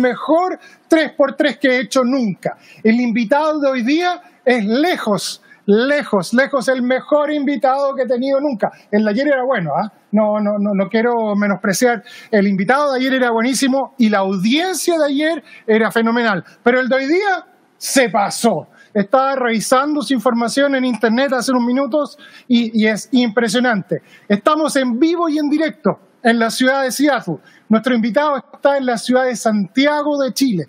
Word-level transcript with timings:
Mejor 0.00 0.58
3x3 0.88 1.58
que 1.58 1.68
he 1.68 1.80
hecho 1.80 2.02
nunca. 2.04 2.56
El 2.82 3.00
invitado 3.00 3.60
de 3.60 3.68
hoy 3.68 3.82
día 3.84 4.20
es 4.44 4.64
lejos, 4.64 5.42
lejos, 5.66 6.32
lejos 6.34 6.68
el 6.68 6.82
mejor 6.82 7.32
invitado 7.32 7.94
que 7.94 8.02
he 8.02 8.06
tenido 8.06 8.40
nunca. 8.40 8.70
El 8.90 9.04
de 9.04 9.10
ayer 9.10 9.28
era 9.28 9.44
bueno, 9.44 9.70
¿ah? 9.76 9.92
no, 10.10 10.40
no, 10.40 10.88
quiero 10.88 11.34
menospreciar. 11.36 12.02
El 12.30 12.48
invitado 12.48 12.92
de 12.92 12.98
ayer 12.98 13.14
era 13.14 13.30
buenísimo 13.30 13.94
y 13.98 14.08
la 14.08 14.18
audiencia 14.18 14.98
de 14.98 15.06
ayer 15.06 15.44
era 15.66 15.90
fenomenal. 15.90 16.44
Pero 16.62 16.80
el 16.80 16.88
de 16.88 16.96
hoy 16.96 17.06
día 17.06 17.46
se 17.76 18.08
pasó. 18.08 18.68
Estaba 18.92 19.36
revisando 19.36 20.02
su 20.02 20.12
información 20.14 20.74
en 20.74 20.84
internet 20.84 21.32
hace 21.32 21.52
unos 21.52 21.64
minutos 21.64 22.18
y, 22.48 22.82
y 22.82 22.88
es 22.88 23.08
impresionante. 23.12 23.98
Estamos 24.28 24.74
en 24.76 24.98
vivo 24.98 25.28
y 25.28 25.38
en 25.38 25.48
directo 25.48 26.00
en 26.22 26.38
la 26.38 26.50
ciudad 26.50 26.82
de 26.82 26.90
Seattle. 26.90 27.36
Nuestro 27.70 27.94
invitado 27.94 28.36
está 28.36 28.78
en 28.78 28.86
la 28.86 28.98
ciudad 28.98 29.26
de 29.26 29.36
Santiago 29.36 30.20
de 30.20 30.32
Chile. 30.34 30.64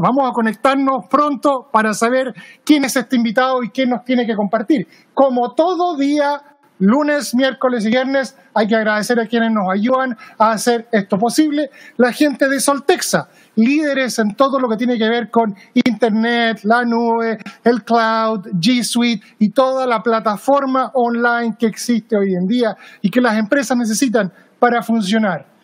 Vamos 0.00 0.30
a 0.30 0.32
conectarnos 0.32 1.06
pronto 1.10 1.68
para 1.72 1.92
saber 1.92 2.32
quién 2.64 2.84
es 2.84 2.94
este 2.94 3.16
invitado 3.16 3.64
y 3.64 3.70
quién 3.70 3.90
nos 3.90 4.04
tiene 4.04 4.24
que 4.24 4.36
compartir. 4.36 4.86
Como 5.12 5.54
todo 5.54 5.96
día, 5.96 6.40
lunes, 6.78 7.34
miércoles 7.34 7.84
y 7.84 7.88
viernes, 7.88 8.38
hay 8.54 8.68
que 8.68 8.76
agradecer 8.76 9.18
a 9.18 9.26
quienes 9.26 9.50
nos 9.50 9.68
ayudan 9.68 10.16
a 10.38 10.52
hacer 10.52 10.86
esto 10.92 11.18
posible. 11.18 11.68
La 11.96 12.12
gente 12.12 12.48
de 12.48 12.60
Soltexa, 12.60 13.26
líderes 13.56 14.16
en 14.20 14.36
todo 14.36 14.60
lo 14.60 14.68
que 14.68 14.76
tiene 14.76 14.96
que 14.98 15.08
ver 15.08 15.32
con 15.32 15.52
Internet, 15.74 16.60
la 16.62 16.84
nube, 16.84 17.38
el 17.64 17.82
cloud, 17.82 18.46
G 18.52 18.84
Suite 18.84 19.26
y 19.40 19.50
toda 19.50 19.84
la 19.84 20.00
plataforma 20.00 20.92
online 20.94 21.56
que 21.58 21.66
existe 21.66 22.16
hoy 22.16 22.36
en 22.36 22.46
día 22.46 22.76
y 23.02 23.10
que 23.10 23.20
las 23.20 23.36
empresas 23.36 23.76
necesitan 23.76 24.32
para 24.60 24.80
funcionar. 24.80 25.55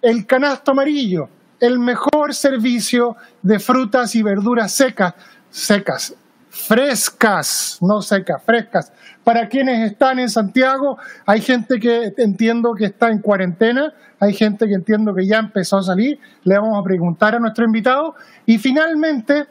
El 0.00 0.26
canasto 0.26 0.70
amarillo, 0.70 1.28
el 1.60 1.78
mejor 1.78 2.34
servicio 2.34 3.16
de 3.42 3.58
frutas 3.58 4.14
y 4.14 4.22
verduras 4.22 4.72
secas, 4.72 5.14
secas, 5.50 6.14
frescas, 6.50 7.78
no 7.80 8.00
secas, 8.02 8.42
frescas. 8.44 8.92
Para 9.24 9.48
quienes 9.48 9.90
están 9.90 10.18
en 10.18 10.30
Santiago, 10.30 10.98
hay 11.26 11.40
gente 11.40 11.78
que 11.78 12.12
entiendo 12.16 12.74
que 12.74 12.86
está 12.86 13.10
en 13.10 13.18
cuarentena, 13.18 13.92
hay 14.20 14.32
gente 14.32 14.66
que 14.66 14.74
entiendo 14.74 15.14
que 15.14 15.26
ya 15.26 15.38
empezó 15.38 15.78
a 15.78 15.82
salir, 15.82 16.18
le 16.44 16.58
vamos 16.58 16.78
a 16.78 16.82
preguntar 16.82 17.34
a 17.34 17.38
nuestro 17.38 17.64
invitado. 17.64 18.14
Y 18.46 18.58
finalmente, 18.58 19.46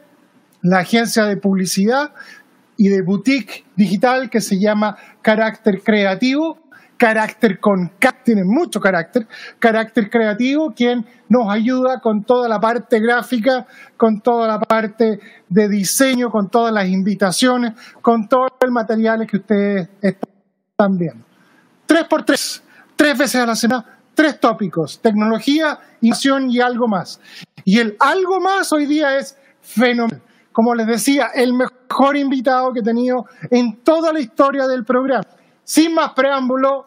la 0.61 0.79
agencia 0.79 1.25
de 1.25 1.37
publicidad 1.37 2.11
y 2.75 2.89
de 2.89 3.01
boutique 3.01 3.65
digital 3.75 4.29
que 4.29 4.41
se 4.41 4.59
llama 4.59 4.97
Carácter 5.21 5.81
Creativo, 5.81 6.59
carácter 6.97 7.59
con 7.59 7.91
tiene 8.27 8.43
mucho 8.43 8.81
carácter, 8.81 9.25
carácter 9.57 10.09
creativo, 10.09 10.73
quien 10.75 11.05
nos 11.29 11.49
ayuda 11.49 12.01
con 12.01 12.25
toda 12.25 12.49
la 12.49 12.59
parte 12.59 12.99
gráfica, 12.99 13.65
con 13.95 14.19
toda 14.19 14.49
la 14.49 14.59
parte 14.59 15.21
de 15.47 15.69
diseño, 15.69 16.29
con 16.29 16.49
todas 16.49 16.73
las 16.73 16.89
invitaciones, 16.89 17.71
con 18.01 18.27
todo 18.27 18.49
el 18.59 18.71
material 18.71 19.25
que 19.25 19.37
ustedes 19.37 19.87
están 20.01 20.97
viendo. 20.97 21.23
Tres 21.85 22.03
por 22.03 22.25
tres, 22.25 22.61
tres 22.97 23.17
veces 23.17 23.41
a 23.41 23.45
la 23.45 23.55
semana, 23.55 23.85
tres 24.13 24.41
tópicos, 24.41 24.99
tecnología, 25.01 25.79
innovación 26.01 26.51
y 26.51 26.59
algo 26.59 26.89
más. 26.89 27.21
Y 27.63 27.79
el 27.79 27.95
algo 27.99 28.41
más 28.41 28.73
hoy 28.73 28.87
día 28.87 29.17
es 29.17 29.37
fenomenal. 29.61 30.21
Como 30.51 30.75
les 30.75 30.87
decía, 30.87 31.27
el 31.33 31.53
mejor 31.53 32.17
invitado 32.17 32.73
que 32.73 32.79
he 32.81 32.83
tenido 32.83 33.25
en 33.51 33.77
toda 33.83 34.11
la 34.11 34.19
historia 34.19 34.67
del 34.67 34.83
programa. 34.83 35.23
Sin 35.63 35.93
más 35.93 36.13
preámbulo, 36.13 36.86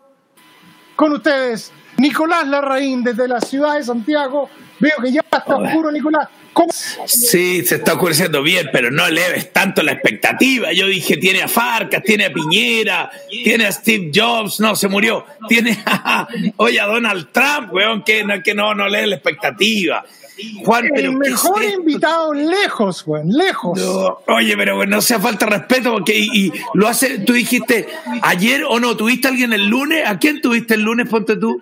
con 1.00 1.15
ustedes, 1.15 1.72
Nicolás 1.97 2.47
Larraín, 2.47 3.03
desde 3.03 3.27
la 3.27 3.41
ciudad 3.41 3.78
de 3.78 3.83
Santiago. 3.83 4.50
Veo 4.78 4.97
que 5.03 5.11
ya 5.11 5.22
está 5.22 5.56
oscuro, 5.56 5.91
Nicolás. 5.91 6.28
¿Cómo? 6.53 6.69
Sí, 7.06 7.65
se 7.65 7.77
está 7.77 7.94
oscureciendo 7.94 8.43
bien, 8.43 8.69
pero 8.71 8.91
no 8.91 9.09
leves 9.09 9.50
tanto 9.50 9.83
la 9.83 9.93
expectativa. 9.93 10.75
Yo 10.75 10.87
dije, 10.87 11.16
tiene 11.16 11.41
a 11.41 11.49
Farcas, 11.49 12.03
tiene 12.03 12.27
a 12.27 12.33
Piñera, 12.34 13.10
tiene 13.31 13.65
a 13.65 13.72
Steve 13.72 14.10
Jobs, 14.15 14.60
no, 14.60 14.77
se 14.77 14.89
murió. 14.89 15.25
Tiene 15.49 15.83
a, 15.87 16.28
oye, 16.56 16.78
a 16.78 16.84
Donald 16.84 17.28
Trump, 17.33 17.72
weón, 17.72 18.03
que, 18.03 18.22
que 18.44 18.53
no, 18.53 18.75
no 18.75 18.87
lee 18.87 19.06
la 19.06 19.16
expectativa. 19.16 20.05
Juan, 20.65 20.91
el 20.95 21.17
mejor 21.17 21.62
invitado 21.65 22.33
lejos, 22.33 23.05
güey, 23.05 23.23
lejos. 23.27 23.81
oye, 24.27 24.56
pero 24.56 24.84
no 24.87 25.01
sea 25.01 25.19
falta 25.19 25.47
respeto 25.47 25.93
porque 25.93 26.19
y, 26.19 26.53
lo 26.75 26.89
hace, 26.89 27.19
tú 27.19 27.33
dijiste 27.33 27.89
ayer 28.23 28.65
o 28.69 28.81
no, 28.81 28.97
¿tuviste 28.97 29.28
a 29.28 29.31
alguien 29.31 29.53
el 29.53 29.69
lunes? 29.69 30.06
¿A 30.06 30.19
quién 30.19 30.41
tuviste 30.41 30.75
el 30.75 30.83
lunes? 30.83 31.09
Ponte 31.09 31.37
tú. 31.37 31.61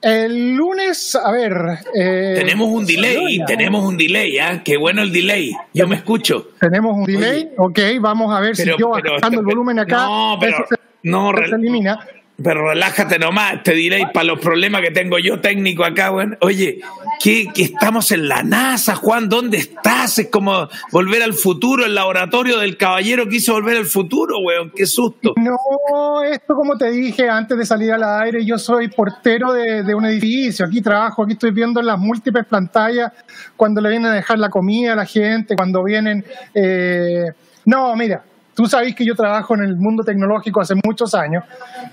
El 0.00 0.54
lunes, 0.54 1.16
a 1.16 1.30
ver. 1.32 1.80
Eh, 1.92 2.34
tenemos 2.36 2.68
un 2.68 2.86
delay, 2.86 3.44
tenemos 3.46 3.84
un 3.84 3.96
delay, 3.96 4.38
¿ah? 4.38 4.62
Qué 4.64 4.76
bueno 4.76 5.02
el 5.02 5.12
delay. 5.12 5.52
Yo 5.74 5.88
me 5.88 5.96
escucho. 5.96 6.50
Tenemos 6.60 6.96
un 6.96 7.04
delay, 7.04 7.50
ok, 7.56 7.78
vamos 8.00 8.32
a 8.32 8.38
ver 8.40 8.54
si 8.54 8.64
yo 8.78 8.90
bajando 8.90 9.40
el 9.40 9.46
volumen 9.46 9.78
acá. 9.80 10.04
No, 10.04 10.38
pero. 10.40 10.64
no, 11.02 11.32
se 11.36 11.54
elimina. 11.54 11.98
Pero 12.40 12.68
relájate 12.68 13.18
nomás, 13.18 13.64
te 13.64 13.74
diré, 13.74 14.06
para 14.14 14.26
los 14.26 14.38
problemas 14.38 14.80
que 14.82 14.92
tengo 14.92 15.18
yo 15.18 15.40
técnico 15.40 15.84
acá, 15.84 16.12
weón. 16.12 16.38
Oye, 16.40 16.78
que, 17.20 17.48
estamos 17.56 18.12
en 18.12 18.28
la 18.28 18.44
NASA, 18.44 18.94
Juan, 18.94 19.28
¿dónde 19.28 19.56
estás? 19.56 20.20
Es 20.20 20.28
como 20.28 20.68
volver 20.92 21.24
al 21.24 21.32
futuro, 21.32 21.84
el 21.84 21.96
laboratorio 21.96 22.58
del 22.58 22.76
caballero 22.76 23.28
quiso 23.28 23.54
volver 23.54 23.78
al 23.78 23.86
futuro, 23.86 24.38
weón, 24.38 24.70
qué 24.70 24.86
susto. 24.86 25.34
No, 25.36 26.22
esto 26.22 26.54
como 26.54 26.78
te 26.78 26.92
dije 26.92 27.28
antes 27.28 27.58
de 27.58 27.66
salir 27.66 27.90
al 27.90 28.04
aire, 28.04 28.44
yo 28.44 28.56
soy 28.56 28.86
portero 28.86 29.52
de, 29.52 29.92
un 29.92 30.06
edificio, 30.06 30.64
aquí 30.64 30.80
trabajo, 30.80 31.24
aquí 31.24 31.32
estoy 31.32 31.50
viendo 31.50 31.82
las 31.82 31.98
múltiples 31.98 32.46
pantallas 32.46 33.10
cuando 33.56 33.80
le 33.80 33.90
vienen 33.90 34.12
a 34.12 34.14
dejar 34.14 34.38
la 34.38 34.48
comida 34.48 34.92
a 34.92 34.96
la 34.96 35.06
gente, 35.06 35.56
cuando 35.56 35.82
vienen... 35.82 36.24
Eh, 36.54 37.32
no, 37.64 37.96
mira, 37.96 38.22
Tú 38.58 38.66
sabes 38.66 38.92
que 38.92 39.04
yo 39.04 39.14
trabajo 39.14 39.54
en 39.54 39.62
el 39.62 39.76
mundo 39.76 40.02
tecnológico 40.02 40.60
hace 40.60 40.74
muchos 40.84 41.14
años 41.14 41.44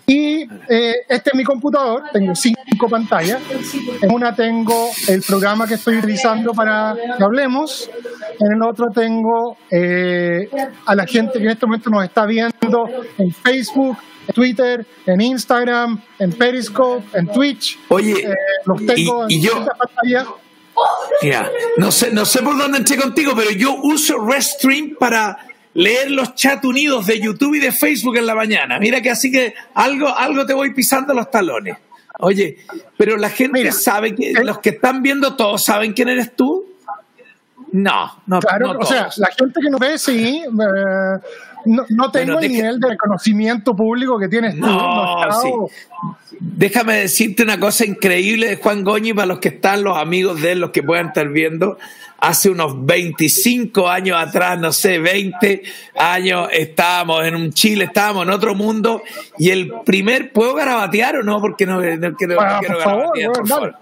y 0.07 0.43
eh, 0.69 0.95
este 1.09 1.31
es 1.31 1.35
mi 1.35 1.43
computador, 1.43 2.03
tengo 2.13 2.35
cinco 2.35 2.87
pantallas. 2.87 3.41
En 4.01 4.11
una 4.11 4.35
tengo 4.35 4.91
el 5.07 5.21
programa 5.23 5.67
que 5.67 5.75
estoy 5.75 5.97
utilizando 5.97 6.53
para 6.53 6.95
que 7.17 7.23
hablemos, 7.23 7.89
en 8.39 8.51
el 8.53 8.61
otro 8.61 8.91
tengo 8.93 9.57
eh, 9.71 10.47
a 10.85 10.95
la 10.95 11.07
gente 11.07 11.39
que 11.39 11.45
en 11.45 11.51
este 11.51 11.65
momento 11.65 11.89
nos 11.89 12.03
está 12.03 12.25
viendo 12.25 12.87
en 13.17 13.33
Facebook, 13.33 13.97
en 14.27 14.33
Twitter, 14.33 14.85
en 15.07 15.21
Instagram, 15.21 15.99
en 16.19 16.33
Periscope, 16.33 17.05
en 17.17 17.27
Twitch. 17.27 17.79
Oye, 17.89 18.29
eh, 18.29 18.35
los 18.65 18.85
tengo 18.85 19.25
y, 19.27 19.35
en 19.35 19.41
yo... 19.41 19.65
Mira, 21.21 21.49
no 21.77 21.89
sé, 21.89 22.11
no 22.11 22.25
sé 22.25 22.43
por 22.43 22.57
dónde 22.57 22.79
entré 22.79 22.97
contigo, 22.97 23.31
pero 23.35 23.49
yo 23.51 23.75
uso 23.81 24.19
Restream 24.19 24.95
para 24.99 25.37
leer 25.75 26.09
los 26.09 26.33
chats 26.35 26.65
unidos 26.65 27.05
de 27.05 27.19
YouTube 27.19 27.55
y 27.55 27.59
de 27.59 27.71
Facebook 27.71 28.17
en 28.17 28.25
la 28.25 28.33
mañana. 28.33 28.79
Mira 28.79 29.01
que 29.01 29.11
así 29.11 29.31
que 29.31 29.53
algo, 29.75 30.07
algo 30.07 30.45
te 30.45 30.53
voy 30.53 30.73
pisando 30.73 31.13
los 31.13 31.29
talones. 31.29 31.77
Oye, 32.19 32.57
pero 32.97 33.17
la 33.17 33.29
gente 33.29 33.71
sabe 33.71 34.15
que 34.15 34.33
los 34.33 34.59
que 34.59 34.69
están 34.69 35.03
viendo 35.03 35.35
todos 35.35 35.63
saben 35.63 35.93
quién 35.93 36.09
eres 36.09 36.35
tú. 36.35 36.65
No, 37.71 38.21
no, 38.27 38.39
claro, 38.39 38.77
o 38.79 38.85
sea, 38.85 39.09
la 39.17 39.27
gente 39.37 39.59
que 39.61 39.69
nos 39.69 39.79
ve, 39.79 39.97
sí. 39.97 40.43
Eh, 40.45 41.19
no, 41.65 42.11
tengo 42.11 42.39
el 42.39 42.51
nivel 42.51 42.79
de 42.79 42.89
reconocimiento 42.89 43.75
público 43.75 44.19
que 44.19 44.27
tienes 44.27 44.55
tú. 44.55 44.61
No, 44.61 45.67
Déjame 46.39 46.97
decirte 46.97 47.43
una 47.43 47.59
cosa 47.59 47.85
increíble 47.85 48.47
de 48.49 48.55
Juan 48.57 48.83
Goñi 48.83 49.13
para 49.13 49.25
los 49.25 49.39
que 49.39 49.49
están, 49.49 49.83
los 49.83 49.97
amigos 49.97 50.41
de 50.41 50.51
él, 50.51 50.59
los 50.59 50.71
que 50.71 50.83
puedan 50.83 51.07
estar 51.07 51.27
viendo 51.29 51.77
hace 52.19 52.49
unos 52.49 52.85
25 52.85 53.89
años 53.89 54.17
atrás, 54.19 54.59
no 54.59 54.71
sé, 54.71 54.99
20 54.99 55.63
años, 55.97 56.49
estábamos 56.51 57.25
en 57.25 57.35
un 57.35 57.53
Chile, 57.53 57.85
estábamos 57.85 58.23
en 58.23 58.31
otro 58.31 58.55
mundo, 58.55 59.03
y 59.37 59.49
el 59.49 59.71
primer, 59.85 60.31
¿puedo 60.31 60.55
garabatear 60.55 61.17
o 61.17 61.23
no? 61.23 61.39
Porque 61.39 61.65
no, 61.65 61.79
quiero, 62.17 62.41
ah, 62.41 62.59
garabatear, 62.61 63.31
por 63.31 63.75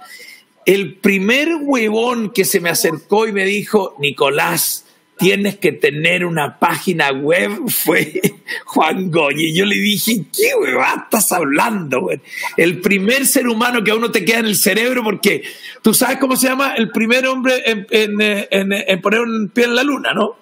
El 0.65 0.95
primer 0.95 1.49
huevón 1.61 2.31
que 2.31 2.45
se 2.45 2.59
me 2.59 2.69
acercó 2.69 3.27
y 3.27 3.31
me 3.33 3.45
dijo, 3.45 3.95
Nicolás, 3.99 4.85
tienes 5.17 5.57
que 5.57 5.71
tener 5.71 6.25
una 6.25 6.59
página 6.59 7.11
web, 7.11 7.51
fue 7.69 8.21
Juan 8.65 9.11
Goñi. 9.11 9.45
Y 9.45 9.55
yo 9.55 9.65
le 9.65 9.75
dije, 9.75 10.23
¿qué 10.35 10.55
huevada 10.55 11.03
estás 11.05 11.31
hablando? 11.31 12.09
El 12.57 12.81
primer 12.81 13.25
ser 13.25 13.47
humano 13.47 13.83
que 13.83 13.91
a 13.91 13.95
uno 13.95 14.11
te 14.11 14.25
queda 14.25 14.39
en 14.39 14.45
el 14.45 14.55
cerebro, 14.55 15.03
porque 15.03 15.43
tú 15.81 15.93
sabes 15.93 16.17
cómo 16.17 16.35
se 16.35 16.47
llama 16.47 16.75
el 16.75 16.91
primer 16.91 17.25
hombre 17.27 17.63
en, 17.65 19.01
poner 19.01 19.21
un 19.21 19.49
pie 19.49 19.65
en 19.65 19.75
la 19.75 19.83
luna, 19.83 20.13
¿no? 20.13 20.35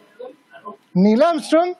Neil 0.93 1.21
Armstrong. 1.21 1.73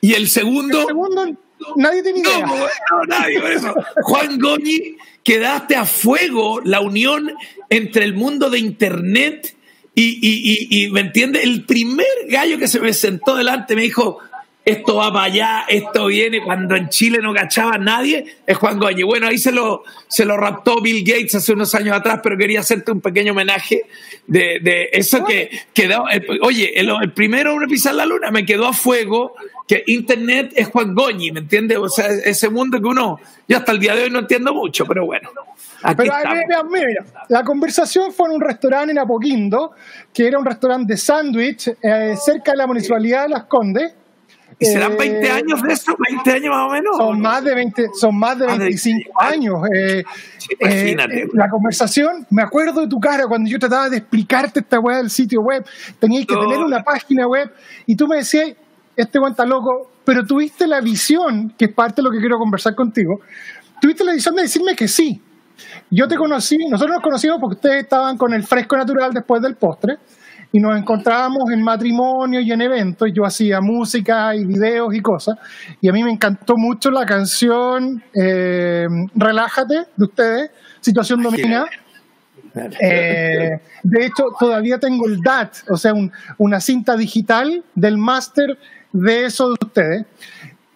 Y 0.00 0.14
el 0.14 0.28
segundo... 0.28 0.80
El 0.80 0.86
segundo 0.86 1.36
nadie 1.76 2.02
tiene 2.02 2.20
idea. 2.20 2.46
No, 2.46 3.04
nadie, 3.06 3.40
por 3.40 3.52
eso. 3.52 3.74
Juan 4.02 4.38
Goñi, 4.38 4.96
quedaste 5.22 5.76
a 5.76 5.84
fuego 5.84 6.60
la 6.64 6.80
unión 6.80 7.32
entre 7.70 8.04
el 8.04 8.14
mundo 8.14 8.50
de 8.50 8.58
Internet 8.58 9.56
y, 9.94 10.88
¿me 10.92 11.00
entiende? 11.00 11.42
El 11.42 11.64
primer 11.64 12.06
gallo 12.28 12.58
que 12.58 12.68
se 12.68 12.80
me 12.80 12.92
sentó 12.92 13.36
delante 13.36 13.76
me 13.76 13.82
dijo, 13.82 14.18
esto 14.64 14.96
va 14.96 15.12
para 15.12 15.24
allá, 15.24 15.64
esto 15.68 16.06
viene, 16.06 16.42
cuando 16.42 16.76
en 16.76 16.88
Chile 16.88 17.18
no 17.22 17.32
cachaba 17.32 17.74
a 17.74 17.78
nadie, 17.78 18.24
es 18.46 18.56
Juan 18.56 18.78
Goñi. 18.78 19.02
Bueno, 19.02 19.26
ahí 19.26 19.38
se 19.38 19.52
lo, 19.52 19.84
se 20.06 20.24
lo 20.24 20.36
raptó 20.36 20.80
Bill 20.80 21.02
Gates 21.04 21.34
hace 21.36 21.52
unos 21.52 21.74
años 21.74 21.96
atrás, 21.96 22.20
pero 22.22 22.36
quería 22.36 22.60
hacerte 22.60 22.92
un 22.92 23.00
pequeño 23.00 23.32
homenaje 23.32 23.82
de, 24.26 24.90
eso 24.92 25.24
que 25.24 25.50
quedó. 25.72 26.04
oye, 26.42 26.78
el, 26.78 27.12
primero 27.12 27.60
en 27.60 27.68
pisar 27.68 27.94
la 27.94 28.06
luna 28.06 28.30
me 28.30 28.44
quedó 28.44 28.66
a 28.66 28.72
fuego 28.72 29.34
que 29.66 29.82
Internet 29.86 30.52
es 30.54 30.68
Juan 30.68 30.94
Goñi, 30.94 31.32
¿me 31.32 31.40
entiendes? 31.40 31.78
O 31.78 31.88
sea, 31.88 32.06
ese 32.06 32.48
mundo 32.48 32.80
que 32.80 32.86
uno, 32.86 33.18
yo 33.48 33.56
hasta 33.56 33.72
el 33.72 33.78
día 33.78 33.94
de 33.94 34.04
hoy 34.04 34.10
no 34.10 34.20
entiendo 34.20 34.52
mucho, 34.52 34.84
pero 34.84 35.06
bueno. 35.06 35.30
Pero, 35.96 36.12
mira, 36.46 36.62
mira, 36.64 37.04
la 37.28 37.42
conversación 37.42 38.12
fue 38.12 38.28
en 38.28 38.34
un 38.34 38.40
restaurante 38.40 38.92
en 38.92 38.98
Apoquindo, 38.98 39.72
que 40.12 40.26
era 40.26 40.38
un 40.38 40.44
restaurante 40.44 40.92
de 40.92 40.96
sándwich 40.98 41.68
eh, 41.80 42.16
cerca 42.22 42.50
de 42.52 42.58
la 42.58 42.66
municipalidad 42.66 43.22
de 43.22 43.28
Las 43.30 43.44
Condes. 43.44 43.94
¿Y 44.62 44.66
serán 44.66 44.94
20 44.94 45.26
eh, 45.26 45.30
años 45.30 45.62
de 45.62 45.72
eso? 45.72 45.96
¿20 45.96 46.34
años 46.34 46.50
más 46.50 46.68
o 46.68 46.70
menos? 46.70 46.96
Son 46.98 47.18
más 47.18 47.42
de 47.42 47.54
20, 47.54 47.88
son 47.98 48.18
más 48.18 48.38
de 48.38 48.46
25 48.46 49.22
años. 49.22 49.58
Eh, 49.74 50.04
imagínate. 50.60 51.28
la 51.32 51.48
conversación, 51.48 52.26
me 52.28 52.42
acuerdo 52.42 52.82
de 52.82 52.86
tu 52.86 53.00
cara 53.00 53.26
cuando 53.26 53.48
yo 53.48 53.58
trataba 53.58 53.88
de 53.88 53.96
explicarte 53.96 54.60
esta 54.60 54.78
web 54.78 54.98
del 54.98 55.10
sitio 55.10 55.40
web. 55.40 55.64
Tenías 55.98 56.26
que 56.26 56.36
tener 56.36 56.58
una 56.58 56.82
página 56.82 57.26
web 57.26 57.50
y 57.86 57.96
tú 57.96 58.06
me 58.06 58.18
decías, 58.18 58.52
este 58.94 59.18
cuenta 59.18 59.46
loco, 59.46 59.92
pero 60.04 60.26
tuviste 60.26 60.66
la 60.66 60.82
visión, 60.82 61.54
que 61.56 61.64
es 61.64 61.72
parte 61.72 61.96
de 61.96 62.02
lo 62.02 62.10
que 62.10 62.18
quiero 62.18 62.38
conversar 62.38 62.74
contigo, 62.74 63.22
tuviste 63.80 64.04
la 64.04 64.12
visión 64.12 64.34
de 64.34 64.42
decirme 64.42 64.76
que 64.76 64.88
sí, 64.88 65.22
yo 65.90 66.06
te 66.06 66.16
conocí, 66.16 66.58
nosotros 66.68 66.96
nos 66.96 67.02
conocimos 67.02 67.38
porque 67.40 67.54
ustedes 67.54 67.84
estaban 67.84 68.18
con 68.18 68.34
el 68.34 68.42
fresco 68.42 68.76
natural 68.76 69.12
después 69.14 69.40
del 69.40 69.56
postre 69.56 69.98
y 70.52 70.58
nos 70.58 70.76
encontrábamos 70.76 71.50
en 71.52 71.62
matrimonios 71.62 72.44
y 72.44 72.52
en 72.52 72.60
eventos. 72.62 73.08
Yo 73.12 73.24
hacía 73.24 73.60
música 73.60 74.34
y 74.34 74.44
videos 74.44 74.94
y 74.94 75.00
cosas. 75.00 75.38
Y 75.80 75.88
a 75.88 75.92
mí 75.92 76.02
me 76.02 76.10
encantó 76.10 76.56
mucho 76.56 76.90
la 76.90 77.06
canción 77.06 78.02
eh, 78.14 78.86
Relájate 79.14 79.86
de 79.96 80.04
ustedes, 80.04 80.50
Situación 80.80 81.22
Dominada. 81.22 81.68
Eh, 82.54 83.60
de 83.82 84.06
hecho, 84.06 84.24
todavía 84.38 84.78
tengo 84.78 85.06
el 85.06 85.20
DAT, 85.20 85.58
o 85.68 85.76
sea, 85.76 85.92
una 86.38 86.60
cinta 86.60 86.96
digital 86.96 87.62
del 87.74 87.96
máster 87.96 88.58
de 88.92 89.26
eso 89.26 89.48
de 89.48 89.56
ustedes. 89.60 90.06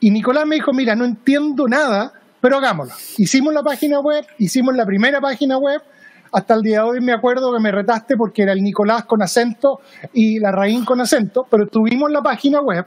Y 0.01 0.11
Nicolás 0.11 0.47
me 0.47 0.57
dijo, 0.57 0.73
mira, 0.73 0.95
no 0.95 1.05
entiendo 1.05 1.67
nada, 1.67 2.13
pero 2.41 2.59
hagámoslo. 2.59 2.95
Hicimos 3.17 3.53
la 3.55 3.63
página 3.63 4.01
web, 4.01 4.25
hicimos 4.39 4.77
la 4.77 4.87
primera 4.87 5.21
página 5.21 5.59
web. 5.59 5.81
Hasta 6.35 6.55
el 6.55 6.63
día 6.63 6.83
de 6.83 6.89
hoy 6.89 7.01
me 7.01 7.13
acuerdo 7.13 7.53
que 7.55 7.61
me 7.61 7.71
retaste 7.71 8.17
porque 8.17 8.43
era 8.43 8.53
el 8.53 8.61
Nicolás 8.61 9.05
con 9.05 9.23
acento 9.23 9.81
y 10.13 10.41
la 10.41 10.51
Raín 10.51 10.85
con 10.85 11.01
acento, 11.01 11.47
pero 11.49 11.69
tuvimos 11.69 12.11
la 12.11 12.23
página 12.23 12.61
web. 12.61 12.85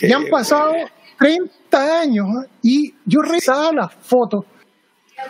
y 0.00 0.12
han 0.12 0.26
pasado 0.26 0.72
30 1.18 2.00
años 2.00 2.28
¿eh? 2.28 2.48
y 2.62 2.94
yo 3.04 3.22
revisaba 3.22 3.72
las 3.72 3.92
fotos. 3.94 4.44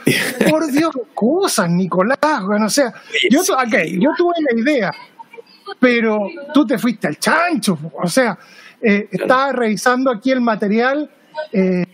Por 0.50 0.71
Dios, 0.71 0.93
cosas, 1.15 1.71
Nicolás. 1.71 2.19
Bueno, 2.44 2.67
o 2.67 2.71
sea, 2.71 2.93
yo, 3.31 3.41
yo 3.41 4.11
tuve 4.19 4.35
la 4.41 4.61
idea, 4.61 4.91
pero 5.81 6.29
tú 6.53 6.67
te 6.67 6.77
fuiste 6.77 7.06
al 7.06 7.19
chancho. 7.19 7.79
O 8.03 8.06
sea, 8.06 8.38
eh, 8.82 9.09
estaba 9.11 9.53
revisando 9.53 10.11
aquí 10.11 10.31
el 10.31 10.43
material. 10.43 11.11
Eh, 11.53 11.85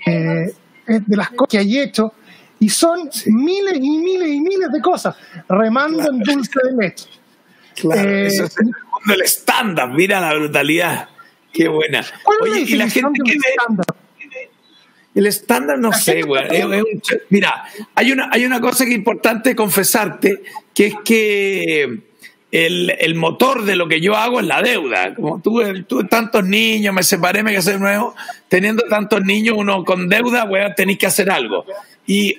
de 0.87 1.17
las 1.17 1.31
cosas 1.31 1.51
que 1.51 1.59
hay 1.59 1.79
hecho, 1.79 2.15
y 2.61 2.69
son 2.69 3.11
miles 3.27 3.79
y 3.81 3.99
miles 3.99 4.29
y 4.29 4.41
miles 4.41 4.71
de 4.71 4.81
cosas, 4.81 5.17
remando 5.49 6.09
en 6.09 6.21
dulce 6.21 6.61
de 6.63 6.73
leche. 6.77 7.09
Claro, 7.75 8.09
eh, 8.09 8.27
eso 8.27 8.45
es 8.45 8.57
el 9.13 9.23
estándar, 9.23 9.89
mira 9.89 10.21
la 10.21 10.35
brutalidad. 10.35 11.09
Qué 11.53 11.67
buena. 11.69 12.05
Oye, 12.43 12.61
y 12.61 12.77
la 12.77 12.89
gente 12.89 13.21
que 13.25 13.33
ve. 13.33 14.47
El 15.13 15.27
estándar 15.27 15.79
no 15.79 15.93
sé, 15.93 16.23
güey. 16.23 16.45
Mira, 17.31 17.65
hay 17.97 18.13
una, 18.13 18.29
hay 18.31 18.45
una 18.45 18.61
cosa 18.61 18.85
que 18.85 18.91
es 18.91 18.97
importante 18.97 19.57
confesarte, 19.57 20.43
que 20.73 20.87
es 20.87 20.95
que 21.05 22.10
el, 22.53 22.91
el, 22.99 23.15
motor 23.15 23.65
de 23.65 23.77
lo 23.77 23.87
que 23.87 24.01
yo 24.01 24.17
hago 24.17 24.41
es 24.41 24.47
la 24.47 24.63
deuda. 24.63 25.15
Como 25.15 25.41
tuve, 25.41 25.83
tuve 25.85 26.05
tantos 26.05 26.45
niños, 26.45 26.95
me 26.95 27.03
separé, 27.03 27.43
me 27.43 27.55
casé 27.55 27.73
de 27.73 27.79
nuevo, 27.79 28.15
teniendo 28.49 28.85
tantos 28.85 29.23
niños, 29.23 29.57
uno 29.57 29.85
con 29.85 30.09
deuda, 30.09 30.43
a 30.43 30.75
tenéis 30.75 30.99
que 30.99 31.07
hacer 31.07 31.31
algo. 31.31 31.65
Y 32.07 32.37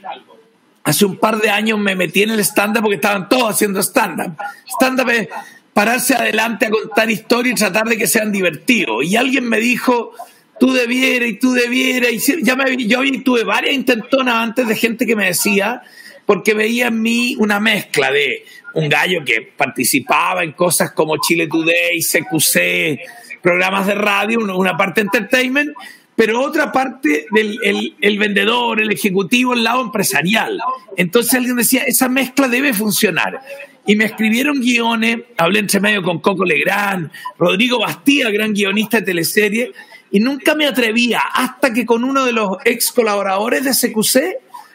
hace 0.84 1.06
un 1.06 1.18
par 1.18 1.38
de 1.40 1.50
años 1.50 1.80
me 1.80 1.96
metí 1.96 2.24
en 2.24 2.32
el 2.32 2.40
stand-up 2.42 2.82
porque 2.82 2.96
estaban 2.96 3.30
todos 3.30 3.52
haciendo 3.52 3.82
stand-up. 3.82 4.36
Stand-up 4.68 5.10
es 5.10 5.28
pararse 5.74 6.16
adelante 6.16 6.66
a 6.66 6.70
contar 6.70 7.10
historias 7.10 7.54
y 7.54 7.64
tratar 7.64 7.88
de 7.88 7.98
que 7.98 8.08
sean 8.08 8.32
divertidos. 8.32 9.06
Y 9.06 9.16
alguien 9.16 9.48
me 9.48 9.60
dijo, 9.60 10.12
tú 10.60 10.74
debieras 10.74 11.30
y 11.30 11.34
tú 11.40 11.54
debieras. 11.54 12.12
Y 12.12 12.44
ya 12.44 12.56
me, 12.56 12.76
yo 12.78 13.00
tuve 13.24 13.44
varias 13.44 13.74
intentonas 13.74 14.36
antes 14.36 14.68
de 14.68 14.76
gente 14.76 15.06
que 15.06 15.16
me 15.16 15.28
decía, 15.28 15.82
porque 16.26 16.54
veía 16.54 16.88
en 16.88 17.02
mí 17.02 17.36
una 17.40 17.60
mezcla 17.60 18.12
de 18.12 18.46
un 18.74 18.90
gallo 18.90 19.24
que 19.26 19.42
participaba 19.56 20.44
en 20.44 20.54
cosas 20.54 20.92
como 20.92 21.18
Chile 21.18 21.48
Today, 21.48 22.00
CQC, 22.00 23.42
programas 23.42 23.88
de 23.88 23.96
radio, 23.96 24.40
una 24.40 24.78
parte 24.78 25.02
entertainment, 25.02 25.72
pero 26.16 26.42
otra 26.42 26.72
parte 26.72 27.26
del 27.32 27.58
el, 28.00 28.20
vendedor, 28.20 28.82
el 28.82 28.92
ejecutivo, 28.92 29.54
el 29.54 29.64
lado 29.64 29.82
empresarial. 29.82 30.60
Entonces 30.98 31.34
alguien 31.34 31.56
decía, 31.56 31.84
esa 31.88 32.10
mezcla 32.10 32.48
debe 32.48 32.74
funcionar. 32.74 33.42
Y 33.88 33.96
me 33.96 34.06
escribieron 34.06 34.62
guiones, 34.62 35.18
hablé 35.38 35.60
entre 35.60 35.80
medio 35.80 36.04
con 36.04 36.20
Coco 36.20 36.46
Legrand, 36.46 37.10
Rodrigo 37.40 37.80
Bastía, 37.80 38.30
gran 38.30 38.54
guionista 38.54 39.00
de 39.00 39.08
teleserie, 39.08 39.72
y 40.12 40.20
nunca 40.20 40.54
me 40.54 40.68
atrevía, 40.68 41.22
hasta 41.34 41.74
que 41.74 41.86
con 41.86 42.04
uno 42.04 42.24
de 42.26 42.34
los 42.34 42.58
ex 42.66 42.92
colaboradores 42.92 43.64
de 43.64 43.72
CQC, 43.72 44.16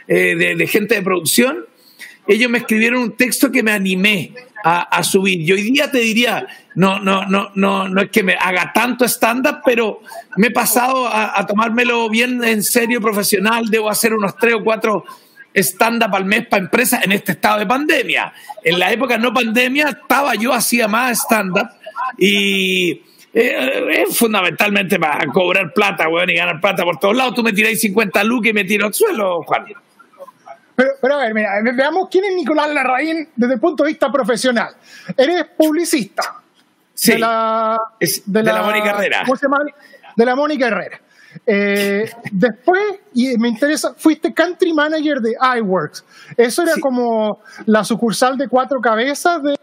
eh, 0.09 0.35
de, 0.35 0.57
de 0.57 0.67
gente 0.67 0.97
de 0.97 1.03
producción, 1.03 1.67
ellos 2.27 2.51
me 2.51 2.59
escribieron 2.59 3.03
un 3.03 3.13
texto 3.13 3.51
que 3.51 3.63
me 3.63 3.73
animé 3.73 4.33
a, 4.69 5.03
subir. 5.05 5.41
Y 5.41 5.53
hoy 5.53 5.63
día 5.71 5.91
te 5.91 5.99
diría, 5.99 6.45
no, 6.75 6.99
no, 6.99 7.25
no, 7.27 7.51
no, 7.55 7.89
no 7.89 8.03
es 8.03 8.11
que 8.11 8.25
me 8.25 8.35
haga 8.35 8.73
tanto 8.73 9.05
stand-up, 9.05 9.61
pero 9.65 10.01
me 10.37 10.49
he 10.49 10.51
pasado 10.51 11.07
a, 11.07 11.47
tomármelo 11.47 12.09
bien 12.11 12.43
en 12.43 12.65
serio, 12.65 13.01
profesional. 13.01 13.71
Debo 13.71 13.89
hacer 13.89 14.13
unos 14.13 14.37
tres 14.37 14.55
o 14.55 14.65
cuatro 14.65 15.05
stand-up 15.55 16.15
al 16.17 16.25
mes 16.25 16.49
para 16.49 16.65
empresas 16.65 17.05
en 17.05 17.13
este 17.13 17.33
estado 17.33 17.61
de 17.61 17.67
pandemia. 17.67 18.33
En 18.65 18.79
la 18.79 18.91
época 18.93 19.17
no 19.19 19.33
pandemia 19.33 19.91
estaba 19.91 20.35
yo, 20.35 20.53
hacía 20.53 20.89
más 20.89 21.21
stand-up 21.21 21.69
y 22.19 23.03
eh, 23.33 24.05
es 24.09 24.19
fundamentalmente 24.19 24.99
para 24.99 25.27
cobrar 25.27 25.73
plata, 25.73 26.09
weón, 26.09 26.31
y 26.31 26.35
ganar 26.35 26.61
plata 26.61 26.83
por 26.83 26.99
todos 26.99 27.17
lados. 27.17 27.35
Tú 27.35 27.45
me 27.45 27.53
tiráis 27.53 27.81
50 27.81 28.25
lucas 28.25 28.51
y 28.51 28.53
me 28.53 28.65
tiro 28.65 28.87
al 28.87 28.95
suelo, 28.95 29.43
Juan. 29.45 29.67
Pero, 30.77 31.15
a 31.15 31.19
ver, 31.19 31.35
mira, 31.35 31.51
veamos 31.75 32.09
quién 32.11 32.25
es 32.27 32.35
Nicolás 32.35 32.69
Larraín 32.73 33.29
desde 33.35 33.55
el 33.55 33.61
punto 33.61 33.83
de 33.83 33.89
vista 33.89 34.13
profesional. 34.13 34.75
Eres 35.17 35.47
publicista. 35.57 36.43
Sí, 36.93 37.13
de 37.13 37.19
la, 37.19 37.79
de, 37.99 38.43
la, 38.43 38.63
Mónica 38.63 38.91
Herrera. 38.91 39.23
¿Cómo 39.25 39.37
se 39.37 39.47
llama? 39.47 39.59
De 40.17 40.25
la 40.25 40.37
Mónica 40.37 40.67
Herrera. 40.69 41.01
Eh, 41.47 42.11
después, 42.33 42.81
y 43.13 43.37
me 43.39 43.49
interesa, 43.49 43.95
fuiste 43.97 44.33
country 44.33 44.73
manager 44.73 45.21
de 45.21 45.35
iWorks. 45.59 46.05
Eso 46.37 46.63
era 46.63 46.75
como 46.81 47.41
la 47.67 47.85
sucursal 47.85 48.39
de 48.39 48.49
cuatro 48.49 48.81
cabezas 48.81 49.43
de 49.43 49.57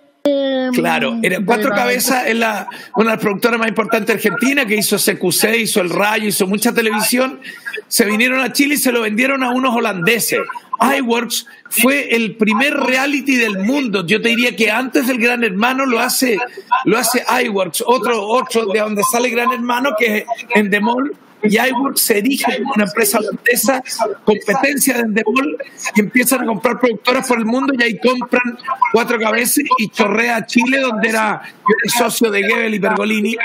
Claro, 0.74 1.20
era 1.22 1.40
Cuatro 1.46 1.70
Cabezas 1.72 2.28
es 2.28 2.36
la, 2.38 2.66
una 2.96 3.10
de 3.10 3.16
las 3.16 3.22
productoras 3.22 3.60
más 3.60 3.68
importantes 3.68 4.08
de 4.08 4.14
Argentina 4.14 4.66
que 4.66 4.78
hizo 4.78 4.96
CQC, 4.96 5.58
hizo 5.58 5.82
El 5.82 5.90
Rayo, 5.90 6.28
hizo 6.30 6.48
mucha 6.48 6.74
televisión. 6.74 7.42
Se 7.90 8.06
vinieron 8.06 8.40
a 8.40 8.54
Chile 8.54 8.76
y 8.76 8.78
se 8.78 8.94
lo 8.94 9.02
vendieron 9.02 9.44
a 9.44 9.52
unos 9.52 9.76
holandeses. 9.76 10.40
iWorks 10.80 11.48
fue 11.70 12.16
el 12.16 12.36
primer 12.36 12.74
reality 12.74 13.36
del 13.36 13.60
mundo. 13.60 14.06
Yo 14.06 14.22
te 14.22 14.30
diría 14.30 14.56
que 14.56 14.70
antes 14.72 15.08
del 15.08 15.18
Gran 15.18 15.44
Hermano 15.44 15.86
lo 15.86 16.00
hace, 16.00 16.38
lo 16.86 16.98
hace 16.98 17.24
iWorks, 17.46 17.84
otro, 17.86 18.26
otro 18.26 18.66
de 18.68 18.80
donde 18.80 19.04
sale 19.04 19.30
Gran 19.30 19.52
Hermano, 19.52 19.92
que 19.98 20.18
es 20.18 20.26
Endemol, 20.56 21.16
y 21.44 21.58
iWorks 21.58 22.02
se 22.02 22.20
erige 22.20 22.58
como 22.60 22.74
una 22.76 22.86
empresa 22.86 23.20
holandesa, 23.20 23.84
competencia 24.24 24.96
de 24.96 25.02
Endemol, 25.02 25.58
y 25.96 26.00
empiezan 26.00 26.42
a 26.42 26.46
comprar 26.46 26.80
productoras 26.80 27.28
por 27.28 27.40
el 27.40 27.46
mundo 27.46 27.74
y 27.78 27.84
ahí 27.84 28.00
compran 28.00 28.58
cuatro 28.92 29.20
cabezas 29.20 29.64
y 29.78 29.90
chorrea 29.90 30.38
a 30.38 30.46
Chile, 30.46 30.80
donde 30.80 31.10
era, 31.10 31.42
yo 31.44 31.76
era 31.84 31.98
socio 31.98 32.32
de 32.32 32.44
Gebel 32.44 32.76
y 32.76 32.80
Pergolini, 32.80 33.36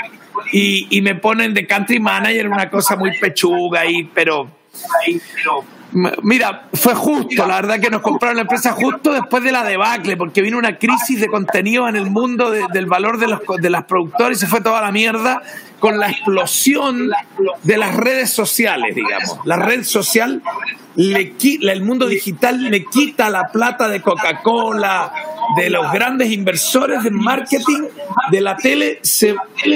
y, 0.51 1.01
me 1.01 1.15
ponen 1.15 1.53
de 1.53 1.67
country 1.67 1.99
manager, 1.99 2.47
una 2.47 2.69
cosa 2.69 2.95
muy 2.95 3.17
pechuga 3.19 3.81
ahí, 3.81 4.09
pero, 4.13 4.49
pero 5.35 5.65
Mira, 5.91 6.67
fue 6.73 6.93
justo, 6.93 7.47
la 7.47 7.55
verdad 7.55 7.79
que 7.79 7.89
nos 7.89 8.01
compraron 8.01 8.37
la 8.37 8.41
empresa 8.43 8.71
justo 8.73 9.11
después 9.11 9.43
de 9.43 9.51
la 9.51 9.63
debacle, 9.63 10.17
porque 10.17 10.41
vino 10.41 10.57
una 10.57 10.77
crisis 10.77 11.19
de 11.19 11.27
contenido 11.27 11.87
en 11.87 11.95
el 11.95 12.09
mundo 12.11 12.51
del 12.51 12.85
valor 12.85 13.17
de 13.17 13.27
los, 13.27 13.39
de 13.59 13.69
las 13.69 13.85
productoras 13.85 14.37
y 14.37 14.39
se 14.41 14.47
fue 14.47 14.61
toda 14.61 14.81
la 14.81 14.91
mierda 14.91 15.41
con 15.79 15.97
la 15.97 16.09
explosión 16.09 17.09
de 17.63 17.77
las 17.77 17.95
redes 17.95 18.29
sociales, 18.29 18.95
digamos. 18.95 19.39
La 19.45 19.55
red 19.55 19.83
social, 19.83 20.41
le, 20.99 21.33
el 21.61 21.81
mundo 21.81 22.07
digital 22.07 22.61
le 22.61 22.83
quita 22.83 23.29
la 23.29 23.47
plata 23.47 23.87
de 23.87 24.01
Coca-Cola, 24.01 25.13
de 25.55 25.69
los 25.69 25.89
grandes 25.93 26.29
inversores 26.29 27.03
de 27.03 27.09
marketing 27.09 27.83
de 28.29 28.41
la 28.41 28.57
tele, 28.57 28.99
se, 29.01 29.33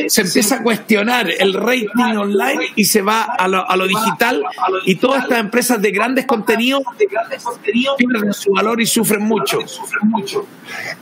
se, 0.08 0.22
empieza 0.22 0.58
a 0.58 0.64
cuestionar 0.64 1.30
el 1.32 1.54
rating 1.54 2.18
online 2.18 2.74
y 2.76 2.84
se 2.84 3.02
va 3.02 3.24
a 3.24 3.48
lo, 3.48 3.68
a 3.68 3.76
lo 3.78 3.88
digital 3.88 4.44
y 4.86 4.96
todas 4.96 5.24
estas 5.24 5.40
empresas 5.40 5.82
de 5.82 5.92
grandes 5.92 6.26
contenidos 6.26 6.84
pierden 7.98 8.34
su 8.34 8.52
valor 8.52 8.82
y 8.82 8.86
sufren 8.86 9.24
mucho. 9.24 9.60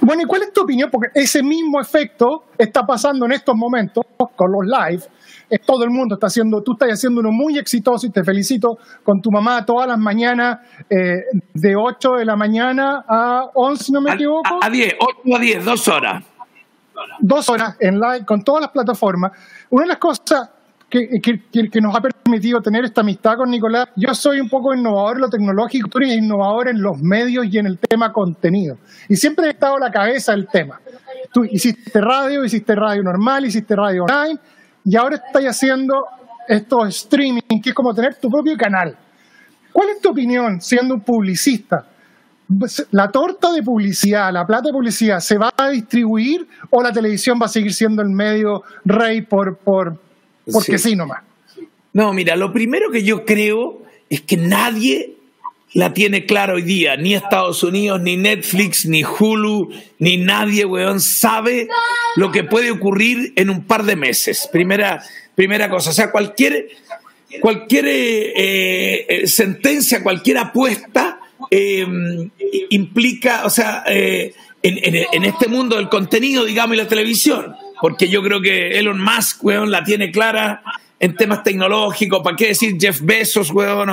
Bueno, 0.02 0.22
¿y 0.22 0.26
cuál 0.26 0.44
es 0.44 0.54
tu 0.54 0.62
opinión? 0.62 0.90
Porque 0.92 1.10
ese 1.16 1.42
mismo 1.42 1.82
efecto 1.82 2.46
está 2.58 2.86
pasando 2.86 3.26
en 3.26 3.32
estos 3.32 3.56
momentos 3.56 4.06
con 4.36 4.52
los 4.52 4.66
live. 4.66 5.04
Es 5.52 5.62
todo 5.66 5.84
el 5.84 5.90
mundo 5.90 6.16
está 6.16 6.28
haciendo, 6.28 6.64
tú 6.64 6.72
estás 6.72 6.90
haciendo 6.94 7.20
uno 7.20 7.32
muy 7.32 7.58
exitoso 7.58 8.08
y 8.08 8.10
te 8.10 8.24
felicito 8.24 8.78
con 9.04 9.22
tu 9.22 9.30
mamá 9.30 9.66
todas 9.66 9.86
las 9.86 10.00
mañanas 10.00 10.60
eh, 10.90 11.24
de 11.54 11.76
8 11.76 12.14
de 12.14 12.26
la 12.26 12.38
mañana 12.38 13.04
a 13.06 13.50
11, 13.54 13.84
si 13.84 13.92
no 13.92 14.00
me 14.00 14.14
equivoco. 14.14 14.60
A, 14.62 14.70
10, 14.70 14.96
8 15.26 15.36
a 15.36 15.40
10, 15.40 15.66
dos 15.66 15.88
horas. 15.90 16.24
Dos 17.20 17.50
horas 17.50 17.76
en 17.82 18.00
live 18.00 18.26
con 18.26 18.44
todas 18.44 18.62
las 18.62 18.72
plataformas. 18.72 19.34
Una 19.70 19.84
de 19.84 19.90
las 19.90 19.98
cosas 19.98 20.50
que, 20.92 21.22
que, 21.22 21.82
nos 21.82 21.96
ha 21.96 22.02
permitido 22.02 22.62
tener 22.62 22.84
esta 22.84 23.02
amistad 23.02 23.38
con 23.38 23.50
Nicolás. 23.50 23.88
Yo 23.96 24.14
soy 24.14 24.42
un 24.42 24.50
poco 24.50 24.76
innovador 24.76 25.16
en 25.16 25.22
lo 25.22 25.30
tecnológico, 25.30 25.88
tú 25.88 26.00
eres 26.00 26.18
innovador 26.18 26.68
en 26.68 26.82
los 26.82 26.98
medios 27.02 27.46
y 27.50 27.58
en 27.58 27.68
el 27.68 27.80
tema 27.80 28.12
contenido. 28.12 28.78
Y 29.08 29.16
siempre 29.16 29.48
he 29.48 29.50
estado 29.52 29.78
a 29.78 29.80
la 29.80 29.92
cabeza 29.92 30.34
del 30.34 30.48
tema. 30.48 30.82
Tú 31.34 31.46
hiciste 31.46 32.02
radio, 32.02 32.44
hiciste 32.44 32.76
radio 32.76 33.02
normal, 33.04 33.46
hiciste 33.46 33.74
radio 33.74 34.04
online, 34.04 34.38
y 34.84 34.96
ahora 34.96 35.18
estás 35.18 35.44
haciendo 35.44 36.06
esto 36.48 36.86
streaming, 36.86 37.62
que 37.64 37.70
es 37.70 37.76
como 37.76 37.94
tener 37.94 38.16
tu 38.16 38.30
propio 38.30 38.58
canal. 38.58 38.98
¿Cuál 39.72 39.90
es 39.90 40.02
tu 40.02 40.10
opinión, 40.10 40.60
siendo 40.62 40.96
un 40.96 41.02
publicista? 41.02 41.88
¿La 42.92 43.10
torta 43.10 43.52
de 43.54 43.64
publicidad, 43.64 44.34
la 44.34 44.46
plata 44.46 44.68
de 44.68 44.74
publicidad, 44.74 45.20
se 45.20 45.38
va 45.38 45.54
a 45.56 45.70
distribuir 45.70 46.46
o 46.70 46.84
la 46.84 46.92
televisión 46.92 47.40
va 47.42 47.46
a 47.46 47.50
seguir 47.50 47.74
siendo 47.74 48.02
el 48.02 48.10
medio 48.10 48.64
rey 48.84 49.22
por, 49.22 49.58
por, 49.58 49.98
porque 50.52 50.78
sí. 50.78 50.96
nomás. 50.96 51.24
No, 51.94 52.14
mira, 52.14 52.36
lo 52.36 52.52
primero 52.52 52.92
que 52.92 53.04
yo 53.04 53.24
creo 53.24 53.84
es 54.10 54.22
que 54.22 54.36
nadie 54.36 55.18
la 55.74 55.94
tiene 55.94 56.26
clara 56.26 56.54
hoy 56.54 56.64
día, 56.64 56.98
ni 56.98 57.14
Estados 57.14 57.64
Unidos, 57.64 58.02
ni 58.02 58.18
Netflix, 58.18 58.86
ni 58.86 59.04
Hulu, 59.04 59.72
ni 60.00 60.18
nadie, 60.18 60.66
weón, 60.66 61.00
sabe 61.00 61.68
lo 62.18 62.32
que 62.32 62.44
puede 62.44 62.72
ocurrir 62.72 63.34
en 63.38 63.50
un 63.50 63.64
par 63.64 63.84
de 63.84 63.96
meses. 63.96 64.50
Primera, 64.52 65.02
primera 65.34 65.70
cosa, 65.70 65.92
o 65.92 65.94
sea, 65.94 66.12
cualquier, 66.12 66.68
cualquier 67.40 67.86
eh, 67.88 69.06
eh, 69.08 69.28
sentencia, 69.28 70.04
cualquier 70.04 70.40
apuesta 70.40 71.20
eh, 71.50 71.88
implica, 72.70 73.46
o 73.46 73.50
sea, 73.50 73.84
en, 73.88 74.34
en, 74.64 75.24
este 75.24 75.48
mundo 75.48 75.78
del 75.78 75.88
contenido, 75.88 76.44
digamos, 76.44 76.76
y 76.76 76.80
la 76.80 76.88
televisión, 76.88 77.56
porque 77.80 78.10
yo 78.10 78.22
creo 78.22 78.42
que 78.42 78.78
Elon 78.78 79.02
Musk, 79.02 79.44
weón, 79.44 79.72
la 79.72 79.84
tiene 79.86 80.12
clara 80.12 80.62
en 81.00 81.16
temas 81.16 81.44
tecnológicos, 81.44 82.22
¿para 82.22 82.36
qué 82.36 82.48
decir 82.48 82.76
Jeff 82.80 83.00
Bezos, 83.02 83.52
weón, 83.52 83.90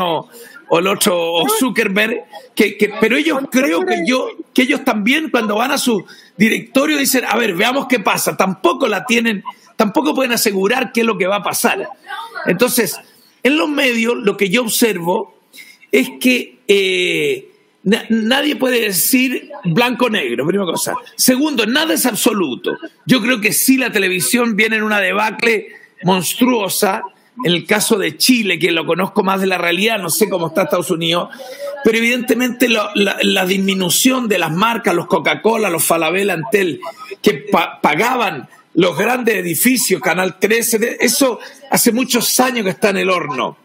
el 0.70 0.86
otro, 0.86 1.32
o 1.34 1.48
Zuckerberg? 1.48 2.24
Que, 2.54 2.92
pero 3.00 3.16
ellos 3.16 3.38
creo 3.50 3.86
que 3.86 4.02
yo, 4.06 4.28
que 4.52 4.62
ellos 4.62 4.84
también 4.84 5.30
cuando 5.30 5.56
van 5.56 5.70
a 5.70 5.78
su 5.78 6.04
directorio 6.36 6.98
dicen, 6.98 7.24
a 7.26 7.36
ver, 7.36 7.54
veamos 7.54 7.86
qué 7.88 8.00
pasa, 8.00 8.36
tampoco 8.36 8.88
la 8.88 9.04
tienen, 9.06 9.42
tampoco 9.76 10.14
pueden 10.14 10.32
asegurar 10.32 10.92
qué 10.92 11.00
es 11.00 11.06
lo 11.06 11.16
que 11.16 11.26
va 11.26 11.36
a 11.36 11.42
pasar. 11.42 11.88
Entonces, 12.46 12.98
en 13.42 13.56
los 13.56 13.68
medios 13.68 14.16
lo 14.16 14.36
que 14.36 14.50
yo 14.50 14.62
observo 14.62 15.34
es 15.90 16.10
que 16.20 16.58
eh, 16.68 17.48
nadie 18.10 18.56
puede 18.56 18.80
decir 18.80 19.50
blanco-negro, 19.64 20.46
primera 20.46 20.70
cosa. 20.70 20.94
Segundo, 21.16 21.66
nada 21.66 21.94
es 21.94 22.06
absoluto. 22.06 22.76
Yo 23.06 23.20
creo 23.20 23.40
que 23.40 23.52
sí 23.52 23.76
la 23.76 23.90
televisión 23.90 24.56
viene 24.56 24.76
en 24.76 24.82
una 24.82 25.00
debacle 25.00 25.68
monstruosa. 26.02 27.02
El 27.44 27.64
caso 27.66 27.96
de 27.98 28.16
Chile, 28.16 28.58
que 28.58 28.72
lo 28.72 28.84
conozco 28.84 29.22
más 29.22 29.40
de 29.40 29.46
la 29.46 29.58
realidad, 29.58 29.98
no 29.98 30.10
sé 30.10 30.28
cómo 30.28 30.48
está 30.48 30.62
Estados 30.62 30.90
Unidos, 30.90 31.28
pero 31.84 31.98
evidentemente 31.98 32.68
la, 32.68 33.46
disminución 33.46 34.28
de 34.28 34.38
las 34.38 34.52
marcas, 34.52 34.94
los 34.94 35.06
Coca-Cola, 35.06 35.70
los 35.70 35.84
Falabella, 35.84 36.34
Antel, 36.34 36.80
que 37.22 37.46
pagaban 37.82 38.48
los 38.74 38.96
grandes 38.96 39.36
edificios, 39.36 40.00
Canal 40.00 40.38
13, 40.38 40.98
eso 41.00 41.40
hace 41.70 41.92
muchos 41.92 42.38
años 42.40 42.64
que 42.64 42.70
está 42.70 42.90
en 42.90 42.98
el 42.98 43.10
horno. 43.10 43.56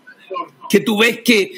Que 0.69 0.79
tú 0.79 0.97
ves 0.97 1.19
que 1.23 1.53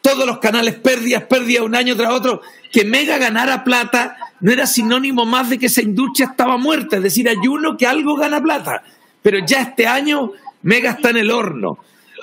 todos 0.00 0.26
los 0.26 0.38
canales 0.38 0.74
pérdidas, 0.74 1.24
pérdidas 1.24 1.64
un 1.64 1.74
año 1.74 1.96
tras 1.96 2.12
otro, 2.12 2.40
que 2.72 2.84
Mega 2.84 3.18
ganara 3.18 3.64
plata 3.64 4.16
no 4.40 4.52
era 4.52 4.66
sinónimo 4.66 5.24
más 5.24 5.50
de 5.50 5.58
que 5.58 5.66
esa 5.66 5.82
industria 5.82 6.28
estaba 6.30 6.56
muerta, 6.56 6.96
es 6.96 7.02
decir, 7.02 7.28
hay 7.28 7.38
uno 7.48 7.76
que 7.76 7.86
algo 7.86 8.16
gana 8.16 8.40
plata, 8.40 8.82
pero 9.22 9.44
ya 9.44 9.62
este 9.62 9.86
año 9.86 10.32
Mega 10.66 10.90
está 10.90 11.10
en 11.10 11.18
el 11.18 11.30
horno. 11.30 11.78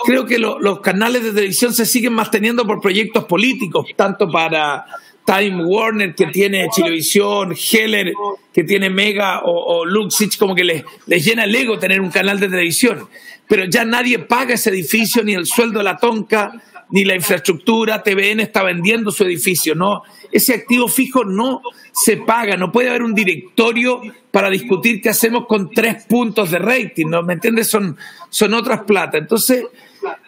Creo 0.05 0.25
que 0.25 0.37
los 0.37 0.81
canales 0.81 1.23
de 1.23 1.31
televisión 1.31 1.73
se 1.73 1.85
siguen 1.85 2.11
manteniendo 2.11 2.67
por 2.67 2.81
proyectos 2.81 3.23
políticos, 3.23 3.87
tanto 3.95 4.29
para 4.29 4.85
Time 5.25 5.63
Warner, 5.63 6.13
que 6.13 6.25
tiene 6.27 6.67
Televisión, 6.75 7.55
Heller, 7.55 8.13
que 8.53 8.65
tiene 8.65 8.89
Mega, 8.89 9.43
o, 9.43 9.77
o 9.77 9.85
Luxich, 9.85 10.37
como 10.37 10.55
que 10.55 10.65
les, 10.65 10.83
les 11.07 11.23
llena 11.23 11.45
el 11.45 11.55
ego 11.55 11.79
tener 11.79 12.01
un 12.01 12.09
canal 12.09 12.37
de 12.37 12.49
televisión. 12.49 13.07
Pero 13.47 13.63
ya 13.63 13.85
nadie 13.85 14.19
paga 14.19 14.55
ese 14.55 14.71
edificio, 14.71 15.23
ni 15.23 15.35
el 15.35 15.45
sueldo 15.45 15.77
de 15.79 15.85
la 15.85 15.97
tonca, 15.97 16.51
ni 16.89 17.05
la 17.05 17.15
infraestructura, 17.15 18.03
TVN 18.03 18.41
está 18.41 18.61
vendiendo 18.61 19.09
su 19.09 19.23
edificio, 19.23 19.73
no, 19.73 20.03
ese 20.33 20.53
activo 20.55 20.87
fijo 20.87 21.23
no 21.23 21.61
se 21.91 22.17
paga, 22.17 22.57
no 22.57 22.71
puede 22.71 22.89
haber 22.89 23.03
un 23.03 23.13
directorio 23.13 24.01
para 24.31 24.49
discutir 24.49 24.99
qué 24.99 25.09
hacemos 25.09 25.45
con 25.45 25.69
tres 25.69 26.05
puntos 26.05 26.51
de 26.51 26.59
rating, 26.59 27.05
¿no? 27.07 27.21
¿Me 27.21 27.33
entiendes? 27.33 27.69
Son, 27.69 27.95
son 28.29 28.53
otras 28.55 28.81
plata. 28.81 29.17
Entonces, 29.19 29.65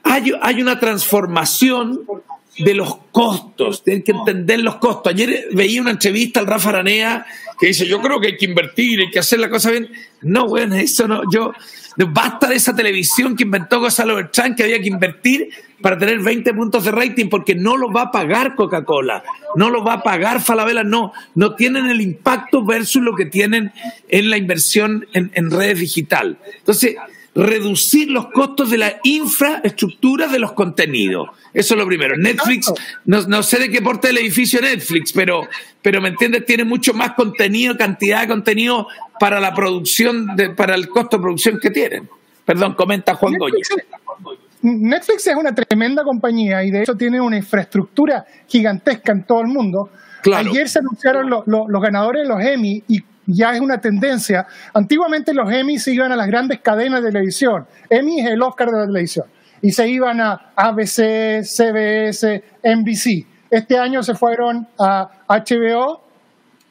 hay, 0.04 0.32
hay 0.42 0.62
una 0.62 0.80
transformación 0.80 2.02
de 2.60 2.74
los 2.74 2.98
costos, 3.12 3.84
tienen 3.84 4.04
que 4.04 4.12
entender 4.12 4.60
los 4.60 4.76
costos. 4.76 5.12
Ayer 5.12 5.48
veía 5.52 5.82
una 5.82 5.92
entrevista 5.92 6.40
al 6.40 6.48
Rafa 6.48 6.70
Aranea 6.70 7.26
que 7.60 7.68
dice, 7.68 7.88
yo 7.88 8.02
creo 8.02 8.20
que 8.20 8.28
hay 8.28 8.38
que 8.38 8.46
invertir, 8.46 9.00
hay 9.00 9.10
que 9.10 9.20
hacer 9.20 9.40
la 9.40 9.50
cosa 9.50 9.72
bien. 9.72 9.90
No, 10.22 10.48
bueno, 10.48 10.76
eso 10.76 11.08
no, 11.08 11.22
yo, 11.32 11.54
basta 12.10 12.48
de 12.48 12.56
esa 12.56 12.76
televisión 12.76 13.36
que 13.36 13.44
inventó 13.44 13.80
Gonzalo 13.80 14.16
Bertrán 14.16 14.56
que 14.56 14.64
había 14.64 14.80
que 14.80 14.88
invertir 14.88 15.50
para 15.82 15.98
tener 15.98 16.20
20 16.20 16.54
puntos 16.54 16.84
de 16.84 16.92
rating 16.92 17.30
porque 17.30 17.56
no 17.56 17.78
lo 17.78 17.92
va 17.92 18.04
a 18.04 18.12
pagar 18.12 18.56
Coca-Cola, 18.56 19.24
no 19.56 19.70
lo 19.70 19.84
va 19.84 19.94
a 19.94 20.04
pagar 20.04 20.42
Falabella, 20.42 20.84
no, 20.84 21.14
no 21.36 21.56
tienen 21.56 21.88
el 21.88 22.02
impacto 22.02 22.66
versus 22.66 23.02
lo 23.02 23.16
que 23.16 23.26
tienen 23.26 23.72
en 24.10 24.30
la 24.30 24.38
inversión 24.38 25.08
en, 25.14 25.32
en 25.34 25.52
redes 25.52 25.80
digital. 25.80 26.38
Entonces, 26.58 26.96
reducir 27.36 28.10
los 28.10 28.28
costos 28.28 28.72
de 28.72 28.78
la 28.78 29.00
infraestructura 29.04 30.28
de 30.28 30.40
los 30.40 30.54
contenidos. 30.54 31.30
Eso 31.54 31.74
es 31.74 31.80
lo 31.80 31.86
primero. 31.86 32.16
Netflix, 32.16 32.72
no, 33.06 33.44
sé 33.44 33.60
de 33.60 33.70
qué 33.70 33.82
porta 33.82 34.10
el 34.10 34.18
edificio 34.18 34.62
Netflix, 34.62 35.12
pero, 35.12 35.48
pero 35.82 36.02
me 36.02 36.10
entiendes, 36.10 36.46
tiene 36.46 36.64
mucho 36.64 36.94
más 36.94 37.12
contenido, 37.12 37.78
cantidad 37.78 38.22
de 38.22 38.30
contenido 38.30 38.88
para 39.20 39.42
la 39.42 39.54
producción, 39.54 40.36
de, 40.36 40.52
para 40.52 40.76
el 40.76 40.88
costo 40.88 41.18
de 41.18 41.24
producción 41.24 41.60
que 41.60 41.70
tienen. 41.70 42.10
Perdón, 42.46 42.74
comenta 42.74 43.16
Juan 43.16 43.34
Netflix, 43.34 43.70
Netflix 44.62 45.28
es 45.28 45.36
una 45.36 45.54
tremenda 45.54 46.04
compañía 46.04 46.64
y 46.64 46.72
de 46.72 46.82
hecho 46.82 46.96
tiene 46.96 47.22
una 47.22 47.38
infraestructura 47.38 48.26
gigantesca 48.48 49.12
en 49.12 49.24
todo 49.24 49.42
el 49.42 49.48
mundo. 49.48 49.92
Ayer 50.34 50.68
se 50.68 50.80
anunciaron 50.80 51.30
los 51.30 51.82
ganadores 51.82 52.24
de 52.24 52.28
los 52.28 52.42
Emmy 52.42 52.82
y 52.88 53.04
ya 53.28 53.54
es 53.54 53.62
una 53.62 53.80
tendencia. 53.80 54.48
Antiguamente 54.74 55.34
los 55.34 55.52
Emmy 55.52 55.78
se 55.78 55.94
iban 55.94 56.12
a 56.12 56.16
las 56.16 56.28
grandes 56.28 56.60
cadenas 56.62 57.04
de 57.04 57.12
televisión. 57.12 57.66
Emmy 57.90 58.22
es 58.22 58.28
el 58.28 58.42
Oscar 58.42 58.70
de 58.70 58.80
la 58.80 58.86
televisión. 58.86 59.26
Y 59.62 59.72
se 59.72 59.88
iban 59.88 60.22
a 60.22 60.52
ABC, 60.56 61.44
CBS, 61.44 62.44
NBC. 62.64 63.26
Este 63.50 63.78
año 63.78 64.04
se 64.04 64.14
fueron 64.14 64.68
a 64.78 65.10
HBO, 65.28 66.04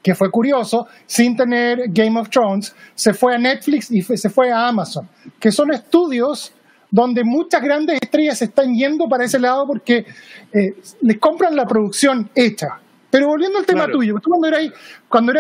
que 0.03 0.15
fue 0.15 0.31
curioso, 0.31 0.87
sin 1.07 1.37
tener 1.37 1.85
Game 1.89 2.19
of 2.21 2.29
Thrones. 2.29 2.75
Se 2.95 3.15
fue 3.15 3.35
a 3.35 3.39
Netflix 3.39 3.91
y 3.91 4.03
se 4.03 4.29
fue 4.29 4.53
a 4.53 4.69
Amazon, 4.69 5.09
que 5.41 5.51
son 5.51 5.73
estudios 5.73 6.53
donde 6.91 7.25
muchas 7.25 7.61
grandes 7.61 7.99
estrellas 8.01 8.39
se 8.39 8.45
están 8.45 8.73
yendo 8.73 9.09
para 9.09 9.25
ese 9.25 9.41
lado 9.41 9.67
porque 9.67 10.07
eh, 10.53 10.77
les 11.01 11.19
compran 11.19 11.57
la 11.57 11.67
producción 11.67 12.31
hecha. 12.37 12.79
Pero 13.15 13.29
volviendo 13.29 13.61
al 13.61 13.65
tema 13.65 13.87
tuyo, 13.87 14.17
tú 14.21 14.31
cuando 14.31 14.49
eras, 14.49 14.73
cuando 15.09 15.33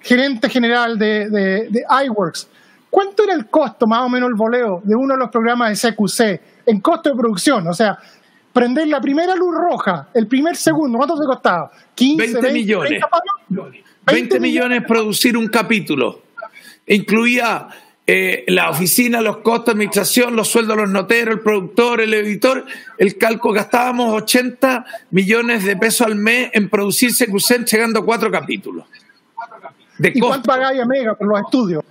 gerente 0.00 0.48
general 0.48 0.98
de, 0.98 1.30
de, 1.30 1.84
iWorks, 2.06 2.48
¿cuánto 2.90 3.22
era 3.22 3.34
el 3.34 3.46
costo, 3.46 3.86
más 3.86 4.00
o 4.00 4.08
menos, 4.08 4.30
el 4.30 4.34
voleo 4.34 4.82
de 4.82 4.96
uno 4.96 5.14
de 5.14 5.20
los 5.20 5.30
programas 5.30 5.80
de 5.80 5.92
CQC 5.92 6.40
en 6.66 6.80
costo 6.80 7.10
de 7.10 7.14
producción? 7.14 7.68
O 7.68 7.72
sea, 7.72 7.96
prender 8.52 8.88
la 8.88 9.00
primera 9.00 9.36
luz 9.36 9.54
roja, 9.54 10.08
el 10.12 10.26
primer 10.26 10.56
segundo, 10.56 10.98
¿cuánto 10.98 11.16
te 11.16 11.24
costaba? 11.24 11.70
15, 11.94 12.32
20, 12.32 12.52
millones. 12.52 13.00
20, 14.06 14.40
millones 14.40 14.82
producir 14.84 15.36
un 15.36 15.46
capítulo. 15.46 16.22
Incluía 16.84 17.68
eh, 18.06 18.44
la 18.48 18.68
oficina, 18.68 19.22
los 19.22 19.38
costos 19.38 19.66
de 19.66 19.72
administración, 19.72 20.36
los 20.36 20.48
sueldos 20.48 20.76
de 20.76 20.82
los 20.82 20.90
noteros, 20.90 21.36
el 21.36 21.40
productor, 21.40 22.02
el 22.02 22.12
editor. 22.12 22.66
El 22.98 23.16
cálculo 23.16 23.54
gastábamos 23.54 24.14
80 24.22 24.84
millones 25.10 25.64
de 25.64 25.76
pesos 25.76 26.06
al 26.06 26.14
mes 26.14 26.50
en 26.52 26.68
producir 26.68 27.12
CQC 27.12 27.64
llegando 27.64 28.00
a 28.00 28.04
cuatro 28.04 28.30
capítulos. 28.30 28.84
¿Y 29.98 30.20
cuánto 30.20 30.46
pagáis 30.48 30.80
a 30.80 30.84
Mega 30.84 31.14
por 31.14 31.28
los 31.28 31.40
estudios? 31.40 31.82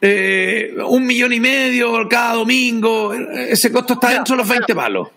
Eh, 0.00 0.74
un 0.84 1.06
millón 1.06 1.32
y 1.32 1.38
medio 1.38 2.08
cada 2.08 2.34
domingo. 2.34 3.14
Ese 3.14 3.70
costo 3.70 3.94
está 3.94 4.10
dentro 4.10 4.34
de 4.34 4.42
los 4.42 4.48
20 4.48 4.74
palos. 4.74 5.08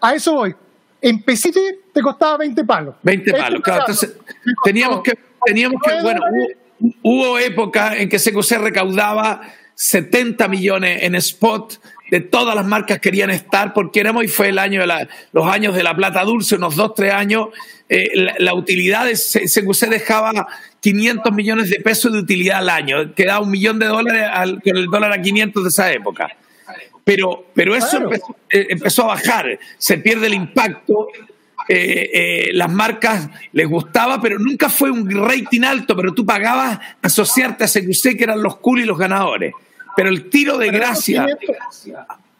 A 0.00 0.14
eso 0.14 0.34
voy. 0.34 0.54
En 1.00 1.22
PCT 1.22 1.56
te 1.92 2.02
costaba 2.02 2.38
20 2.38 2.64
palos. 2.64 2.96
20 3.02 3.32
palos, 3.32 3.62
claro. 3.62 3.80
Entonces, 3.80 4.14
teníamos 4.62 5.02
que, 5.02 5.18
teníamos 5.44 5.80
que, 5.82 6.02
bueno, 6.02 6.20
hubo, 6.30 6.46
épocas 7.38 7.96
en 7.96 8.08
que 8.08 8.18
CQC 8.18 8.58
recaudaba 8.58 9.40
70 9.74 10.48
millones 10.48 11.02
en 11.02 11.14
spot 11.16 11.80
de 12.10 12.20
todas 12.20 12.54
las 12.54 12.66
marcas 12.66 13.00
querían 13.00 13.30
estar 13.30 13.72
porque 13.72 14.00
éramos 14.00 14.24
y 14.24 14.28
fue 14.28 14.50
el 14.50 14.58
año 14.58 14.82
de 14.82 14.86
la, 14.86 15.08
los 15.32 15.46
años 15.46 15.74
de 15.74 15.82
la 15.82 15.96
plata 15.96 16.22
dulce, 16.22 16.56
unos 16.56 16.76
2, 16.76 16.94
3 16.94 17.12
años, 17.12 17.48
eh, 17.88 18.08
la, 18.38 18.54
utilidad 18.54 19.06
de 19.06 19.14
CQC 19.14 19.88
dejaba 19.88 20.46
500 20.80 21.32
millones 21.32 21.70
de 21.70 21.80
pesos 21.80 22.12
de 22.12 22.18
utilidad 22.18 22.58
al 22.58 22.68
año, 22.68 23.14
quedaba 23.14 23.40
un 23.40 23.50
millón 23.50 23.78
de 23.78 23.86
dólares 23.86 24.26
al, 24.30 24.62
con 24.62 24.76
el 24.76 24.86
dólar 24.86 25.12
a 25.12 25.20
500 25.20 25.62
de 25.62 25.68
esa 25.68 25.92
época. 25.92 26.28
Pero, 27.04 27.46
pero 27.54 27.74
eso 27.74 28.10
eh, 28.48 28.66
empezó, 28.70 29.02
a 29.02 29.06
bajar, 29.08 29.58
se 29.76 29.98
pierde 29.98 30.26
el 30.28 30.34
impacto. 30.34 31.08
Eh, 31.66 32.10
eh, 32.12 32.50
las 32.52 32.70
marcas 32.70 33.28
les 33.52 33.68
gustaba, 33.68 34.20
pero 34.20 34.38
nunca 34.38 34.68
fue 34.68 34.90
un 34.90 35.10
rating 35.10 35.62
alto, 35.62 35.96
pero 35.96 36.12
tú 36.12 36.26
pagabas 36.26 36.78
asociarte 37.00 37.64
a 37.64 37.68
CQC, 37.68 38.16
que 38.16 38.24
eran 38.24 38.42
los 38.42 38.56
cool 38.56 38.80
y 38.80 38.84
los 38.84 38.98
ganadores. 38.98 39.54
Pero 39.96 40.08
el 40.08 40.28
tiro 40.28 40.58
de 40.58 40.70
gracia 40.70 41.26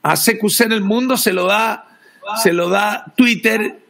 a 0.02 0.14
CQC 0.14 0.60
en 0.66 0.72
el 0.72 0.82
mundo 0.82 1.16
se 1.16 1.32
lo 1.32 1.46
da, 1.46 1.98
se 2.42 2.52
lo 2.52 2.68
da 2.68 3.12
Twitter 3.16 3.83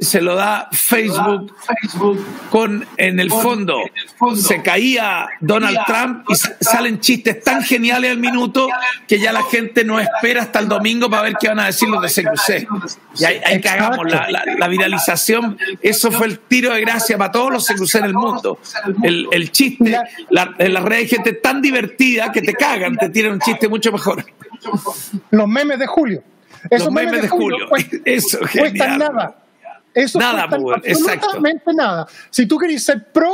se 0.00 0.20
lo 0.20 0.34
da 0.34 0.68
Facebook, 0.72 1.54
con 2.50 2.86
en 2.96 3.20
el 3.20 3.30
fondo 3.30 3.80
se 4.36 4.62
caía 4.62 5.28
Donald 5.40 5.78
Trump 5.86 6.24
y 6.28 6.34
salen 6.64 7.00
chistes 7.00 7.42
tan 7.42 7.62
geniales 7.62 8.10
al 8.12 8.18
minuto 8.18 8.68
que 9.06 9.18
ya 9.18 9.32
la 9.32 9.42
gente 9.42 9.84
no 9.84 9.98
espera 10.00 10.42
hasta 10.42 10.58
el 10.58 10.68
domingo 10.68 11.08
para 11.08 11.22
ver 11.22 11.34
qué 11.40 11.48
van 11.48 11.60
a 11.60 11.66
decir 11.66 11.88
los 11.88 12.02
de 12.02 12.08
CQC. 12.08 12.68
Y 13.18 13.24
ahí, 13.24 13.60
cagamos 13.60 14.06
la, 14.10 14.68
viralización. 14.68 15.58
Eso 15.82 16.10
fue 16.10 16.26
el 16.26 16.38
tiro 16.40 16.72
de 16.72 16.80
gracia 16.80 17.18
para 17.18 17.32
todos 17.32 17.52
los 17.52 17.66
CQC 17.66 17.94
en 17.96 18.04
el 18.04 18.14
mundo. 18.14 18.58
El, 19.02 19.50
chiste, 19.50 19.98
en 20.58 20.74
las 20.74 20.82
redes 20.82 21.02
hay 21.02 21.08
gente 21.08 21.32
tan 21.34 21.60
divertida 21.62 22.30
que 22.32 22.42
te 22.42 22.54
cagan, 22.54 22.96
te 22.96 23.08
tiran 23.08 23.32
un 23.32 23.40
chiste 23.40 23.68
mucho 23.68 23.92
mejor. 23.92 24.24
Los 25.30 25.48
memes 25.48 25.78
de 25.78 25.86
Julio. 25.86 26.22
Esos 26.68 26.92
memes, 26.92 27.22
de 27.22 27.28
Julio. 27.28 27.68
Eso, 28.04 28.38
cuestan 28.52 28.98
nada 28.98 29.39
eso 30.02 30.18
nada, 30.18 30.44
absolutamente 30.44 31.72
nada. 31.74 32.06
Si 32.30 32.46
tú 32.46 32.56
querés 32.58 32.84
ser 32.84 33.10
pro, 33.12 33.30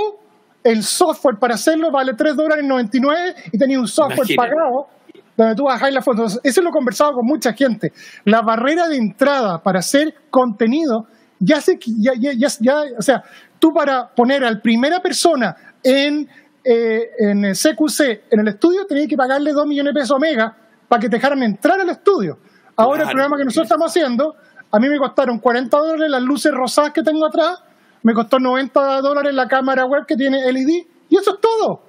el 0.62 0.82
software 0.82 1.37
para 1.38 1.54
hacerlo 1.54 1.90
vale 1.90 2.14
3 2.14 2.37
dólares 2.37 2.64
99 2.64 3.35
y 3.52 3.58
tenías 3.58 3.80
un 3.80 3.88
software 3.88 4.26
pagado 4.37 4.88
donde 5.37 5.54
tú 5.54 5.64
bajáis 5.64 5.94
las 5.94 6.04
fotos. 6.04 6.40
Eso 6.42 6.62
lo 6.62 6.70
he 6.70 6.73
conversado 6.73 7.12
con 7.12 7.26
mucha 7.26 7.52
gente. 7.52 7.92
La 8.25 8.42
barrera 8.42 8.88
de 8.88 8.96
entrada 8.96 9.62
para 9.62 9.80
hacer 9.80 10.14
contenido, 10.30 11.06
ya 11.38 11.61
sé 11.61 11.78
ya, 11.99 12.12
ya, 12.16 12.32
ya, 12.61 12.82
o 12.99 13.02
sea, 13.02 13.23
tú 13.58 13.73
para 13.73 14.08
poner 14.08 14.44
a 14.44 14.50
la 14.50 14.61
primera 14.61 15.00
persona 15.00 15.54
en, 15.82 16.28
eh, 16.64 17.11
en 17.18 17.52
CQC 17.52 18.25
en 18.30 18.40
el 18.40 18.49
estudio 18.49 18.87
tenías 18.87 19.08
que 19.08 19.16
pagarle 19.16 19.52
2 19.52 19.66
millones 19.66 19.94
de 19.94 20.00
pesos 20.00 20.16
a 20.16 20.18
Mega 20.18 20.56
para 20.88 21.00
que 21.00 21.08
te 21.08 21.16
dejaran 21.16 21.42
entrar 21.42 21.80
al 21.80 21.91
estudio. 21.91 22.38
Ahora 22.76 23.04
el 23.04 23.10
programa 23.10 23.36
que 23.38 23.45
nosotros 23.45 23.67
estamos 23.67 23.91
haciendo 23.91 24.36
a 24.71 24.79
mí 24.79 24.89
me 24.89 24.99
costaron 24.99 25.39
40 25.39 25.76
dólares 25.76 26.11
las 26.11 26.23
luces 26.23 26.52
rosadas 26.52 26.93
que 26.93 27.02
tengo 27.02 27.26
atrás, 27.26 27.63
me 28.02 28.13
costó 28.13 28.39
90 28.39 29.00
dólares 29.00 29.35
la 29.35 29.49
cámara 29.49 29.85
web 29.85 30.05
que 30.07 30.17
tiene 30.17 30.52
LED, 30.52 30.87
y 31.09 31.17
eso 31.17 31.35
es 31.35 31.41
todo. 31.41 31.83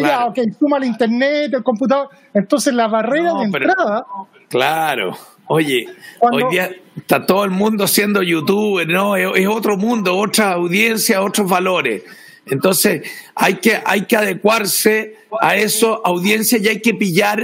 Ya, 0.00 0.26
ok, 0.26 0.38
suma 0.58 0.78
el 0.78 0.84
internet, 0.84 1.52
el 1.52 1.62
computador. 1.62 2.08
Entonces 2.32 2.72
la 2.72 2.88
barrera 2.88 3.34
de 3.34 3.44
entrada. 3.44 4.06
Claro. 4.48 5.12
Oye, 5.48 5.86
hoy 6.20 6.44
día 6.50 6.70
está 6.96 7.26
todo 7.26 7.44
el 7.44 7.50
mundo 7.50 7.86
siendo 7.86 8.22
youtuber, 8.22 8.88
¿no? 8.88 9.16
Es, 9.16 9.46
otro 9.46 9.76
mundo, 9.76 10.16
otra 10.16 10.52
audiencia, 10.52 11.22
otros 11.22 11.48
valores. 11.48 12.04
Entonces 12.46 13.10
hay 13.34 13.56
que, 13.56 13.80
hay 13.84 14.06
que 14.06 14.16
adecuarse 14.16 15.16
a 15.40 15.56
eso, 15.56 16.00
audiencia, 16.04 16.58
y 16.58 16.68
hay 16.68 16.80
que 16.80 16.94
pillar 16.94 17.42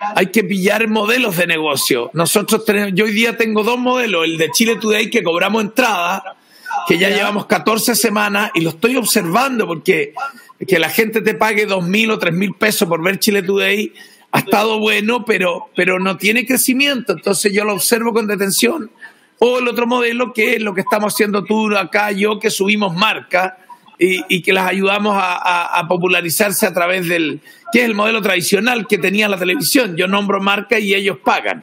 hay 0.00 0.26
que 0.26 0.44
pillar 0.44 0.88
modelos 0.88 1.36
de 1.36 1.46
negocio. 1.46 2.10
Nosotros 2.14 2.64
tenemos, 2.64 2.92
yo 2.94 3.04
hoy 3.04 3.12
día 3.12 3.36
tengo 3.36 3.62
dos 3.62 3.78
modelos, 3.78 4.24
el 4.24 4.38
de 4.38 4.50
Chile 4.50 4.76
Today 4.76 5.10
que 5.10 5.22
cobramos 5.22 5.62
entrada, 5.62 6.36
que 6.86 6.98
ya 6.98 7.10
llevamos 7.10 7.46
14 7.46 7.94
semanas 7.94 8.50
y 8.54 8.62
lo 8.62 8.70
estoy 8.70 8.96
observando 8.96 9.66
porque 9.66 10.14
que 10.66 10.78
la 10.78 10.88
gente 10.88 11.20
te 11.20 11.34
pague 11.34 11.66
dos 11.66 11.86
mil 11.86 12.10
o 12.10 12.18
tres 12.18 12.34
mil 12.34 12.54
pesos 12.54 12.88
por 12.88 13.02
ver 13.02 13.18
Chile 13.18 13.42
Today 13.42 13.92
ha 14.32 14.38
estado 14.40 14.78
bueno, 14.78 15.24
pero, 15.24 15.70
pero 15.74 15.98
no 15.98 16.16
tiene 16.16 16.46
crecimiento. 16.46 17.12
Entonces 17.12 17.52
yo 17.52 17.64
lo 17.64 17.74
observo 17.74 18.12
con 18.12 18.26
detención. 18.26 18.90
O 19.38 19.58
el 19.58 19.68
otro 19.68 19.86
modelo 19.86 20.32
que 20.32 20.54
es 20.54 20.62
lo 20.62 20.74
que 20.74 20.82
estamos 20.82 21.14
haciendo 21.14 21.44
tú 21.44 21.74
acá, 21.76 22.12
yo, 22.12 22.38
que 22.38 22.50
subimos 22.50 22.94
marca 22.94 23.58
y, 24.02 24.40
que 24.40 24.54
las 24.54 24.66
ayudamos 24.66 25.14
a, 25.18 25.84
popularizarse 25.86 26.66
a 26.66 26.72
través 26.72 27.06
del, 27.06 27.40
que 27.70 27.80
es 27.80 27.84
el 27.84 27.94
modelo 27.94 28.22
tradicional 28.22 28.86
que 28.86 28.96
tenía 28.96 29.28
la 29.28 29.36
televisión. 29.36 29.94
Yo 29.94 30.08
nombro 30.08 30.40
marca 30.40 30.78
y 30.78 30.94
ellos 30.94 31.18
pagan. 31.22 31.62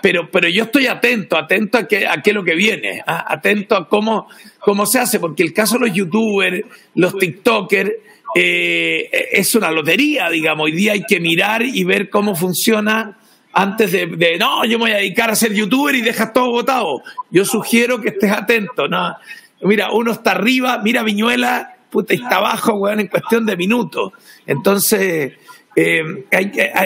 Pero, 0.00 0.30
pero 0.30 0.48
yo 0.48 0.64
estoy 0.64 0.86
atento, 0.86 1.36
atento 1.36 1.78
a 1.78 1.88
qué, 1.88 2.06
a 2.06 2.22
qué 2.22 2.32
lo 2.32 2.44
que 2.44 2.54
viene, 2.54 3.02
¿ah? 3.04 3.24
atento 3.28 3.76
a 3.76 3.88
cómo, 3.88 4.28
cómo 4.60 4.86
se 4.86 5.00
hace, 5.00 5.18
porque 5.18 5.42
el 5.42 5.52
caso 5.52 5.74
de 5.74 5.88
los 5.88 5.96
youtubers, 5.96 6.64
los 6.94 7.18
tiktokers, 7.18 7.90
eh, 8.36 9.10
es 9.32 9.52
una 9.56 9.72
lotería, 9.72 10.30
digamos. 10.30 10.66
Hoy 10.66 10.72
día 10.72 10.92
hay 10.92 11.02
que 11.02 11.18
mirar 11.18 11.62
y 11.62 11.82
ver 11.82 12.08
cómo 12.10 12.36
funciona 12.36 13.18
antes 13.52 13.90
de, 13.90 14.06
de, 14.06 14.38
no, 14.38 14.64
yo 14.64 14.78
me 14.78 14.84
voy 14.84 14.92
a 14.92 14.96
dedicar 14.96 15.30
a 15.30 15.36
ser 15.36 15.52
youtuber 15.52 15.96
y 15.96 16.00
dejas 16.00 16.32
todo 16.32 16.50
votado. 16.50 17.02
Yo 17.30 17.44
sugiero 17.44 18.00
que 18.00 18.10
estés 18.10 18.30
atento, 18.30 18.86
¿no? 18.86 19.16
Mira, 19.62 19.92
uno 19.92 20.12
está 20.12 20.32
arriba, 20.32 20.80
mira 20.82 21.02
Viñuela, 21.02 21.71
puta, 21.92 22.14
está 22.14 22.38
abajo, 22.38 22.72
weón, 22.74 23.00
en 23.00 23.06
cuestión 23.06 23.46
de 23.46 23.56
minutos. 23.56 24.12
Entonces, 24.46 25.34
eh, 25.76 26.26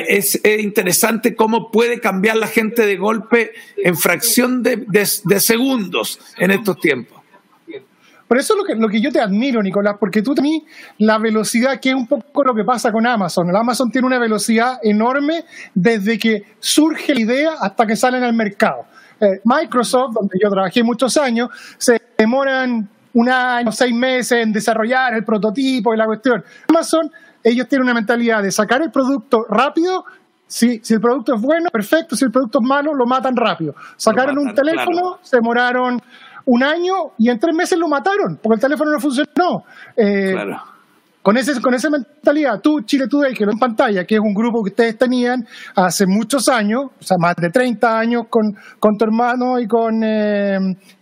es, 0.07 0.41
interesante 0.45 1.35
cómo 1.35 1.71
puede 1.71 2.01
cambiar 2.01 2.37
la 2.37 2.49
gente 2.49 2.85
de 2.85 2.97
golpe 2.97 3.53
en 3.77 3.97
fracción 3.97 4.63
de, 4.63 5.07
segundos 5.41 6.21
en 6.37 6.51
estos 6.51 6.79
tiempos. 6.79 7.23
Por 8.29 8.39
eso 8.39 8.55
es 8.55 8.59
lo 8.59 8.65
que, 8.65 8.75
lo 8.75 8.89
que 8.89 9.01
yo 9.01 9.13
te 9.13 9.21
admiro, 9.21 9.63
Nicolás, 9.63 9.97
porque 10.01 10.21
tú 10.21 10.35
tenés 10.35 10.63
la 10.99 11.17
velocidad, 11.19 11.79
que 11.79 11.91
es 11.91 11.95
un 11.95 12.09
poco 12.09 12.43
lo 12.43 12.57
que 12.57 12.65
pasa 12.65 12.91
con 12.91 13.07
Amazon. 13.07 13.49
El 13.49 13.55
Amazon 13.55 13.89
tiene 13.89 14.09
una 14.09 14.19
velocidad 14.19 14.81
enorme 14.83 15.45
desde 15.73 16.19
que 16.19 16.43
surge 16.59 17.15
la 17.15 17.21
idea 17.21 17.53
hasta 17.61 17.87
que 17.87 17.95
sale 17.95 18.19
en 18.19 18.25
el 18.25 18.33
mercado. 18.33 18.85
Eh, 19.21 19.41
Microsoft, 19.45 20.15
donde 20.15 20.39
yo 20.43 20.51
trabajé 20.51 20.83
muchos 20.83 21.17
años, 21.17 21.51
se 21.79 22.03
demoran 22.19 22.89
un 23.17 23.31
año, 23.31 23.73
seis 23.73 23.95
meses 23.95 24.43
en 24.43 24.53
desarrollar 24.53 25.15
el 25.15 25.25
prototipo 25.25 25.95
y 25.95 25.97
la 25.97 26.05
cuestión. 26.05 26.45
Amazon, 26.69 27.11
ellos 27.43 27.67
tienen 27.67 27.85
una 27.85 27.95
mentalidad 27.95 28.43
de 28.43 28.51
sacar 28.51 28.83
el 28.83 28.91
producto 28.91 29.45
rápido. 29.49 30.05
Si, 30.47 30.81
si 30.83 30.95
el 30.95 31.01
producto 31.01 31.35
es 31.35 31.41
bueno, 31.41 31.71
perfecto. 31.73 32.15
Si 32.15 32.27
el 32.27 32.31
producto 32.31 32.59
es 32.63 32.69
malo, 32.69 32.93
lo 32.95 33.07
matan 33.07 33.35
rápido. 33.35 33.75
Sacaron 33.97 34.39
un 34.39 34.55
teléfono, 34.55 35.19
se 35.23 35.37
demoraron 35.37 35.99
un 36.45 36.63
año 36.63 37.13
y 37.19 37.31
en 37.31 37.39
tres 37.39 37.55
meses 37.57 37.79
lo 37.79 37.89
mataron 37.89 38.39
porque 38.43 38.57
el 38.57 38.61
teléfono 38.61 38.93
no 38.93 39.01
funcionó. 39.01 39.65
Eh, 39.97 40.33
claro 40.33 40.77
con, 41.27 41.37
ese, 41.37 41.61
con 41.61 41.75
esa 41.75 41.91
mentalidad, 41.91 42.61
tú, 42.63 42.83
Chile 42.83 43.09
Today, 43.09 43.35
que 43.35 43.45
lo 43.45 43.51
en 43.51 43.59
pantalla, 43.59 44.05
que 44.05 44.15
es 44.15 44.21
un 44.21 44.33
grupo 44.33 44.63
que 44.63 44.71
ustedes 44.71 44.97
tenían 44.97 45.45
hace 45.75 46.07
muchos 46.07 46.49
años, 46.49 46.85
o 46.85 47.03
sea, 47.03 47.17
más 47.19 47.35
de 47.35 47.51
30 47.51 47.99
años 47.99 48.23
con, 48.31 48.55
con 48.79 48.97
tu 48.97 49.05
hermano 49.07 49.59
y 49.59 49.67
con... 49.67 50.05
Eh, 50.05 50.57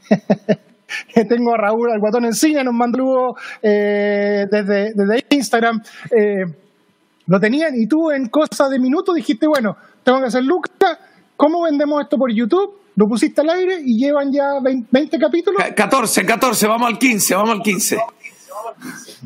tengo 1.28 1.54
a 1.54 1.57
Raúl, 1.57 1.90
al 1.90 2.00
guatón 2.00 2.24
encina, 2.24 2.62
nos 2.62 2.74
mandó 2.74 3.37
eh, 3.62 4.46
desde, 4.50 4.92
desde, 4.94 5.26
Instagram. 5.30 5.83
Eh, 6.11 6.44
lo 7.26 7.40
tenían 7.40 7.74
y 7.74 7.87
tú 7.87 8.11
en 8.11 8.28
cosa 8.28 8.68
de 8.68 8.78
minutos 8.78 9.14
dijiste, 9.14 9.46
bueno, 9.46 9.76
tengo 10.02 10.20
que 10.20 10.26
hacer 10.26 10.44
Lucas, 10.44 10.98
¿cómo 11.37 11.62
vendemos 11.62 12.02
esto 12.02 12.18
por 12.18 12.30
YouTube? 12.33 12.80
Lo 12.96 13.09
pusiste 13.09 13.40
al 13.40 13.50
aire 13.50 13.80
y 13.85 13.98
llevan 13.98 14.33
ya 14.33 14.61
20, 14.62 14.88
20 14.90 15.18
capítulos. 15.18 15.62
14, 15.74 16.24
14, 16.24 16.66
vamos 16.68 16.88
al 16.88 16.98
15, 16.98 17.35
vamos 17.35 17.50
al 17.50 17.62
15. 17.62 17.98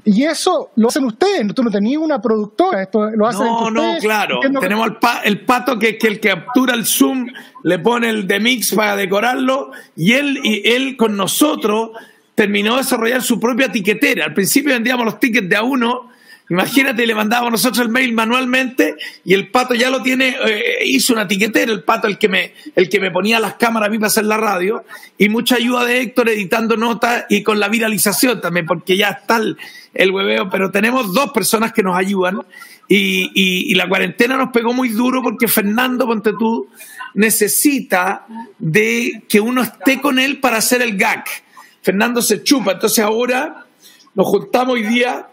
Y 0.04 0.24
eso 0.24 0.70
lo 0.76 0.88
hacen 0.88 1.04
ustedes, 1.04 1.54
tú 1.54 1.62
no 1.62 1.70
tenías 1.70 2.00
una 2.00 2.20
productora, 2.20 2.82
esto 2.82 3.10
lo 3.10 3.26
hacen 3.26 3.46
No, 3.46 3.70
no, 3.70 3.98
claro. 3.98 4.40
Tenemos 4.60 4.90
el, 5.24 5.40
pato 5.40 5.78
que, 5.78 5.98
que 5.98 6.06
el 6.08 6.20
que 6.20 6.28
captura 6.30 6.74
el 6.74 6.86
Zoom, 6.86 7.28
le 7.64 7.78
pone 7.78 8.08
el 8.08 8.26
de 8.26 8.40
mix 8.40 8.74
para 8.74 8.96
decorarlo 8.96 9.72
y 9.96 10.12
él, 10.12 10.38
y 10.42 10.68
él 10.68 10.96
con 10.96 11.16
nosotros 11.16 11.90
terminó 12.34 12.72
de 12.72 12.78
desarrollar 12.78 13.22
su 13.22 13.40
propia 13.40 13.70
tiquetera. 13.70 14.26
Al 14.26 14.34
principio 14.34 14.72
vendíamos 14.72 15.04
los 15.04 15.18
tickets 15.18 15.48
de 15.48 15.56
a 15.56 15.62
uno 15.62 16.08
Imagínate, 16.50 17.06
le 17.06 17.14
mandábamos 17.14 17.52
nosotros 17.52 17.84
el 17.84 17.92
mail 17.92 18.14
manualmente 18.14 18.96
y 19.24 19.34
el 19.34 19.50
pato 19.50 19.74
ya 19.74 19.90
lo 19.90 20.02
tiene, 20.02 20.37
eh, 20.46 20.78
hizo 20.87 21.12
una 21.12 21.28
tiquetera, 21.28 21.70
el 21.70 21.82
pato 21.82 22.06
el 22.06 22.16
que 22.16 22.28
me, 22.28 22.54
el 22.74 22.88
que 22.88 23.00
me 23.00 23.11
ponía 23.11 23.38
las 23.38 23.54
cámaras 23.54 23.88
a 23.88 23.90
mí 23.90 23.98
para 23.98 24.06
hacer 24.06 24.24
la 24.24 24.38
radio, 24.38 24.84
y 25.18 25.28
mucha 25.28 25.56
ayuda 25.56 25.84
de 25.84 26.00
Héctor 26.00 26.30
editando 26.30 26.76
notas 26.76 27.26
y 27.28 27.42
con 27.42 27.61
la 27.61 27.68
viralización 27.68 28.40
también, 28.40 28.64
porque 28.64 28.96
ya 28.96 29.11
está 29.11 29.37
el, 29.37 29.58
el 29.92 30.11
hueveo, 30.11 30.48
pero 30.48 30.70
tenemos 30.70 31.12
dos 31.12 31.32
personas 31.32 31.72
que 31.72 31.82
nos 31.82 31.96
ayudan 31.96 32.40
y, 32.88 33.74
la 33.74 33.88
cuarentena 33.88 34.37
nos 34.37 34.50
pegó 34.50 34.72
muy 34.72 34.88
duro 34.88 35.22
porque 35.22 35.46
Fernando, 35.46 36.06
ponte 36.06 36.32
tú, 36.32 36.68
necesita 37.14 38.26
de 38.58 39.22
que 39.28 39.40
uno 39.40 39.62
esté 39.62 40.00
con 40.00 40.18
él 40.18 40.40
para 40.40 40.56
hacer 40.56 40.82
el 40.82 40.96
gag. 40.96 41.24
Fernando 41.82 42.22
se 42.22 42.42
chupa, 42.42 42.72
entonces 42.72 43.04
ahora 43.04 43.66
nos 44.14 44.26
juntamos 44.26 44.74
hoy 44.74 44.82
día 44.84 45.28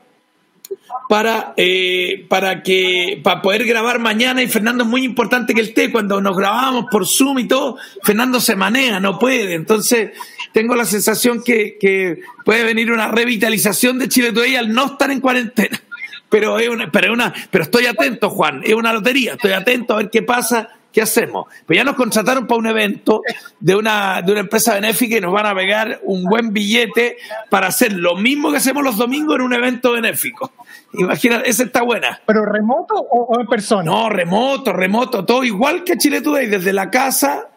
para, 1.07 1.53
eh, 1.57 2.25
para, 2.27 2.63
que, 2.63 3.19
para 3.23 3.41
poder 3.41 3.65
grabar 3.65 3.99
mañana 3.99 4.41
y 4.41 4.47
Fernando 4.47 4.83
es 4.83 4.89
muy 4.89 5.03
importante 5.03 5.53
que 5.53 5.61
él 5.61 5.67
esté. 5.67 5.91
Cuando 5.91 6.21
nos 6.21 6.35
grabamos 6.35 6.85
por 6.89 7.07
Zoom 7.07 7.39
y 7.39 7.47
todo, 7.47 7.77
Fernando 8.03 8.39
se 8.39 8.55
maneja, 8.55 8.99
no 8.99 9.19
puede. 9.19 9.53
Entonces, 9.55 10.11
tengo 10.53 10.75
la 10.75 10.85
sensación 10.85 11.43
que, 11.43 11.77
que 11.79 12.21
puede 12.43 12.63
venir 12.63 12.91
una 12.91 13.09
revitalización 13.09 13.99
de 13.99 14.09
Chile 14.09 14.31
Today 14.31 14.55
al 14.55 14.73
no 14.73 14.85
estar 14.85 15.11
en 15.11 15.19
cuarentena. 15.19 15.81
Pero, 16.29 16.57
es 16.59 16.67
una, 16.67 16.91
pero, 16.91 17.13
una, 17.13 17.33
pero 17.51 17.63
estoy 17.65 17.85
atento, 17.85 18.29
Juan, 18.29 18.61
es 18.65 18.73
una 18.73 18.91
lotería, 18.91 19.33
estoy 19.33 19.51
atento 19.51 19.93
a 19.93 19.97
ver 19.97 20.09
qué 20.09 20.21
pasa 20.23 20.69
¿qué 20.95 21.01
hacemos? 21.01 21.47
Pues 21.65 21.75
ya 21.75 21.83
nos 21.83 21.95
contrataron 21.95 22.47
para 22.47 22.57
un 22.57 22.67
evento 22.67 23.21
de 23.59 23.75
una, 23.75 24.21
de 24.21 24.31
una 24.31 24.39
empresa 24.39 24.75
benéfica 24.75 25.17
y 25.17 25.19
nos 25.19 25.33
van 25.33 25.45
a 25.45 25.53
pegar 25.53 25.99
un 26.03 26.23
buen 26.23 26.53
billete 26.53 27.17
para 27.49 27.67
hacer 27.67 27.91
lo 27.91 28.15
mismo 28.15 28.49
que 28.49 28.57
hacemos 28.57 28.81
los 28.81 28.95
domingos 28.95 29.35
en 29.35 29.41
un 29.41 29.53
evento 29.53 29.91
benéfico. 29.91 30.53
Imagina, 30.93 31.41
esa 31.45 31.63
está 31.63 31.81
buena. 31.81 32.21
¿Pero 32.25 32.45
remoto 32.45 32.95
o, 32.95 33.37
en 33.41 33.45
persona? 33.45 33.83
No, 33.83 34.09
remoto, 34.09 34.71
remoto, 34.71 35.25
todo 35.25 35.43
igual 35.43 35.83
que 35.83 35.97
Chile 35.97 36.21
Today, 36.21 36.47
desde 36.47 36.71
la 36.71 36.89
casa, 36.89 37.49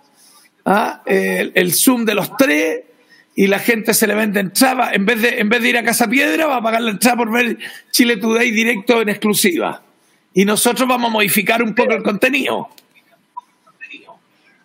¿ah? 0.64 1.02
el, 1.06 1.72
Zoom 1.72 2.04
de 2.04 2.16
los 2.16 2.36
tres, 2.36 2.80
y 3.36 3.46
la 3.46 3.60
gente 3.60 3.94
se 3.94 4.08
le 4.08 4.16
vende 4.16 4.40
entrada, 4.40 4.90
en 4.92 5.06
vez 5.06 5.22
de, 5.22 5.38
en 5.38 5.48
vez 5.48 5.62
de 5.62 5.68
ir 5.68 5.78
a 5.78 5.84
Casa 5.84 6.08
Piedra, 6.08 6.48
va 6.48 6.56
a 6.56 6.62
pagar 6.62 6.82
la 6.82 6.90
entrada 6.90 7.16
por 7.16 7.30
ver 7.30 7.56
Chile 7.92 8.16
Today 8.16 8.50
directo 8.50 9.00
en 9.00 9.10
exclusiva. 9.10 9.80
Y 10.34 10.44
nosotros 10.44 10.88
vamos 10.88 11.10
a 11.10 11.12
modificar 11.12 11.62
un 11.62 11.72
poco 11.72 11.92
el 11.92 12.02
contenido. 12.02 12.68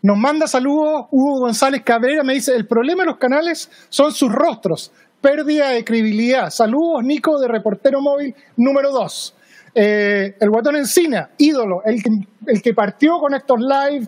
Nos 0.04 0.18
manda 0.18 0.48
saludos 0.48 1.06
Hugo 1.12 1.40
González 1.40 1.82
Cabrera, 1.82 2.24
me 2.24 2.34
dice, 2.34 2.54
el 2.54 2.68
problema 2.68 3.04
de 3.04 3.12
los 3.12 3.18
canales 3.18 3.72
son 3.88 4.12
sus 4.12 4.30
rostros, 4.30 4.92
pérdida 5.22 5.70
de 5.70 5.86
credibilidad. 5.86 6.50
Saludos, 6.50 7.06
Nico, 7.06 7.40
de 7.40 7.48
Reportero 7.48 8.02
Móvil 8.02 8.36
número 8.58 8.92
2. 8.92 9.36
Eh, 9.76 10.36
el 10.42 10.50
Guatón 10.50 10.76
Encina, 10.76 11.30
ídolo, 11.38 11.84
el 11.86 12.04
que, 12.04 12.10
el 12.48 12.62
que 12.62 12.74
partió 12.74 13.18
con 13.18 13.34
estos 13.34 13.62
live 13.62 14.06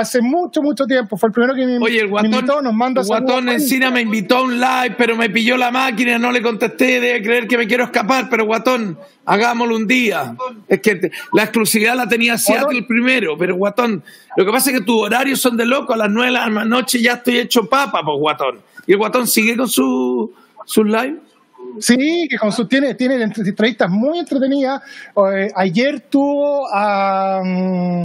hace 0.00 0.20
mucho, 0.20 0.60
mucho 0.60 0.86
tiempo. 0.86 1.16
Fue 1.16 1.28
el 1.28 1.32
primero 1.32 1.54
que 1.54 1.64
me, 1.64 1.78
Oye, 1.78 2.00
el 2.00 2.08
guatón, 2.08 2.32
invitó, 2.32 2.62
nos 2.62 2.74
manda 2.74 3.00
El 3.00 3.06
Guatón 3.06 3.48
Encina 3.48 3.90
me 3.90 4.00
invitó 4.02 4.38
a 4.38 4.42
un 4.42 4.58
live, 4.58 4.94
pero 4.98 5.16
me 5.16 5.30
pilló 5.30 5.56
la 5.56 5.70
máquina, 5.70 6.18
no 6.18 6.32
le 6.32 6.42
contesté, 6.42 7.00
debe 7.00 7.22
creer 7.22 7.46
que 7.46 7.56
me 7.56 7.66
quiero 7.66 7.84
escapar, 7.84 8.28
pero 8.28 8.44
Guatón, 8.44 8.98
hagámoslo 9.24 9.76
un 9.76 9.86
día. 9.86 10.34
Es 10.68 10.80
que 10.80 11.10
la 11.32 11.44
exclusividad 11.44 11.96
la 11.96 12.08
tenía 12.08 12.36
Seattle 12.36 12.76
el 12.76 12.86
primero, 12.86 13.38
pero 13.38 13.54
Guatón, 13.54 14.02
lo 14.36 14.44
que 14.44 14.50
pasa 14.50 14.70
es 14.70 14.78
que 14.78 14.84
tus 14.84 15.00
horarios 15.00 15.40
son 15.40 15.56
de 15.56 15.64
loco, 15.64 15.92
a 15.92 15.96
las 15.96 16.10
nueve 16.10 16.32
de 16.32 16.32
la 16.32 16.64
noche 16.64 17.00
ya 17.00 17.14
estoy 17.14 17.38
hecho 17.38 17.68
papa, 17.68 18.02
pues 18.04 18.18
Guatón. 18.18 18.60
¿Y 18.86 18.92
el 18.92 18.98
Guatón 18.98 19.28
sigue 19.28 19.56
con 19.56 19.68
su, 19.68 20.32
su 20.66 20.84
live? 20.84 21.20
Sí, 21.78 22.26
que 22.28 22.36
con 22.36 22.52
su, 22.52 22.66
tiene, 22.66 22.94
tiene 22.94 23.22
entrevistas 23.22 23.90
muy 23.90 24.18
entretenidas. 24.18 24.82
Eh, 25.32 25.50
ayer 25.54 26.00
tuvo 26.08 26.68
a, 26.72 27.40
mm, 27.44 28.02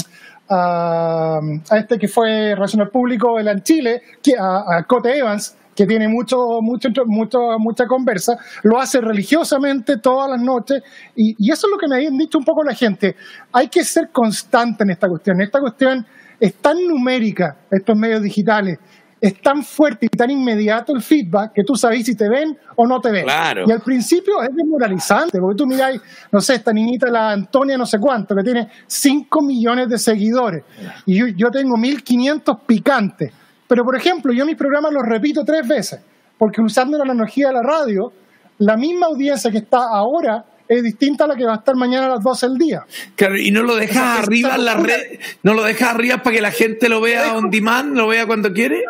a, 0.50 1.40
este 1.72 1.98
que 1.98 2.08
fue 2.08 2.56
relacionado 2.56 2.92
público 2.92 3.40
en 3.40 3.62
Chile, 3.62 4.02
que, 4.22 4.34
a, 4.40 4.84
Cote 4.88 5.18
Evans, 5.18 5.56
que 5.76 5.86
tiene 5.86 6.08
mucho, 6.08 6.60
mucho, 6.62 6.90
mucho, 7.06 7.40
mucha 7.60 7.86
conversa, 7.86 8.38
lo 8.64 8.80
hace 8.80 9.00
religiosamente 9.00 9.98
todas 9.98 10.30
las 10.32 10.42
noches, 10.42 10.82
y, 11.16 11.36
eso 11.52 11.68
es 11.68 11.72
lo 11.72 11.78
que 11.78 11.88
me 11.88 11.96
habían 11.96 12.18
dicho 12.18 12.38
un 12.38 12.46
poco 12.46 12.64
la 12.64 12.74
gente. 12.74 13.16
Hay 13.54 13.70
que 13.70 13.84
ser 13.84 14.10
constante 14.12 14.84
en 14.84 14.90
esta 14.92 15.08
cuestión. 15.08 15.40
Esta 15.42 15.60
cuestión 15.60 16.06
es 16.40 16.56
tan 16.56 16.78
numérica, 16.88 17.58
estos 17.70 17.98
medios 17.98 18.22
digitales, 18.24 18.80
es 19.22 19.42
tan 19.42 19.64
fuerte 19.64 20.06
y 20.06 20.10
tan 20.10 20.32
inmediato 20.32 20.94
el 20.94 21.02
feedback 21.02 21.54
que 21.54 21.64
tú 21.64 21.76
sabes 21.76 22.06
si 22.06 22.16
te 22.16 22.30
ven 22.30 22.58
o 22.76 22.88
no 22.88 23.02
te 23.02 23.12
ven. 23.12 23.26
Y 23.68 23.72
al 23.72 23.82
principio 23.82 24.42
es 24.42 24.56
desmoralizante, 24.56 25.40
porque 25.40 25.58
tú 25.58 25.68
miráis, 25.68 26.02
no 26.32 26.40
sé, 26.40 26.56
esta 26.56 26.72
niñita, 26.72 27.08
la 27.10 27.32
Antonia, 27.32 27.78
no 27.78 27.86
sé 27.86 28.00
cuánto, 28.00 28.36
que 28.36 28.44
tiene 28.44 28.70
5 28.88 29.42
millones 29.42 29.90
de 29.90 29.98
seguidores, 29.98 30.64
y 31.06 31.18
yo, 31.18 31.28
yo 31.28 31.52
tengo 31.52 31.76
1500 31.78 32.58
picantes. 32.66 33.32
Pero, 33.68 33.84
por 33.84 33.96
ejemplo, 33.96 34.34
yo 34.34 34.46
mis 34.46 34.56
programas 34.56 34.92
los 34.94 35.04
repito 35.04 35.44
tres 35.44 35.68
veces, 35.68 36.00
porque 36.38 36.62
usando 36.62 36.98
la 36.98 37.04
analogía 37.04 37.50
de 37.50 37.54
la 37.54 37.62
radio, 37.62 38.12
la 38.60 38.78
misma 38.78 39.08
audiencia 39.08 39.52
que 39.52 39.60
está 39.60 39.80
ahora 39.92 40.46
es 40.68 40.84
distinta 40.84 41.24
a 41.24 41.28
la 41.28 41.36
que 41.36 41.46
va 41.46 41.54
a 41.54 41.58
estar 41.58 41.76
mañana 41.76 42.06
a 42.06 42.10
las 42.10 42.24
12 42.24 42.48
del 42.48 42.58
día. 42.58 42.86
Claro, 43.16 43.38
y 43.38 43.52
no 43.52 43.64
lo 43.64 43.76
dejas 43.76 44.20
arriba 44.20 44.56
en 44.56 44.66
la 44.66 44.76
red, 44.76 45.20
no 45.44 45.56
lo 45.56 45.64
dejas 45.64 45.96
arriba 45.96 46.22
para 46.22 46.36
que 46.36 46.42
la 46.42 46.52
gente 46.52 46.90
lo 46.90 47.02
vea 47.02 47.36
on 47.36 47.50
demand, 47.50 47.96
lo 47.96 48.08
vea 48.08 48.28
cuando 48.28 48.54
quiere. 48.54 48.84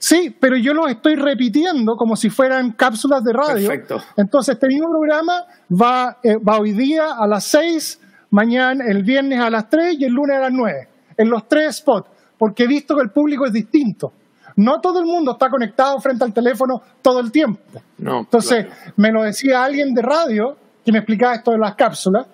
Sí, 0.00 0.34
pero 0.40 0.56
yo 0.56 0.72
lo 0.72 0.88
estoy 0.88 1.14
repitiendo 1.14 1.94
como 1.94 2.16
si 2.16 2.30
fueran 2.30 2.72
cápsulas 2.72 3.22
de 3.22 3.34
radio. 3.34 3.68
Perfecto. 3.68 4.02
Entonces, 4.16 4.54
este 4.54 4.66
mismo 4.66 4.88
programa 4.88 5.44
va, 5.70 6.16
eh, 6.22 6.38
va 6.38 6.58
hoy 6.58 6.72
día 6.72 7.12
a 7.18 7.26
las 7.26 7.44
6, 7.44 8.00
mañana, 8.30 8.82
el 8.88 9.02
viernes 9.02 9.38
a 9.38 9.50
las 9.50 9.68
3 9.68 9.96
y 10.00 10.06
el 10.06 10.12
lunes 10.12 10.38
a 10.38 10.40
las 10.40 10.52
9, 10.52 10.88
en 11.18 11.28
los 11.28 11.46
tres 11.46 11.76
spots, 11.76 12.08
porque 12.38 12.64
he 12.64 12.66
visto 12.66 12.96
que 12.96 13.02
el 13.02 13.10
público 13.10 13.44
es 13.44 13.52
distinto. 13.52 14.10
No 14.56 14.80
todo 14.80 15.00
el 15.00 15.06
mundo 15.06 15.32
está 15.32 15.50
conectado 15.50 16.00
frente 16.00 16.24
al 16.24 16.32
teléfono 16.32 16.80
todo 17.02 17.20
el 17.20 17.30
tiempo. 17.30 17.60
No, 17.98 18.20
Entonces, 18.20 18.68
me 18.96 19.12
lo 19.12 19.22
decía 19.22 19.62
alguien 19.62 19.92
de 19.92 20.00
radio 20.00 20.56
que 20.82 20.92
me 20.92 20.98
explicaba 20.98 21.34
esto 21.34 21.50
de 21.50 21.58
las 21.58 21.74
cápsulas 21.74 22.26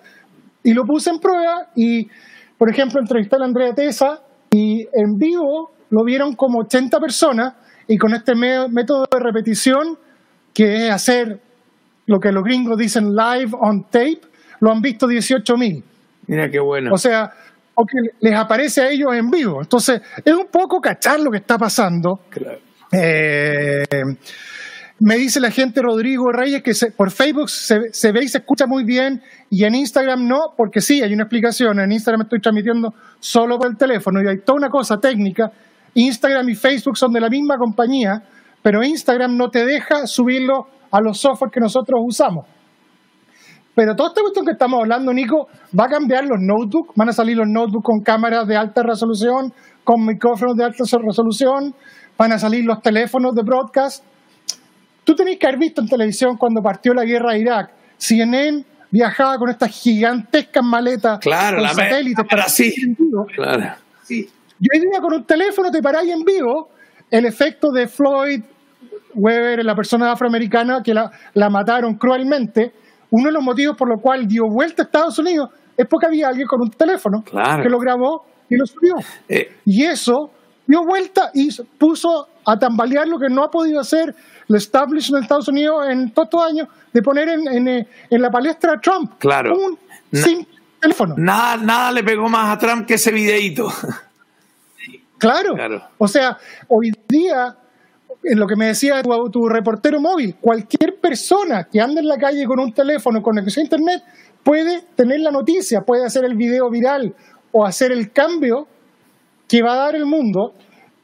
y 0.63 0.73
lo 0.73 0.85
puse 0.85 1.09
en 1.09 1.19
prueba 1.19 1.67
y, 1.75 2.07
por 2.57 2.69
ejemplo, 2.69 3.01
entrevisté 3.01 3.35
a 3.35 3.39
la 3.39 3.45
Andrea 3.45 3.75
Tesa 3.75 4.21
y 4.49 4.87
en 4.93 5.17
vivo 5.17 5.71
lo 5.89 6.03
vieron 6.03 6.35
como 6.35 6.59
80 6.59 6.99
personas 6.99 7.53
y 7.87 7.97
con 7.97 8.13
este 8.13 8.33
método 8.35 9.07
de 9.11 9.19
repetición, 9.19 9.97
que 10.53 10.87
es 10.87 10.91
hacer 10.91 11.39
lo 12.05 12.19
que 12.19 12.31
los 12.31 12.43
gringos 12.43 12.77
dicen 12.77 13.15
live 13.15 13.51
on 13.59 13.83
tape, 13.85 14.21
lo 14.59 14.71
han 14.71 14.81
visto 14.81 15.07
18 15.07 15.55
mil. 15.55 15.83
Mira 16.27 16.49
qué 16.49 16.59
bueno. 16.59 16.91
O 16.93 16.97
sea, 16.97 17.31
que 17.85 18.09
les 18.21 18.35
aparece 18.35 18.81
a 18.81 18.89
ellos 18.89 19.13
en 19.13 19.29
vivo. 19.29 19.61
Entonces, 19.61 20.01
es 20.23 20.33
un 20.33 20.47
poco 20.47 20.79
cachar 20.79 21.19
lo 21.19 21.29
que 21.31 21.37
está 21.37 21.57
pasando. 21.57 22.21
Claro. 22.29 22.59
Eh, 22.91 23.83
me 24.99 25.15
dice 25.15 25.39
la 25.39 25.51
gente 25.51 25.81
Rodrigo 25.81 26.31
Reyes 26.31 26.63
que 26.63 26.71
por 26.95 27.11
Facebook 27.11 27.49
se, 27.49 27.91
se, 27.91 28.11
ve 28.11 28.23
y 28.23 28.27
se 28.27 28.39
escucha 28.39 28.65
muy 28.65 28.83
bien 28.83 29.21
y 29.49 29.63
en 29.63 29.75
Instagram 29.75 30.27
no, 30.27 30.53
porque 30.55 30.81
sí, 30.81 31.03
hay 31.03 31.13
una 31.13 31.23
explicación. 31.23 31.79
En 31.79 31.91
Instagram 31.91 32.21
estoy 32.23 32.39
transmitiendo 32.39 32.93
solo 33.19 33.59
por 33.59 33.67
el 33.67 33.77
teléfono 33.77 34.21
y 34.23 34.27
hay 34.27 34.39
toda 34.39 34.57
una 34.57 34.69
cosa 34.69 34.97
técnica 34.97 35.51
Instagram 35.97 36.47
y 36.49 36.55
Facebook 36.55 36.95
son 36.95 37.11
de 37.11 37.19
la 37.19 37.27
misma 37.27 37.55
compañía, 37.57 38.21
pero 38.61 38.83
Instagram 38.83 39.35
no 39.35 39.49
te 39.49 39.65
deja 39.65 40.05
subirlo 40.05 40.67
a 40.91 41.01
los 41.01 41.19
softwares 41.19 41.51
que 41.51 41.59
nosotros 41.59 41.99
usamos. 42.05 42.45
Pero 43.73 43.95
todo 43.95 44.07
esta 44.07 44.21
cuestión 44.21 44.45
que 44.45 44.51
estamos 44.51 44.79
hablando, 44.79 45.11
Nico, 45.11 45.47
va 45.77 45.85
a 45.85 45.89
cambiar 45.89 46.23
los 46.25 46.37
notebooks, 46.39 46.93
van 46.95 47.09
a 47.09 47.13
salir 47.13 47.37
los 47.37 47.47
notebooks 47.47 47.83
con 47.83 48.01
cámaras 48.01 48.47
de 48.47 48.55
alta 48.55 48.83
resolución, 48.83 49.51
con 49.83 50.05
micrófonos 50.05 50.55
de 50.55 50.65
alta 50.65 50.83
resolución, 51.03 51.73
van 52.15 52.31
a 52.31 52.37
salir 52.37 52.63
los 52.63 52.79
teléfonos 52.81 53.33
de 53.33 53.41
broadcast. 53.43 54.03
Tú 55.03 55.15
tenés 55.15 55.39
que 55.39 55.47
haber 55.47 55.59
visto 55.59 55.81
en 55.81 55.87
televisión 55.87 56.37
cuando 56.37 56.61
partió 56.61 56.93
la 56.93 57.05
guerra 57.05 57.33
de 57.33 57.39
Irak, 57.39 57.71
CNN 57.97 58.63
viajaba 58.91 59.37
con 59.37 59.49
estas 59.49 59.71
gigantescas 59.71 60.63
maletas 60.63 61.19
claro, 61.19 61.57
con 61.57 61.69
satélites 61.69 62.25
para 62.29 62.47
sí, 62.47 62.71
claro. 63.35 63.75
Sí. 64.03 64.27
Y 64.59 64.67
hoy 64.73 64.81
día 64.81 64.99
con 65.01 65.13
un 65.13 65.25
teléfono 65.25 65.69
te 65.69 65.81
paráis 65.81 66.11
en 66.11 66.23
vivo 66.23 66.69
el 67.09 67.25
efecto 67.25 67.69
de 67.71 67.87
Floyd 67.87 68.43
Weber, 69.13 69.63
la 69.63 69.75
persona 69.75 70.11
afroamericana 70.11 70.81
que 70.83 70.93
la, 70.93 71.11
la 71.33 71.49
mataron 71.49 71.95
cruelmente. 71.95 72.73
Uno 73.09 73.27
de 73.27 73.33
los 73.33 73.43
motivos 73.43 73.75
por 73.77 73.89
los 73.89 74.01
cuales 74.01 74.27
dio 74.27 74.43
vuelta 74.49 74.83
a 74.83 74.85
Estados 74.85 75.17
Unidos 75.19 75.49
es 75.77 75.85
porque 75.87 76.07
había 76.07 76.27
alguien 76.27 76.47
con 76.47 76.61
un 76.61 76.71
teléfono 76.71 77.23
que 77.23 77.69
lo 77.69 77.77
grabó 77.79 78.25
y 78.49 78.57
lo 78.57 78.65
subió. 78.65 78.95
Eh. 79.29 79.57
Y 79.65 79.85
eso 79.85 80.31
dio 80.65 80.79
vuelta 80.85 81.29
y 81.33 81.49
puso 81.77 82.27
a 82.45 82.57
tambalear 82.57 83.07
lo 83.07 83.17
que 83.17 83.29
no 83.29 83.43
ha 83.43 83.49
podido 83.49 83.79
hacer 83.79 84.13
el 84.49 84.55
establishment 84.55 85.21
de 85.21 85.25
Estados 85.25 85.47
Unidos 85.47 85.85
en 85.89 86.11
todos 86.11 86.27
estos 86.27 86.43
años 86.43 86.67
de 86.93 87.01
poner 87.01 87.29
en, 87.29 87.47
en, 87.47 87.67
eh, 87.67 87.85
la 88.11 88.29
palestra 88.29 88.73
a 88.73 88.79
Trump. 88.79 89.13
Claro. 89.19 89.55
sin 90.11 90.47
teléfono. 90.79 91.15
Nada, 91.17 91.57
nada 91.57 91.91
le 91.91 92.03
pegó 92.03 92.27
más 92.27 92.55
a 92.55 92.57
Trump 92.57 92.85
que 92.85 92.95
ese 92.95 93.11
videíto. 93.11 93.67
Claro. 95.17 95.55
O 95.97 96.07
sea, 96.07 96.37
hoy 96.67 96.91
día, 97.07 97.55
en 98.23 98.39
lo 98.39 98.47
que 98.47 98.55
me 98.55 98.67
decía 98.67 99.01
tu, 99.01 99.47
reportero 99.47 99.99
móvil, 99.99 100.35
cualquier 100.39 100.99
persona 100.99 101.67
que 101.71 101.81
ande 101.81 102.01
en 102.01 102.07
la 102.07 102.17
calle 102.17 102.45
con 102.45 102.59
un 102.59 102.73
teléfono 102.73 103.21
con 103.21 103.35
conexión 103.35 103.63
a 103.63 103.65
Internet 103.65 104.03
puede 104.43 104.83
tener 104.95 105.19
la 105.21 105.31
noticia, 105.31 105.81
puede 105.81 106.05
hacer 106.05 106.23
el 106.25 106.35
video 106.35 106.69
viral 106.69 107.13
o 107.51 107.65
hacer 107.65 107.91
el 107.91 108.11
cambio 108.11 108.67
que 109.47 109.61
va 109.61 109.73
a 109.73 109.77
dar 109.77 109.95
el 109.95 110.05
mundo. 110.05 110.53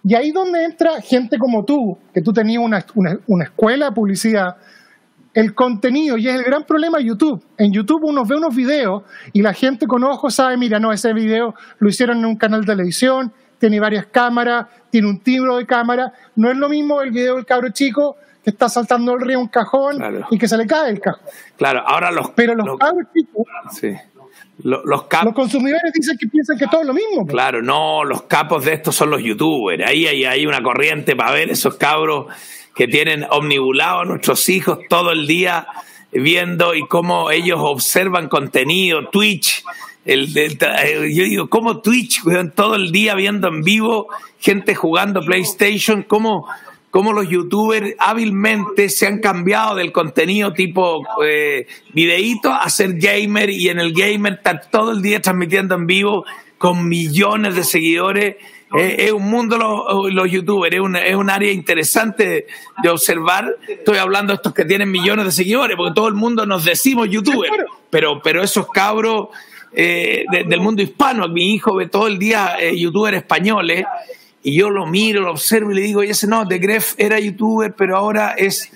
Y 0.03 0.15
ahí 0.15 0.31
donde 0.31 0.63
entra 0.65 1.01
gente 1.01 1.37
como 1.37 1.63
tú, 1.63 1.97
que 2.13 2.21
tú 2.21 2.33
tenías 2.33 2.61
una, 2.63 2.85
una 3.27 3.43
escuela 3.45 3.87
de 3.87 3.91
publicidad, 3.93 4.57
el 5.33 5.55
contenido, 5.55 6.17
y 6.17 6.27
es 6.27 6.35
el 6.35 6.43
gran 6.43 6.63
problema 6.63 6.99
de 6.99 7.05
YouTube. 7.05 7.43
En 7.57 7.71
YouTube 7.71 8.03
uno 8.03 8.23
ve 8.23 8.35
unos 8.35 8.55
videos 8.55 9.03
y 9.31 9.41
la 9.41 9.53
gente 9.53 9.87
con 9.87 10.03
ojos 10.03 10.35
sabe, 10.35 10.57
mira, 10.57 10.79
no, 10.79 10.91
ese 10.91 11.13
video 11.13 11.55
lo 11.79 11.89
hicieron 11.89 12.19
en 12.19 12.25
un 12.25 12.35
canal 12.35 12.61
de 12.61 12.67
televisión, 12.67 13.33
tiene 13.63 13.79
varias 13.79 14.07
cámaras, 14.07 14.67
tiene 14.89 15.07
un 15.07 15.21
tiro 15.21 15.55
de 15.55 15.65
cámara. 15.65 16.11
No 16.35 16.51
es 16.51 16.57
lo 16.57 16.67
mismo 16.67 17.01
el 17.01 17.11
video 17.11 17.35
del 17.35 17.45
cabro 17.45 17.69
chico 17.69 18.17
que 18.43 18.49
está 18.49 18.67
saltando 18.67 19.13
el 19.13 19.21
río 19.21 19.39
un 19.39 19.47
cajón 19.47 20.03
y 20.31 20.37
que 20.37 20.49
se 20.49 20.57
le 20.57 20.67
cae 20.67 20.89
el 20.89 20.99
cajón. 20.99 21.21
Claro, 21.55 21.81
ahora 21.87 22.11
los... 22.11 22.31
Pero 22.31 22.55
los, 22.55 22.77
cabros 22.77 23.07
chicos... 23.13 23.47
Sí. 23.71 23.93
Los, 24.63 24.81
los, 24.83 25.05
consumidores 25.33 25.93
dicen 25.93 26.17
que 26.19 26.27
piensan 26.27 26.57
que 26.57 26.67
todo 26.67 26.81
es 26.81 26.87
lo 26.87 26.93
mismo. 26.93 27.21
Pues. 27.21 27.31
Claro, 27.31 27.61
no, 27.61 28.03
los 28.03 28.23
capos 28.23 28.65
de 28.65 28.73
estos 28.73 28.97
son 28.97 29.09
los 29.09 29.23
youtubers. 29.23 29.87
Ahí 29.87 30.07
hay, 30.07 30.25
hay 30.25 30.45
una 30.45 30.61
corriente 30.61 31.15
para 31.15 31.31
ver 31.31 31.49
esos 31.49 31.75
cabros 31.75 32.25
que 32.75 32.89
tienen 32.89 33.25
omnibulados 33.29 34.01
a 34.01 34.05
nuestros 34.05 34.49
hijos 34.49 34.79
todo 34.89 35.13
el 35.13 35.25
día 35.25 35.67
viendo 36.13 36.75
y 36.75 36.87
cómo 36.87 37.31
ellos 37.31 37.59
observan 37.61 38.29
contenido, 38.29 39.09
Twitch, 39.09 39.63
el, 40.05 40.33
yo 40.33 41.23
digo, 41.23 41.49
¿cómo 41.49 41.81
Twitch, 41.81 42.21
todo 42.55 42.75
el 42.75 42.91
día 42.91 43.15
viendo 43.15 43.47
en 43.47 43.61
vivo 43.61 44.07
gente 44.39 44.75
jugando 44.75 45.21
PlayStation? 45.21 46.03
¿Cómo, 46.03 46.47
cómo 46.91 47.13
los 47.13 47.29
youtubers 47.29 47.95
hábilmente 47.99 48.89
se 48.89 49.07
han 49.07 49.19
cambiado 49.19 49.75
del 49.75 49.91
contenido 49.91 50.53
tipo 50.53 51.05
eh, 51.25 51.67
videíto 51.93 52.51
a 52.51 52.69
ser 52.69 52.99
gamer 52.99 53.49
y 53.49 53.69
en 53.69 53.79
el 53.79 53.93
gamer 53.93 54.33
estar 54.33 54.69
todo 54.69 54.91
el 54.91 55.01
día 55.01 55.21
transmitiendo 55.21 55.75
en 55.75 55.87
vivo 55.87 56.25
con 56.57 56.87
millones 56.87 57.55
de 57.55 57.63
seguidores? 57.63 58.35
Es 58.73 59.11
un 59.11 59.29
mundo 59.29 59.57
los, 60.09 60.31
youtubers, 60.31 60.75
es 60.75 60.81
un, 60.81 60.95
es 60.95 61.15
un 61.15 61.29
área 61.29 61.51
interesante 61.51 62.47
de, 62.81 62.89
observar. 62.89 63.57
Estoy 63.67 63.97
hablando 63.97 64.33
de 64.33 64.35
estos 64.35 64.53
que 64.53 64.65
tienen 64.65 64.89
millones 64.89 65.25
de 65.25 65.31
seguidores, 65.31 65.77
porque 65.77 65.93
todo 65.93 66.07
el 66.07 66.15
mundo 66.15 66.45
nos 66.45 66.65
decimos 66.65 67.09
youtubers, 67.09 67.53
pero, 67.89 68.21
pero 68.21 68.41
esos 68.43 68.67
cabros 68.69 69.27
eh, 69.73 70.25
del 70.47 70.59
mundo 70.59 70.81
hispano. 70.81 71.27
Mi 71.27 71.53
hijo 71.53 71.75
ve 71.75 71.87
todo 71.87 72.07
el 72.07 72.17
día 72.17 72.55
eh, 72.59 72.77
youtubers 72.77 73.17
españoles 73.17 73.85
y 74.43 74.57
yo 74.57 74.69
lo 74.69 74.85
miro, 74.85 75.21
lo 75.21 75.31
observo 75.31 75.71
y 75.71 75.75
le 75.75 75.81
digo, 75.81 76.03
y 76.03 76.09
ese 76.09 76.27
no, 76.27 76.43
de 76.45 76.59
Gref 76.59 76.95
era 76.97 77.17
youtuber, 77.17 77.73
pero 77.73 77.95
ahora 77.95 78.35
es 78.37 78.71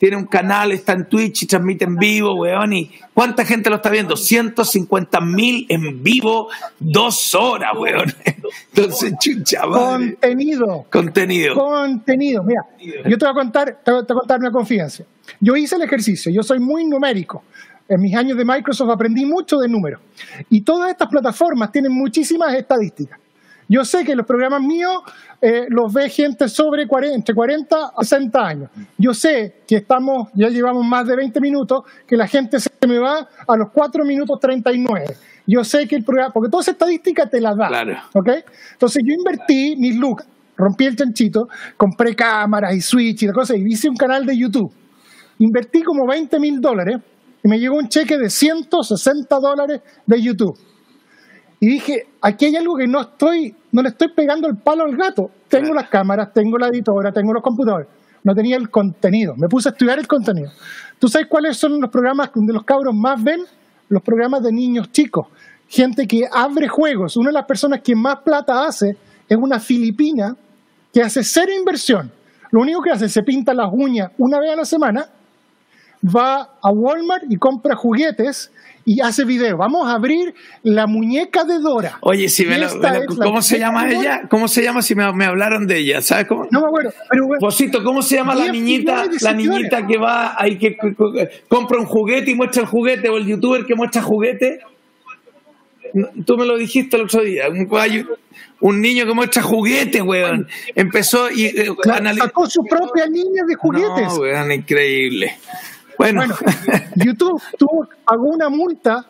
tiene 0.00 0.16
un 0.16 0.24
canal, 0.24 0.72
está 0.72 0.94
en 0.94 1.04
Twitch 1.04 1.42
y 1.42 1.46
transmite 1.46 1.84
en 1.84 1.96
vivo, 1.96 2.34
weón. 2.34 2.72
¿Y 2.72 2.90
cuánta 3.12 3.44
gente 3.44 3.68
lo 3.68 3.76
está 3.76 3.90
viendo? 3.90 4.16
150 4.16 5.20
mil 5.20 5.66
en 5.68 6.02
vivo, 6.02 6.48
dos 6.78 7.34
horas, 7.34 7.72
weón. 7.78 8.10
Entonces, 8.74 9.12
chucha, 9.20 9.60
Contenido. 9.60 10.86
Contenido. 10.90 11.54
Contenido. 11.54 12.42
Mira, 12.42 12.62
yo 12.80 13.18
te 13.18 13.26
voy 13.26 13.30
a 13.30 13.34
contar, 13.34 13.78
te 13.84 13.92
voy 13.92 14.00
a 14.00 14.14
contar 14.14 14.40
una 14.40 14.50
confianza. 14.50 15.04
Yo 15.38 15.54
hice 15.54 15.76
el 15.76 15.82
ejercicio, 15.82 16.32
yo 16.32 16.42
soy 16.42 16.60
muy 16.60 16.86
numérico 16.86 17.44
en 17.86 18.00
mis 18.00 18.14
años 18.14 18.38
de 18.38 18.44
Microsoft 18.44 18.88
aprendí 18.88 19.26
mucho 19.26 19.58
de 19.58 19.68
números. 19.68 20.00
Y 20.48 20.62
todas 20.62 20.92
estas 20.92 21.08
plataformas 21.08 21.72
tienen 21.72 21.92
muchísimas 21.92 22.54
estadísticas. 22.54 23.18
Yo 23.70 23.84
sé 23.84 24.04
que 24.04 24.16
los 24.16 24.26
programas 24.26 24.62
míos 24.62 25.00
eh, 25.40 25.66
los 25.68 25.92
ve 25.92 26.10
gente 26.10 26.48
sobre 26.48 26.88
40, 26.88 27.14
entre 27.14 27.34
40 27.36 27.92
a 27.96 28.02
60 28.02 28.44
años. 28.44 28.70
Yo 28.98 29.14
sé 29.14 29.62
que 29.64 29.76
estamos, 29.76 30.28
ya 30.34 30.48
llevamos 30.48 30.84
más 30.84 31.06
de 31.06 31.14
20 31.14 31.40
minutos, 31.40 31.84
que 32.04 32.16
la 32.16 32.26
gente 32.26 32.58
se 32.58 32.68
me 32.88 32.98
va 32.98 33.28
a 33.46 33.56
los 33.56 33.70
4 33.70 34.04
minutos 34.04 34.40
39. 34.40 35.16
Yo 35.46 35.62
sé 35.62 35.86
que 35.86 35.94
el 35.94 36.02
programa, 36.02 36.32
porque 36.32 36.50
toda 36.50 36.62
esa 36.62 36.72
estadística 36.72 37.30
te 37.30 37.40
la 37.40 37.54
da. 37.54 37.68
Claro. 37.68 37.96
Entonces 38.72 39.04
yo 39.06 39.14
invertí 39.14 39.76
mis 39.76 39.96
looks, 39.96 40.26
rompí 40.56 40.86
el 40.86 40.96
chanchito, 40.96 41.48
compré 41.76 42.16
cámaras 42.16 42.74
y 42.74 42.80
switch 42.80 43.22
y 43.22 43.28
cosas, 43.28 43.56
y 43.56 43.72
hice 43.72 43.88
un 43.88 43.96
canal 43.96 44.26
de 44.26 44.36
YouTube. 44.36 44.72
Invertí 45.38 45.84
como 45.84 46.08
20 46.08 46.40
mil 46.40 46.60
dólares 46.60 46.98
y 47.40 47.48
me 47.48 47.60
llegó 47.60 47.76
un 47.76 47.88
cheque 47.88 48.18
de 48.18 48.30
160 48.30 49.38
dólares 49.38 49.80
de 50.04 50.20
YouTube. 50.20 50.58
Y 51.60 51.68
dije, 51.68 52.06
aquí 52.22 52.46
hay 52.46 52.56
algo 52.56 52.74
que 52.74 52.86
no 52.86 53.02
estoy, 53.02 53.54
no 53.70 53.82
le 53.82 53.90
estoy 53.90 54.08
pegando 54.14 54.48
el 54.48 54.56
palo 54.56 54.84
al 54.84 54.96
gato. 54.96 55.30
Tengo 55.46 55.74
las 55.74 55.90
cámaras, 55.90 56.32
tengo 56.32 56.56
la 56.56 56.68
editora, 56.68 57.12
tengo 57.12 57.34
los 57.34 57.42
computadores. 57.42 57.86
No 58.24 58.34
tenía 58.34 58.56
el 58.56 58.70
contenido. 58.70 59.34
Me 59.36 59.46
puse 59.46 59.68
a 59.68 59.72
estudiar 59.72 59.98
el 59.98 60.06
contenido. 60.06 60.50
¿Tú 60.98 61.08
sabes 61.08 61.28
cuáles 61.28 61.58
son 61.58 61.78
los 61.78 61.90
programas 61.90 62.30
donde 62.34 62.54
los 62.54 62.64
cabros 62.64 62.94
más 62.94 63.22
ven? 63.22 63.40
Los 63.90 64.02
programas 64.02 64.42
de 64.42 64.52
niños 64.52 64.90
chicos. 64.90 65.26
Gente 65.68 66.06
que 66.06 66.26
abre 66.32 66.66
juegos. 66.66 67.16
Una 67.18 67.28
de 67.28 67.34
las 67.34 67.44
personas 67.44 67.80
que 67.82 67.94
más 67.94 68.20
plata 68.24 68.66
hace 68.66 68.96
es 69.28 69.36
una 69.36 69.60
filipina 69.60 70.34
que 70.92 71.02
hace 71.02 71.22
cero 71.22 71.52
inversión. 71.56 72.10
Lo 72.50 72.60
único 72.60 72.80
que 72.82 72.90
hace 72.90 73.04
es 73.04 73.12
se 73.12 73.22
pinta 73.22 73.52
las 73.52 73.68
uñas 73.70 74.10
una 74.18 74.40
vez 74.40 74.52
a 74.52 74.56
la 74.56 74.64
semana 74.64 75.06
va 76.04 76.56
a 76.62 76.70
Walmart 76.70 77.24
y 77.28 77.36
compra 77.36 77.76
juguetes 77.76 78.50
y 78.90 79.00
hace 79.02 79.24
video. 79.24 79.56
Vamos 79.56 79.88
a 79.88 79.94
abrir 79.94 80.34
la 80.64 80.88
muñeca 80.88 81.44
de 81.44 81.60
Dora. 81.60 81.98
Oye, 82.00 82.28
si 82.28 82.44
me 82.44 82.58
¿cómo 83.22 83.40
se 83.40 83.56
llama 83.56 83.88
ella? 83.88 84.22
¿Cómo 84.28 84.48
se 84.48 84.64
llama 84.64 84.82
si 84.82 84.96
me, 84.96 85.04
hablaron 85.04 85.68
de 85.68 85.78
ella? 85.78 86.02
¿Sabes 86.02 86.26
cómo? 86.26 86.48
No 86.50 86.60
me 86.60 86.66
acuerdo. 86.66 86.92
Pero, 87.08 87.84
¿cómo 87.84 88.02
se 88.02 88.16
llama 88.16 88.34
la 88.34 88.50
niñita, 88.50 89.04
la 89.20 89.32
niñita 89.32 89.86
que 89.86 89.96
va 89.96 90.34
ahí 90.36 90.58
que, 90.58 90.76
compra 91.46 91.78
un 91.78 91.86
juguete 91.86 92.32
y 92.32 92.34
muestra 92.34 92.62
el 92.62 92.68
juguete 92.68 93.08
o 93.08 93.16
el 93.16 93.26
youtuber 93.26 93.64
que 93.64 93.76
muestra 93.76 94.02
juguete? 94.02 94.58
Tú 96.26 96.36
me 96.36 96.44
lo 96.44 96.58
dijiste 96.58 96.96
el 96.96 97.02
otro 97.02 97.22
día. 97.22 97.48
Un, 97.48 97.68
un 98.58 98.80
niño 98.80 99.06
que 99.06 99.14
muestra 99.14 99.40
juguetes, 99.40 100.02
weón. 100.02 100.48
Empezó 100.74 101.30
y 101.30 101.46
eh, 101.46 101.68
sacó 102.16 102.50
su 102.50 102.64
propia 102.64 103.06
línea 103.06 103.44
de 103.46 103.54
juguetes. 103.54 104.08
No, 104.08 104.16
weón, 104.16 104.50
increíble. 104.50 105.36
Bueno, 106.00 106.22
YouTube 106.96 107.42
tuvo, 107.58 107.86
pagó 108.06 108.30
una 108.30 108.48
multa, 108.48 109.04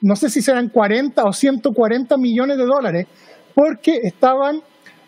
no 0.00 0.16
sé 0.16 0.28
si 0.28 0.42
serán 0.42 0.70
40 0.70 1.22
o 1.22 1.32
140 1.32 2.16
millones 2.16 2.58
de 2.58 2.64
dólares, 2.64 3.06
porque 3.54 4.00
estaban, 4.02 4.60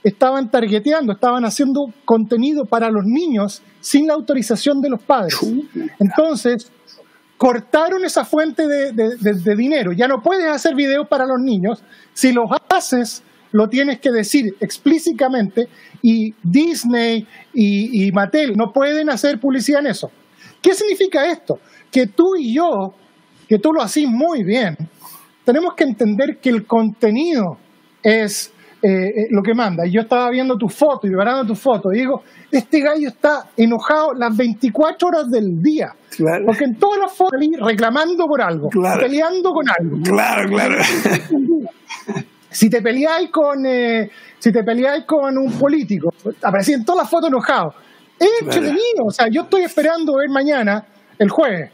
estaban 0.05 0.49
targeteando, 0.49 1.13
estaban 1.13 1.45
haciendo 1.45 1.87
contenido 2.05 2.67
para 2.67 2.89
los 2.89 3.05
niños 3.05 3.63
sin 3.81 4.07
la 4.07 4.15
autorización 4.15 4.81
de 4.81 4.91
los 4.91 5.03
padres. 5.03 5.37
Entonces, 5.99 6.71
cortaron 7.37 8.05
esa 8.05 8.25
fuente 8.25 8.69
de, 8.69 9.57
dinero. 9.57 9.91
Ya 9.91 10.07
no 10.07 10.23
puedes 10.23 10.47
hacer 10.47 10.77
videos 10.77 11.09
para 11.09 11.27
los 11.27 11.41
niños. 11.41 11.83
Si 12.13 12.33
los 12.33 12.45
haces, 12.69 13.25
lo 13.51 13.69
tienes 13.69 13.99
que 13.99 14.13
decir 14.13 14.55
explícitamente 14.61 15.69
y 16.01 16.33
Disney 16.45 17.27
y 17.53 18.13
Mattel 18.13 18.57
no 18.57 18.73
pueden 18.73 19.11
hacer 19.11 19.41
publicidad 19.41 19.81
en 19.81 19.89
eso. 19.89 20.13
¿Qué 20.61 20.75
significa 20.75 21.27
esto? 21.27 21.59
Que 21.91 22.09
tú 22.09 22.37
y 22.37 22.55
yo, 22.55 22.95
que 23.49 23.59
tú 23.59 23.73
lo 23.73 23.83
haces 23.83 24.07
muy 24.07 24.43
bien, 24.43 24.77
tenemos 25.45 25.75
que 25.75 25.85
entender 25.85 26.39
que 26.41 26.51
el 26.51 26.67
contenido 26.67 27.59
es 28.03 28.53
eh, 28.83 28.89
eh, 28.89 29.27
lo 29.31 29.43
que 29.43 29.55
manda. 29.55 29.87
Y 29.87 29.93
yo 29.93 30.03
estaba 30.03 30.29
viendo 30.31 30.57
tu 30.57 30.69
foto 30.69 31.07
y 31.07 31.11
preparando 31.11 31.47
tu 31.47 31.55
foto 31.55 31.91
y 31.93 32.01
digo, 32.01 32.23
este 32.51 32.81
gallo 32.81 33.09
está 33.09 33.51
enojado 33.57 34.13
las 34.13 34.37
24 34.37 35.09
horas 35.09 35.31
del 35.31 35.63
día. 35.63 35.95
Porque 36.45 36.65
en 36.65 36.77
todas 36.77 37.01
las 37.01 37.13
fotos 37.17 37.41
reclamando 37.61 38.27
por 38.27 38.43
algo, 38.43 38.69
peleando 39.01 39.53
con 39.53 39.67
algo. 39.69 40.03
Claro, 40.03 40.49
claro. 40.49 40.77
Si 42.51 42.71
te 42.71 42.81
peleáis 42.81 43.31
con, 43.31 43.67
eh, 43.67 44.09
si 44.39 44.53
te 44.53 44.63
peleáis 44.63 45.05
con 45.07 45.37
un 45.37 45.51
político, 45.59 46.11
aparecía 46.41 46.77
en 46.77 46.85
todas 46.85 47.03
las 47.03 47.11
fotos 47.11 47.29
enojado. 47.29 47.75
Es 48.25 48.43
entretenido. 48.43 49.05
O 49.07 49.11
sea, 49.11 49.29
yo 49.29 49.43
estoy 49.43 49.63
esperando 49.63 50.17
ver 50.17 50.29
mañana, 50.29 50.85
el 51.19 51.29
jueves, 51.29 51.71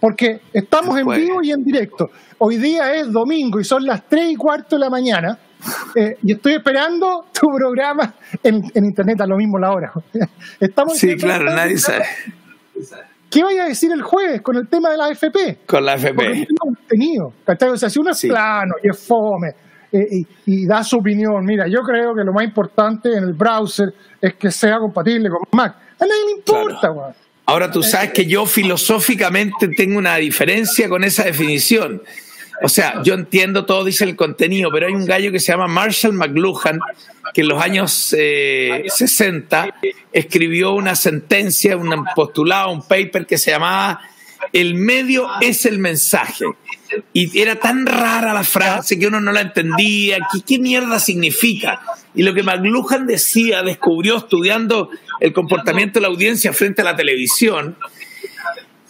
porque 0.00 0.40
estamos 0.52 0.98
en 0.98 1.06
vivo 1.06 1.42
y 1.42 1.52
en 1.52 1.64
directo. 1.64 2.10
Hoy 2.38 2.56
día 2.56 2.94
es 2.94 3.10
domingo 3.10 3.60
y 3.60 3.64
son 3.64 3.84
las 3.84 4.06
3 4.08 4.32
y 4.32 4.36
cuarto 4.36 4.76
de 4.76 4.80
la 4.80 4.90
mañana. 4.90 5.38
Eh, 5.96 6.18
y 6.22 6.32
estoy 6.32 6.54
esperando 6.54 7.24
tu 7.32 7.48
programa 7.48 8.14
en, 8.42 8.70
internet 8.74 9.22
a 9.22 9.26
lo 9.26 9.36
mismo 9.36 9.58
la 9.58 9.72
hora. 9.72 9.92
Estamos 10.60 10.98
sí, 10.98 11.16
claro, 11.16 11.44
nadie 11.44 11.78
sabe. 11.78 12.04
¿Qué 13.30 13.42
vaya 13.42 13.64
a 13.64 13.68
decir 13.68 13.90
el 13.90 14.02
jueves 14.02 14.42
con 14.42 14.56
el 14.56 14.68
tema 14.68 14.90
de 14.90 14.98
la 14.98 15.06
AFP? 15.06 15.60
Con 15.64 15.86
la 15.86 15.92
AFP. 15.92 16.14
Porque 16.14 16.46
contenido. 16.58 17.32
O 17.46 17.76
sea, 17.78 17.88
si 17.88 17.98
uno 17.98 18.10
es 18.10 18.20
plano 18.20 18.74
y 18.82 18.90
es 18.90 18.98
fome 19.06 19.54
eh, 19.96 20.24
y, 20.46 20.66
da 20.66 20.82
su 20.82 20.98
opinión. 20.98 21.44
Mira, 21.44 21.68
yo 21.68 21.82
creo 21.82 22.14
que 22.16 22.24
lo 22.24 22.32
más 22.32 22.44
importante 22.44 23.16
en 23.16 23.22
el 23.22 23.32
browser 23.32 23.94
es 24.20 24.34
que 24.34 24.50
sea 24.50 24.78
compatible 24.78 25.28
con 25.30 25.42
Mac. 25.52 25.76
A 26.00 26.06
nadie 26.06 26.24
le 26.26 26.32
importa, 26.32 26.90
weón. 26.90 27.14
Ahora 27.46 27.70
tú 27.70 27.82
sabes 27.82 28.12
que 28.12 28.24
yo 28.24 28.46
filosóficamente 28.46 29.68
tengo 29.68 29.98
una 29.98 30.16
diferencia 30.16 30.88
con 30.88 31.04
esa 31.04 31.24
definición. 31.24 32.02
O 32.62 32.68
sea, 32.68 33.02
yo 33.02 33.14
entiendo 33.14 33.66
todo, 33.66 33.84
dice 33.84 34.04
el 34.04 34.16
contenido, 34.16 34.70
pero 34.72 34.86
hay 34.86 34.94
un 34.94 35.04
gallo 35.04 35.30
que 35.30 35.40
se 35.40 35.52
llama 35.52 35.66
Marshall 35.66 36.14
McLuhan, 36.14 36.78
que 37.34 37.42
en 37.42 37.48
los 37.48 37.62
años 37.62 37.92
60 37.92 39.66
eh, 39.82 39.94
escribió 40.12 40.72
una 40.72 40.94
sentencia, 40.94 41.76
un 41.76 42.06
postulado, 42.14 42.70
un 42.70 42.86
paper 42.86 43.26
que 43.26 43.36
se 43.36 43.50
llamaba 43.50 44.00
El 44.52 44.76
medio 44.76 45.28
es 45.40 45.66
el 45.66 45.78
mensaje. 45.78 46.46
Y 47.12 47.38
era 47.38 47.56
tan 47.56 47.84
rara 47.84 48.32
la 48.32 48.44
frase 48.44 48.98
que 48.98 49.08
uno 49.08 49.20
no 49.20 49.32
la 49.32 49.40
entendía. 49.40 50.18
¿Qué, 50.32 50.40
qué 50.46 50.58
mierda 50.58 50.98
significa? 51.00 51.82
Y 52.14 52.22
lo 52.22 52.34
que 52.34 52.42
McLuhan 52.42 53.06
decía, 53.06 53.62
descubrió 53.62 54.16
estudiando 54.18 54.90
el 55.20 55.32
comportamiento 55.32 55.98
de 55.98 56.02
la 56.02 56.08
audiencia 56.08 56.52
frente 56.52 56.82
a 56.82 56.84
la 56.84 56.96
televisión, 56.96 57.76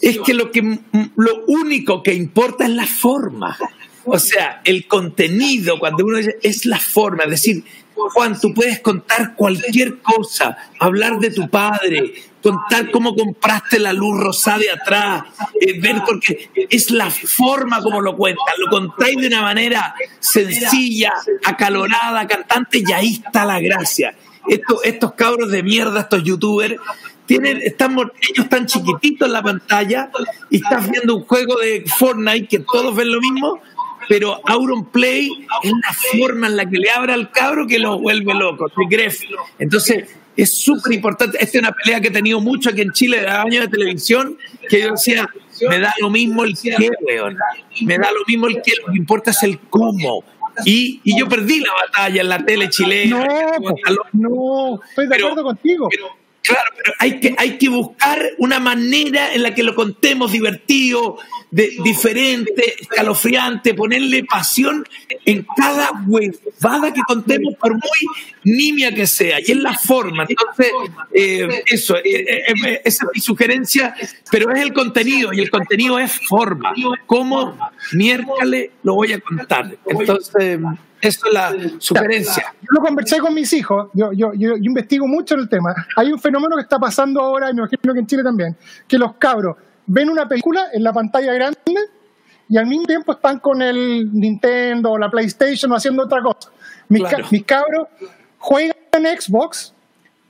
es 0.01 0.19
que 0.19 0.35
lo, 0.35 0.51
que 0.51 0.79
lo 1.17 1.45
único 1.47 2.03
que 2.03 2.13
importa 2.13 2.65
es 2.65 2.71
la 2.71 2.87
forma. 2.87 3.57
O 4.05 4.19
sea, 4.19 4.61
el 4.65 4.87
contenido, 4.87 5.79
cuando 5.79 6.05
uno 6.05 6.19
es 6.19 6.67
la 6.67 6.79
forma, 6.79 7.25
es 7.25 7.31
decir, 7.31 7.65
Juan, 7.95 8.39
tú 8.41 8.53
puedes 8.53 8.81
contar 8.81 9.35
cualquier 9.35 9.99
cosa, 10.01 10.57
hablar 10.79 11.19
de 11.19 11.31
tu 11.31 11.49
padre, 11.49 12.15
contar 12.43 12.91
cómo 12.91 13.15
compraste 13.15 13.79
la 13.79 13.93
luz 13.93 14.19
rosada 14.19 14.59
de 14.59 14.71
atrás, 14.71 15.25
eh, 15.61 15.81
ver 15.81 16.03
porque 16.05 16.51
es 16.69 16.91
la 16.91 17.11
forma 17.11 17.81
como 17.81 18.01
lo 18.01 18.17
cuentas, 18.17 18.55
lo 18.59 18.69
contáis 18.69 19.17
de 19.17 19.29
una 19.29 19.43
manera 19.43 19.95
sencilla, 20.21 21.15
acalorada, 21.45 22.27
cantante, 22.27 22.83
y 22.87 22.93
ahí 22.93 23.23
está 23.25 23.45
la 23.45 23.61
gracia. 23.61 24.15
Estos, 24.47 24.85
estos 24.85 25.15
cabros 25.15 25.51
de 25.51 25.63
mierda, 25.63 26.01
estos 26.01 26.23
youtubers, 26.23 26.77
tienen, 27.27 27.63
están, 27.63 27.93
ellos 27.93 28.45
están 28.45 28.67
chiquititos 28.67 29.27
en 29.27 29.33
la 29.33 29.43
pantalla 29.43 30.11
y 30.51 30.57
estás 30.57 30.91
viendo 30.91 31.17
un 31.17 31.25
juego 31.25 31.57
de 31.57 31.85
Fortnite 31.99 32.47
que 32.47 32.59
todos 32.59 32.95
ven 32.95 33.11
lo 33.11 33.21
mismo, 33.21 33.61
pero 34.09 34.41
Auron 34.47 34.87
Play 34.87 35.31
es 35.63 35.73
la 35.73 36.19
forma 36.19 36.47
en 36.47 36.57
la 36.57 36.69
que 36.69 36.79
le 36.79 36.91
abre 36.91 37.13
al 37.13 37.31
cabro 37.31 37.67
que 37.67 37.79
lo 37.79 37.99
vuelve 37.99 38.35
loco, 38.35 38.67
Entonces, 39.59 40.09
es 40.37 40.63
súper 40.63 40.93
importante. 40.93 41.39
Esta 41.41 41.59
es 41.59 41.63
una 41.63 41.73
pelea 41.73 42.01
que 42.01 42.09
he 42.09 42.13
tenido 42.13 42.41
mucho 42.41 42.71
aquí 42.71 42.81
en 42.81 42.93
Chile 42.93 43.21
de 43.21 43.29
años 43.29 43.65
de 43.65 43.69
televisión, 43.69 44.37
que 44.69 44.81
yo 44.81 44.93
decía, 44.93 45.29
me 45.69 45.79
da 45.79 45.95
lo 46.01 46.11
mismo 46.11 46.45
el 46.45 46.57
qué, 46.59 46.91
weón. 47.01 47.37
Me 47.83 47.99
da 47.99 48.11
lo 48.11 48.25
mismo 48.27 48.47
el 48.49 48.61
qué, 48.63 48.73
lo 48.85 48.93
que 48.93 48.99
importa 48.99 49.31
es 49.31 49.43
el 49.43 49.59
cómo. 49.61 50.25
Y, 50.65 51.01
y 51.03 51.19
yo 51.19 51.29
perdí 51.29 51.61
la 51.61 51.73
batalla 51.73 52.21
en 52.21 52.29
la 52.29 52.45
tele 52.45 52.69
chilena. 52.69 53.19
No, 53.19 54.03
no 54.13 54.81
estoy 54.89 55.09
de 55.09 55.17
acuerdo 55.17 55.43
contigo. 55.43 55.89
Claro, 56.45 56.71
pero 56.77 56.95
hay 56.99 57.21
que, 57.21 57.35
hay 57.39 57.57
que 57.57 57.71
buscar 57.71 58.21
una 58.37 58.61
manera 58.61 59.33
en 59.33 59.43
la 59.43 59.55
que 59.55 59.63
lo 59.63 59.75
contemos 59.75 60.31
divertido, 60.31 61.17
de, 61.51 61.73
diferente, 61.83 62.75
escalofriante, 62.83 63.73
ponerle 63.73 64.25
pasión 64.25 64.87
en 65.25 65.47
cada 65.57 65.91
huevada 66.07 66.93
que 66.93 67.01
contemos, 67.07 67.55
por 67.55 67.73
muy 67.73 67.81
nimia 68.45 68.95
que 68.95 69.07
sea, 69.07 69.39
y 69.41 69.53
en 69.53 69.63
la 69.63 69.73
forma. 69.73 70.27
Entonces, 70.29 70.71
eh, 71.15 71.63
eso, 71.65 71.97
eh, 71.97 72.03
eh, 72.05 72.81
esa 72.85 73.05
es 73.05 73.11
mi 73.15 73.21
sugerencia, 73.21 73.95
pero 74.31 74.51
es 74.53 74.61
el 74.61 74.75
contenido, 74.75 75.33
y 75.33 75.41
el 75.41 75.49
contenido 75.49 75.99
es 75.99 76.13
forma. 76.29 76.75
¿Cómo 77.07 77.57
miércoles 77.93 78.69
lo 78.83 78.97
voy 78.97 79.15
a 79.15 79.21
contar? 79.21 79.79
Entonces. 79.87 80.59
Esa 81.05 81.27
es 81.27 81.35
la 81.35 81.55
sugerencia. 81.79 82.55
Yo 82.63 82.69
lo 82.71 82.81
conversé 82.81 83.19
con 83.19 83.35
mis 83.35 83.53
hijos, 83.53 83.91
yo, 83.93 84.13
yo, 84.13 84.33
yo, 84.35 84.55
investigo 84.57 85.07
mucho 85.07 85.35
en 85.35 85.41
el 85.41 85.49
tema. 85.49 85.75
Hay 85.97 86.13
un 86.13 86.19
fenómeno 86.19 86.57
que 86.57 86.63
está 86.63 86.79
pasando 86.79 87.21
ahora, 87.21 87.51
y 87.51 87.55
me 87.55 87.61
imagino 87.61 87.93
que 87.93 88.01
en 88.01 88.07
Chile 88.07 88.23
también, 88.23 88.57
que 88.89 88.97
los 88.97 89.15
cabros 89.17 89.57
ven 89.87 90.09
una 90.09 90.27
película 90.27 90.69
en 90.73 90.83
la 90.83 90.93
pantalla 90.93 91.33
grande 91.35 91.59
y 92.49 92.57
al 92.57 92.67
mismo 92.67 92.87
tiempo 92.87 93.13
están 93.13 93.39
con 93.39 93.61
el 93.61 94.11
Nintendo 94.13 94.93
o 94.93 94.99
la 94.99 95.11
PlayStation 95.11 95.71
o 95.73 95.77
haciendo 95.77 96.05
otra 96.05 96.23
cosa. 96.23 96.51
Mis, 96.89 97.03
mis 97.31 97.45
cabros 97.45 97.89
juegan 98.39 98.77
en 98.93 99.21
Xbox 99.21 99.75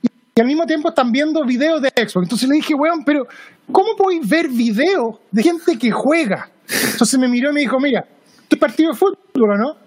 y 0.01 0.41
al 0.41 0.47
mismo 0.47 0.65
tiempo 0.65 0.89
están 0.89 1.11
viendo 1.11 1.43
videos 1.45 1.81
de 1.81 1.89
Xbox. 1.89 2.23
Entonces 2.23 2.49
le 2.49 2.55
dije, 2.55 2.73
weón, 2.73 3.03
pero 3.05 3.27
¿cómo 3.71 3.95
podéis 3.95 4.27
ver 4.27 4.49
videos 4.49 5.17
de 5.31 5.43
gente 5.43 5.77
que 5.77 5.91
juega? 5.91 6.49
Entonces 6.91 7.17
me 7.19 7.27
miró 7.27 7.51
y 7.51 7.53
me 7.53 7.59
dijo, 7.61 7.79
mira, 7.79 8.05
tu 8.47 8.57
partido 8.57 8.91
de 8.91 8.97
fútbol, 8.97 9.57
¿no? 9.57 9.84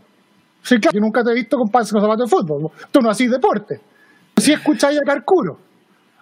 Sí, 0.63 0.79
claro, 0.79 0.95
yo 0.95 1.01
nunca 1.01 1.23
te 1.23 1.31
he 1.31 1.35
visto 1.35 1.57
con, 1.57 1.69
con 1.69 1.85
zapatos 1.85 2.31
de 2.31 2.37
fútbol. 2.37 2.71
Tú 2.91 3.01
no 3.01 3.11
haces 3.11 3.31
deporte. 3.31 3.81
Si 4.37 4.53
escucháis 4.53 4.99
a 5.01 5.03
Carcuro. 5.03 5.59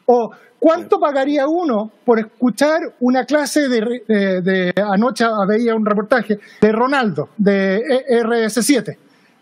O 0.06 0.30
¿cuánto 0.58 0.98
pagaría 0.98 1.46
uno 1.46 1.90
por 2.04 2.18
escuchar 2.18 2.80
una 3.00 3.24
clase 3.24 3.68
de, 3.68 4.02
de, 4.42 4.72
anoche 4.76 5.24
veía 5.48 5.74
un 5.74 5.84
reportaje 5.84 6.38
de 6.60 6.72
Ronaldo, 6.72 7.30
de 7.36 7.76
e 7.76 8.22
RS7, 8.22 8.96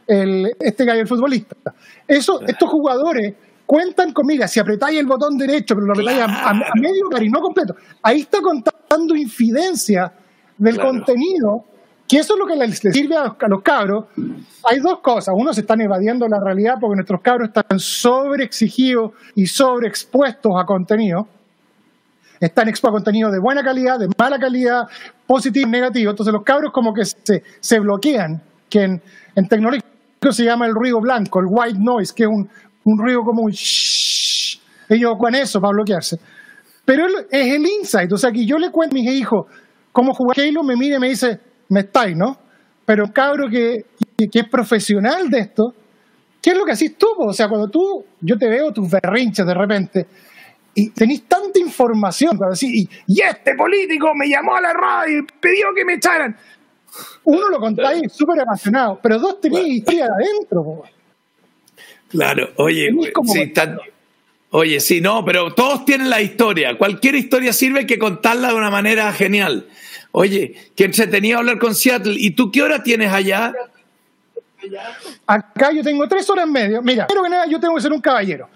el, 0.07 0.51
este 0.59 0.85
gallo 0.85 1.03
el 1.03 1.09
futbolista? 1.09 1.57
Eso, 2.07 2.41
estos 2.47 2.69
jugadores 2.69 3.35
cuentan 3.67 4.13
con, 4.13 4.27
mira, 4.27 4.47
si 4.49 4.61
apretáis 4.61 4.99
el 4.99 5.07
botón 5.07 5.37
derecho, 5.37 5.75
pero 5.75 5.87
lo 5.87 5.93
apretáis 5.93 6.21
a, 6.21 6.53
medio 6.75 7.09
cari, 7.11 7.29
no 7.29 7.41
completo, 7.41 7.75
ahí 8.03 8.21
está 8.21 8.41
contando 8.41 9.15
infidencia 9.15 10.13
del 10.59 10.79
contenido 10.79 11.65
que 12.07 12.19
eso 12.19 12.35
es 12.35 12.39
lo 12.39 12.47
que 12.47 12.57
les, 12.57 12.79
sirve 12.79 13.17
a, 13.17 13.35
los 13.49 13.63
cabros. 13.63 14.07
Hay 14.65 14.79
dos 14.81 15.01
cosas. 15.01 15.35
Uno, 15.37 15.53
se 15.53 15.63
están 15.63 15.81
evadiendo 15.81 16.27
la 16.29 16.39
realidad 16.43 16.75
porque 16.81 16.97
nuestros 16.97 17.21
cabros 17.23 17.49
están 17.49 17.79
sobreexigidos 17.79 19.13
y 19.35 19.47
sobreexpuestos 19.47 20.53
a 20.61 20.65
contenido. 20.65 21.27
Están 22.41 22.69
expuestos 22.69 23.01
a 23.01 23.03
contenido 23.03 23.31
de 23.31 23.39
buena 23.41 23.63
calidad, 23.63 23.99
de 23.99 24.09
mala 24.19 24.39
calidad, 24.39 24.83
positivo 25.27 25.67
y 25.67 25.71
negativo. 25.71 26.11
Entonces 26.11 26.33
los 26.33 26.45
cabros 26.45 26.73
como 26.73 26.93
que 26.93 27.05
se, 27.05 27.43
se 27.61 27.81
bloquean, 27.81 28.43
que 28.69 28.83
en, 28.83 29.03
en 29.35 29.49
tecnología 29.49 29.81
se 30.31 30.45
llama 30.45 30.67
el 30.67 30.75
ruido 30.75 31.01
blanco, 31.01 31.41
el 31.41 31.47
white 31.49 31.79
noise, 31.79 32.13
que 32.15 32.25
es 32.25 32.29
un, 32.29 32.49
un 32.85 32.99
ruido 32.99 33.21
como 33.23 33.43
un 33.43 33.51
shhh. 33.51 34.61
Ellos 34.89 35.15
con 35.19 35.35
eso 35.35 35.61
para 35.61 35.73
bloquearse. 35.73 36.19
Pero 36.85 37.07
es 37.31 37.55
el 37.55 37.67
insight. 37.67 38.13
O 38.13 38.17
sea, 38.17 38.31
que 38.31 38.45
yo 38.45 38.59
le 38.59 38.71
cuento 38.71 38.95
a 38.95 38.99
mis 38.99 39.11
hijos 39.11 39.47
cómo 39.93 40.13
jugar 40.13 40.39
Halo, 40.39 40.63
me 40.63 40.77
mira 40.77 40.97
y 40.97 41.01
me 41.01 41.09
dice, 41.09 41.41
me 41.69 41.81
estáis, 41.81 42.17
¿no? 42.17 42.39
Pero 42.85 43.13
cabro 43.13 43.49
que, 43.49 43.87
que, 44.17 44.29
es 44.33 44.49
profesional 44.49 45.31
de 45.31 45.41
esto, 45.41 45.75
¿qué 46.43 46.51
es 46.51 46.57
lo 46.57 46.65
que 46.65 46.73
haces 46.73 46.97
tú? 46.97 47.07
O 47.19 47.33
sea, 47.33 47.49
cuando 47.49 47.69
tú, 47.69 48.05
yo 48.21 48.37
te 48.37 48.49
veo 48.49 48.73
tus 48.73 48.91
berrinches 48.91 49.47
de 49.47 49.55
repente, 49.55 50.07
y 50.75 50.91
tenéis 50.91 51.25
tanta 51.27 51.59
información, 51.59 52.39
y, 52.61 52.89
y 53.07 53.21
este 53.21 53.55
político 53.55 54.15
me 54.15 54.29
llamó 54.29 54.57
a 54.57 54.61
la 54.61 54.73
radio 54.73 55.21
y 55.21 55.23
pidió 55.41 55.67
que 55.75 55.85
me 55.85 55.95
echaran. 55.95 56.37
Uno 57.25 57.49
lo 57.49 57.59
contáis 57.59 58.13
súper 58.13 58.41
apasionado, 58.41 59.01
pero 59.03 59.19
dos 59.19 59.41
tenéis 59.41 59.79
historia 59.79 60.07
adentro. 60.07 60.85
Claro, 62.09 62.51
oye, 62.57 62.91
sí, 63.25 63.53
oye, 64.51 64.81
sí, 64.81 65.01
no, 65.01 65.25
pero 65.25 65.53
todos 65.55 65.85
tienen 65.85 66.11
la 66.11 66.21
historia. 66.21 66.77
Cualquier 66.79 67.17
historia 67.17 67.53
sirve 67.53 67.87
que 67.87 67.99
contarla 67.99 68.49
de 68.49 68.55
una 68.55 68.71
manera 68.71 69.13
genial. 69.13 69.67
Oye, 70.17 70.55
que 70.77 70.85
entretenido 70.85 71.39
hablar 71.39 71.59
con 71.59 71.75
Seattle. 71.75 72.15
¿Y 72.17 72.31
tú 72.31 72.53
qué 72.53 72.63
hora 72.63 72.81
tienes 72.81 73.13
allá? 73.13 73.53
Acá 75.27 75.73
yo 75.73 75.83
tengo 75.83 76.07
tres 76.07 76.31
horas 76.31 76.47
y 76.47 76.51
media. 76.53 76.81
Mira, 76.81 77.09
primero 77.09 77.25
que 77.25 77.31
nada, 77.31 77.47
yo 77.47 77.59
tengo 77.59 77.75
que 77.75 77.81
ser 77.81 77.93
un 77.93 78.01
caballero. 78.01 78.49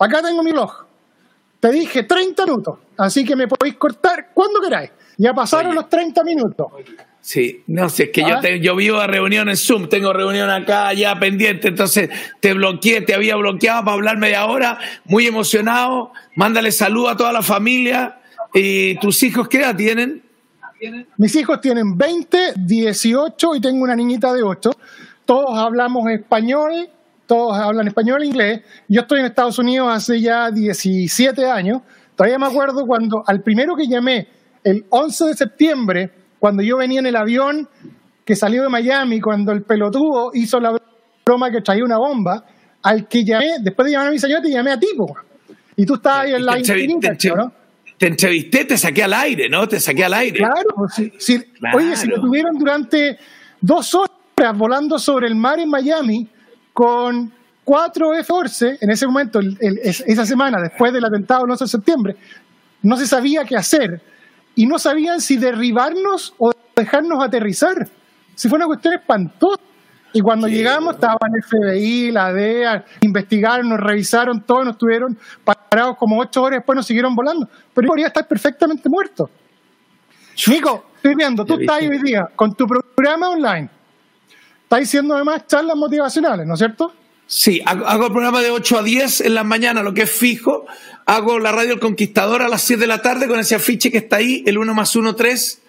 Acá 0.00 0.20
tengo 0.20 0.42
mi 0.42 0.50
reloj. 0.50 0.84
Te 1.60 1.70
dije 1.70 2.02
30 2.02 2.44
minutos, 2.46 2.78
así 2.98 3.24
que 3.24 3.36
me 3.36 3.46
podéis 3.46 3.76
cortar 3.76 4.30
cuando 4.34 4.60
queráis. 4.60 4.90
Ya 5.16 5.32
pasaron 5.32 5.76
los 5.76 5.88
30 5.88 6.24
minutos. 6.24 6.66
Sí, 7.20 7.62
no 7.68 7.88
sé, 7.88 8.04
es 8.04 8.10
que 8.10 8.22
yo, 8.22 8.38
¿Ah? 8.38 8.40
te, 8.40 8.58
yo 8.58 8.74
vivo 8.74 8.98
a 8.98 9.06
reunión 9.06 9.48
en 9.48 9.56
Zoom, 9.56 9.88
tengo 9.88 10.12
reunión 10.12 10.50
acá 10.50 10.92
ya 10.92 11.16
pendiente, 11.20 11.68
entonces 11.68 12.10
te 12.40 12.52
bloqueé, 12.52 13.02
te 13.02 13.14
había 13.14 13.36
bloqueado 13.36 13.84
para 13.84 13.94
hablarme 13.94 14.28
de 14.30 14.36
ahora, 14.36 14.78
muy 15.04 15.28
emocionado, 15.28 16.12
mándale 16.34 16.72
salud 16.72 17.08
a 17.08 17.16
toda 17.16 17.32
la 17.32 17.42
familia. 17.42 18.18
¿Y 18.52 18.98
tus 18.98 19.22
hijos 19.22 19.48
qué 19.48 19.58
edad 19.58 19.76
tienen? 19.76 20.25
Mis 21.16 21.34
hijos 21.36 21.60
tienen 21.60 21.96
20, 21.96 22.54
18 22.56 23.54
y 23.56 23.60
tengo 23.60 23.82
una 23.82 23.96
niñita 23.96 24.32
de 24.32 24.42
8. 24.42 24.70
Todos 25.24 25.58
hablamos 25.58 26.08
español, 26.10 26.88
todos 27.26 27.56
hablan 27.56 27.88
español 27.88 28.22
e 28.22 28.26
inglés. 28.26 28.60
Yo 28.88 29.02
estoy 29.02 29.20
en 29.20 29.26
Estados 29.26 29.58
Unidos 29.58 29.88
hace 29.90 30.20
ya 30.20 30.50
17 30.50 31.46
años. 31.46 31.82
Todavía 32.14 32.38
me 32.38 32.46
acuerdo 32.46 32.86
cuando 32.86 33.22
al 33.26 33.42
primero 33.42 33.74
que 33.74 33.86
llamé, 33.86 34.28
el 34.62 34.84
11 34.90 35.24
de 35.26 35.34
septiembre, 35.34 36.10
cuando 36.38 36.62
yo 36.62 36.76
venía 36.76 37.00
en 37.00 37.06
el 37.06 37.16
avión 37.16 37.68
que 38.24 38.34
salió 38.34 38.62
de 38.62 38.68
Miami, 38.68 39.20
cuando 39.20 39.52
el 39.52 39.62
pelotudo 39.62 40.30
hizo 40.34 40.58
la 40.60 40.76
broma 41.24 41.50
que 41.50 41.60
traía 41.60 41.84
una 41.84 41.98
bomba, 41.98 42.44
al 42.82 43.06
que 43.08 43.24
llamé, 43.24 43.58
después 43.60 43.86
de 43.86 43.92
llamar 43.92 44.08
a 44.08 44.10
mi 44.10 44.18
señor, 44.18 44.42
te 44.42 44.50
llamé 44.50 44.72
a 44.72 44.78
ti, 44.78 44.88
Y 45.76 45.86
tú 45.86 45.94
estabas 45.94 46.26
ahí 46.26 46.34
en 46.34 46.44
la 46.44 46.58
infinita, 46.58 47.16
¿no? 47.34 47.52
Te 47.98 48.06
entrevisté, 48.06 48.64
te 48.64 48.76
saqué 48.76 49.02
al 49.04 49.14
aire, 49.14 49.48
¿no? 49.48 49.66
Te 49.66 49.80
saqué 49.80 50.04
al 50.04 50.14
aire. 50.14 50.38
Claro, 50.38 50.68
pues, 50.74 51.10
oye, 51.74 51.96
si 51.96 52.06
lo 52.08 52.20
tuvieron 52.20 52.58
durante 52.58 53.18
dos 53.60 53.94
horas 53.94 54.56
volando 54.56 54.98
sobre 54.98 55.28
el 55.28 55.34
mar 55.34 55.58
en 55.58 55.70
Miami 55.70 56.28
con 56.72 57.32
cuatro 57.64 58.14
F-14, 58.14 58.78
en 58.80 58.90
ese 58.90 59.06
momento, 59.06 59.40
esa 59.60 60.26
semana, 60.26 60.58
después 60.62 60.92
del 60.92 61.04
atentado 61.04 61.42
del 61.42 61.52
11 61.52 61.64
de 61.64 61.68
septiembre, 61.68 62.16
no 62.82 62.96
se 62.96 63.06
sabía 63.06 63.44
qué 63.44 63.56
hacer 63.56 64.00
y 64.54 64.66
no 64.66 64.78
sabían 64.78 65.20
si 65.20 65.36
derribarnos 65.36 66.34
o 66.38 66.52
dejarnos 66.76 67.24
aterrizar. 67.24 67.88
Si 68.34 68.48
fue 68.48 68.56
una 68.56 68.66
cuestión 68.66 68.94
espantosa. 68.94 69.62
Y 70.16 70.20
cuando 70.22 70.48
llegamos 70.48 70.94
estaban 70.94 71.30
el 71.34 71.42
FBI, 71.42 72.10
la 72.10 72.32
DEA, 72.32 72.86
investigaron, 73.02 73.68
nos 73.68 73.78
revisaron 73.78 74.40
todo, 74.46 74.64
nos 74.64 74.78
tuvieron 74.78 75.18
parados 75.44 75.98
como 75.98 76.18
ocho 76.18 76.42
horas, 76.42 76.60
después 76.60 76.74
nos 76.74 76.86
siguieron 76.86 77.14
volando. 77.14 77.46
Pero 77.74 77.84
yo 77.84 77.88
podría 77.88 78.06
estar 78.06 78.26
perfectamente 78.26 78.88
muerto. 78.88 79.28
Nico, 80.46 80.86
estoy 80.96 81.14
viendo, 81.16 81.44
tú 81.44 81.60
estás 81.60 81.82
hoy 81.82 82.00
día 82.02 82.30
con 82.34 82.54
tu 82.54 82.66
programa 82.66 83.28
online. 83.28 83.68
Estás 84.62 84.84
haciendo 84.84 85.16
además 85.16 85.46
charlas 85.46 85.76
motivacionales, 85.76 86.46
¿no 86.46 86.54
es 86.54 86.60
cierto? 86.60 86.94
Sí, 87.26 87.60
hago, 87.66 88.06
el 88.06 88.12
programa 88.12 88.40
de 88.40 88.50
8 88.50 88.78
a 88.78 88.82
10 88.82 89.20
en 89.20 89.34
la 89.34 89.44
mañana, 89.44 89.82
lo 89.82 89.92
que 89.92 90.02
es 90.02 90.10
fijo. 90.10 90.64
Hago 91.04 91.38
la 91.38 91.52
radio 91.52 91.74
El 91.74 91.80
Conquistador 91.80 92.40
a 92.40 92.48
las 92.48 92.62
7 92.62 92.80
de 92.80 92.86
la 92.86 93.02
tarde 93.02 93.28
con 93.28 93.38
ese 93.38 93.54
afiche 93.54 93.90
que 93.90 93.98
está 93.98 94.16
ahí, 94.16 94.42
el 94.46 94.56
1 94.56 94.72
más 94.72 94.96
1, 94.96 95.14
3. 95.14 95.62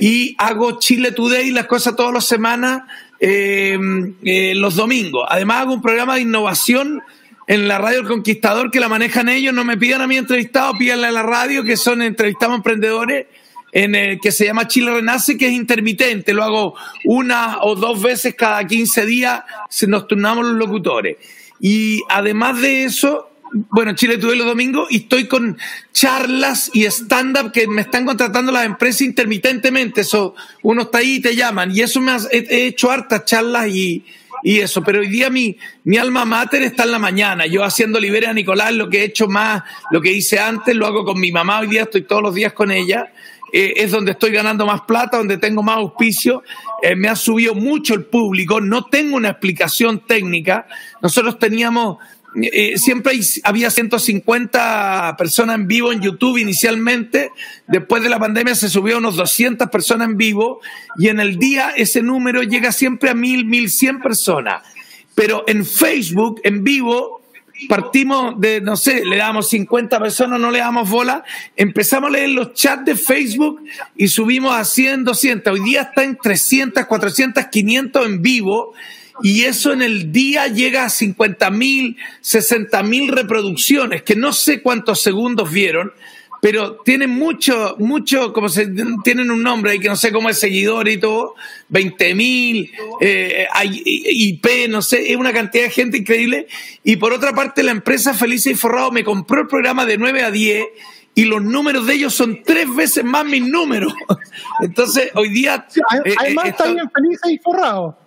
Y 0.00 0.34
hago 0.38 0.78
Chile 0.78 1.12
Today, 1.12 1.50
las 1.50 1.66
cosas 1.66 1.94
todas 1.94 2.14
las 2.14 2.24
semanas, 2.24 2.84
eh, 3.24 3.78
eh, 4.24 4.52
los 4.56 4.74
domingos. 4.74 5.24
Además 5.28 5.60
hago 5.60 5.74
un 5.74 5.80
programa 5.80 6.16
de 6.16 6.22
innovación 6.22 7.00
en 7.46 7.68
la 7.68 7.78
radio 7.78 8.00
El 8.00 8.08
Conquistador 8.08 8.72
que 8.72 8.80
la 8.80 8.88
manejan 8.88 9.28
ellos. 9.28 9.54
No 9.54 9.64
me 9.64 9.76
pidan 9.76 10.00
a 10.00 10.08
mí 10.08 10.16
entrevistado, 10.16 10.72
pídanle 10.76 11.06
a 11.06 11.12
la 11.12 11.22
radio 11.22 11.62
que 11.62 11.76
son 11.76 12.02
entrevistados 12.02 12.56
emprendedores 12.56 13.26
en 13.70 13.94
el 13.94 14.20
que 14.20 14.32
se 14.32 14.44
llama 14.44 14.66
Chile 14.66 14.92
Renace, 14.92 15.38
que 15.38 15.46
es 15.46 15.52
intermitente. 15.52 16.34
Lo 16.34 16.42
hago 16.42 16.74
una 17.04 17.58
o 17.62 17.76
dos 17.76 18.02
veces 18.02 18.34
cada 18.34 18.66
15 18.66 19.06
días, 19.06 19.44
nos 19.86 20.08
turnamos 20.08 20.44
los 20.44 20.56
locutores. 20.56 21.16
Y 21.60 22.02
además 22.08 22.60
de 22.60 22.82
eso, 22.82 23.30
bueno, 23.52 23.94
Chile 23.94 24.18
tuve 24.18 24.36
los 24.36 24.46
domingos 24.46 24.90
y 24.90 24.98
estoy 24.98 25.28
con 25.28 25.58
charlas 25.92 26.70
y 26.72 26.84
stand-up 26.86 27.52
que 27.52 27.66
me 27.66 27.82
están 27.82 28.06
contratando 28.06 28.50
las 28.50 28.64
empresas 28.64 29.02
intermitentemente. 29.02 30.00
Eso, 30.00 30.34
uno 30.62 30.82
está 30.82 30.98
ahí 30.98 31.16
y 31.16 31.20
te 31.20 31.36
llaman. 31.36 31.74
Y 31.74 31.80
eso 31.80 32.00
me 32.00 32.12
ha, 32.12 32.18
he, 32.30 32.66
hecho 32.66 32.90
hartas 32.90 33.24
charlas 33.26 33.68
y, 33.68 34.04
y 34.42 34.60
eso. 34.60 34.82
Pero 34.82 35.00
hoy 35.00 35.08
día 35.08 35.28
mi, 35.28 35.56
mi 35.84 35.98
alma 35.98 36.24
mater 36.24 36.62
está 36.62 36.84
en 36.84 36.92
la 36.92 36.98
mañana. 36.98 37.46
Yo 37.46 37.62
haciendo 37.62 38.00
Libera 38.00 38.30
a 38.30 38.34
Nicolás, 38.34 38.72
lo 38.72 38.88
que 38.88 39.00
he 39.00 39.04
hecho 39.04 39.28
más, 39.28 39.62
lo 39.90 40.00
que 40.00 40.12
hice 40.12 40.40
antes, 40.40 40.74
lo 40.74 40.86
hago 40.86 41.04
con 41.04 41.20
mi 41.20 41.30
mamá. 41.30 41.60
Hoy 41.60 41.68
día 41.68 41.82
estoy 41.82 42.02
todos 42.02 42.22
los 42.22 42.34
días 42.34 42.54
con 42.54 42.70
ella. 42.70 43.12
Eh, 43.52 43.74
es 43.76 43.90
donde 43.90 44.12
estoy 44.12 44.30
ganando 44.30 44.64
más 44.64 44.80
plata, 44.82 45.18
donde 45.18 45.36
tengo 45.36 45.62
más 45.62 45.76
auspicio, 45.76 46.42
eh, 46.82 46.96
me 46.96 47.08
ha 47.08 47.16
subido 47.16 47.54
mucho 47.54 47.92
el 47.92 48.06
público, 48.06 48.62
no 48.62 48.86
tengo 48.86 49.14
una 49.14 49.28
explicación 49.28 50.06
técnica. 50.06 50.66
Nosotros 51.02 51.38
teníamos, 51.38 51.98
eh, 52.40 52.78
siempre 52.78 53.18
había 53.44 53.70
150 53.70 55.16
personas 55.18 55.56
en 55.56 55.66
vivo 55.66 55.92
en 55.92 56.00
YouTube 56.00 56.38
inicialmente, 56.38 57.30
después 57.68 58.02
de 58.02 58.08
la 58.08 58.18
pandemia 58.18 58.54
se 58.54 58.68
subió 58.68 58.96
a 58.96 58.98
unos 58.98 59.16
200 59.16 59.68
personas 59.68 60.08
en 60.08 60.16
vivo 60.16 60.60
y 60.98 61.08
en 61.08 61.20
el 61.20 61.38
día 61.38 61.72
ese 61.76 62.02
número 62.02 62.42
llega 62.42 62.72
siempre 62.72 63.10
a 63.10 63.14
1000, 63.14 63.44
1100 63.44 64.00
personas. 64.00 64.62
Pero 65.14 65.44
en 65.46 65.66
Facebook, 65.66 66.40
en 66.42 66.64
vivo, 66.64 67.20
partimos 67.68 68.40
de, 68.40 68.62
no 68.62 68.76
sé, 68.76 69.04
le 69.04 69.18
damos 69.18 69.50
50 69.50 69.98
personas, 69.98 70.40
no 70.40 70.50
le 70.50 70.58
damos 70.58 70.88
bola, 70.88 71.24
empezamos 71.54 72.08
a 72.08 72.12
leer 72.14 72.30
los 72.30 72.54
chats 72.54 72.84
de 72.86 72.96
Facebook 72.96 73.62
y 73.94 74.08
subimos 74.08 74.54
a 74.54 74.64
100, 74.64 75.04
200. 75.04 75.52
Hoy 75.52 75.60
día 75.60 75.82
está 75.82 76.02
en 76.02 76.16
300, 76.16 76.86
400, 76.86 77.44
500 77.46 78.06
en 78.06 78.22
vivo 78.22 78.72
y 79.22 79.44
eso 79.44 79.72
en 79.72 79.82
el 79.82 80.12
día 80.12 80.48
llega 80.48 80.84
a 80.84 80.90
50 80.90 81.50
mil, 81.50 81.96
60 82.20 82.82
mil 82.82 83.08
reproducciones, 83.08 84.02
que 84.02 84.16
no 84.16 84.32
sé 84.32 84.62
cuántos 84.62 85.00
segundos 85.00 85.50
vieron, 85.50 85.92
pero 86.42 86.74
tienen 86.84 87.10
mucho, 87.10 87.76
mucho, 87.78 88.32
como 88.32 88.48
se, 88.48 88.68
tienen 89.04 89.30
un 89.30 89.44
nombre 89.44 89.70
ahí 89.70 89.78
que 89.78 89.86
no 89.88 89.94
sé 89.94 90.10
cómo 90.10 90.28
es 90.28 90.40
seguidor 90.40 90.88
y 90.88 90.98
todo, 90.98 91.36
20 91.68 92.14
mil, 92.16 92.72
eh, 93.00 93.46
IP, 93.62 94.68
no 94.68 94.82
sé, 94.82 95.12
es 95.12 95.16
una 95.16 95.32
cantidad 95.32 95.62
de 95.62 95.70
gente 95.70 95.98
increíble. 95.98 96.48
Y 96.82 96.96
por 96.96 97.12
otra 97.12 97.32
parte, 97.32 97.62
la 97.62 97.70
empresa 97.70 98.12
Felice 98.12 98.50
y 98.50 98.54
Forrado 98.56 98.90
me 98.90 99.04
compró 99.04 99.42
el 99.42 99.46
programa 99.46 99.86
de 99.86 99.98
9 99.98 100.24
a 100.24 100.32
10 100.32 100.66
y 101.14 101.26
los 101.26 101.44
números 101.44 101.86
de 101.86 101.94
ellos 101.94 102.12
son 102.12 102.42
tres 102.42 102.66
veces 102.74 103.04
más 103.04 103.24
mis 103.24 103.46
números. 103.46 103.94
Entonces, 104.60 105.10
hoy 105.14 105.28
día... 105.28 105.68
Eh, 106.04 106.16
además, 106.18 106.46
eh, 106.46 106.48
está 106.48 106.72
bien 106.72 106.90
Felice 106.92 107.32
y 107.34 107.38
Forrado. 107.38 108.01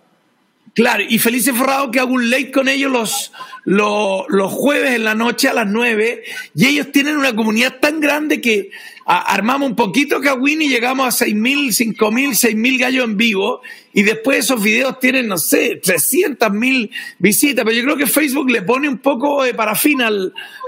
Claro, 0.75 1.05
y 1.07 1.19
Felice 1.19 1.53
Forrado 1.53 1.89
que 1.89 2.01
hago 2.01 2.13
un 2.13 2.29
late 2.29 2.51
con 2.51 2.67
ellos 2.67 2.91
los, 2.91 3.31
los, 3.63 4.25
los, 4.27 4.51
jueves 4.51 4.91
en 4.91 5.05
la 5.05 5.15
noche 5.15 5.47
a 5.47 5.53
las 5.53 5.67
nueve, 5.67 6.23
y 6.53 6.65
ellos 6.65 6.91
tienen 6.91 7.15
una 7.15 7.33
comunidad 7.33 7.79
tan 7.79 8.01
grande 8.01 8.41
que 8.41 8.71
armamos 9.05 9.69
un 9.69 9.75
poquito 9.75 10.19
Kawin 10.19 10.63
y 10.63 10.69
llegamos 10.69 11.07
a 11.07 11.11
seis 11.11 11.35
mil, 11.35 11.71
cinco 11.73 12.11
mil, 12.11 12.35
seis 12.35 12.55
mil 12.55 12.79
gallos 12.79 13.05
en 13.05 13.17
vivo, 13.17 13.61
y 13.93 14.03
después 14.03 14.39
esos 14.39 14.61
videos 14.61 14.99
tienen, 14.99 15.27
no 15.27 15.37
sé, 15.37 15.79
300 15.81 16.51
mil 16.51 16.91
visitas, 17.19 17.63
pero 17.63 17.77
yo 17.77 17.83
creo 17.83 17.95
que 17.95 18.07
Facebook 18.07 18.49
le 18.49 18.61
pone 18.61 18.89
un 18.89 18.97
poco 18.97 19.43
de 19.43 19.53
parafina 19.53 20.09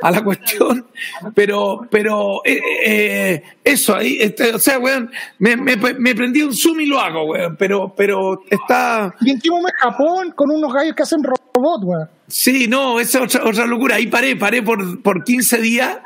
a 0.01 0.11
la 0.11 0.23
cuestión, 0.23 0.85
pero, 1.35 1.87
pero 1.89 2.41
eh, 2.45 2.61
eh, 2.85 3.43
eso, 3.63 3.95
ahí, 3.95 4.17
este, 4.19 4.53
o 4.53 4.59
sea, 4.59 4.79
weón, 4.79 5.11
me, 5.39 5.57
me, 5.57 5.75
me, 5.75 6.15
prendí 6.15 6.41
un 6.41 6.53
Zoom 6.53 6.79
y 6.81 6.85
lo 6.85 6.99
hago, 6.99 7.25
weón, 7.25 7.57
pero, 7.57 7.93
pero 7.97 8.43
está... 8.49 9.13
Y 9.19 9.31
en 9.31 9.39
Japón 9.79 10.31
con 10.35 10.51
unos 10.51 10.71
gallos 10.71 10.95
que 10.95 11.03
hacen 11.03 11.21
robot, 11.23 11.81
weón. 11.83 12.09
Sí, 12.27 12.67
no, 12.67 12.99
esa 12.99 13.19
es 13.19 13.35
otra, 13.35 13.49
otra 13.49 13.65
locura, 13.65 13.95
ahí 13.95 14.07
paré, 14.07 14.35
paré 14.35 14.61
por, 14.61 15.01
por 15.01 15.23
15 15.23 15.59
días 15.59 15.97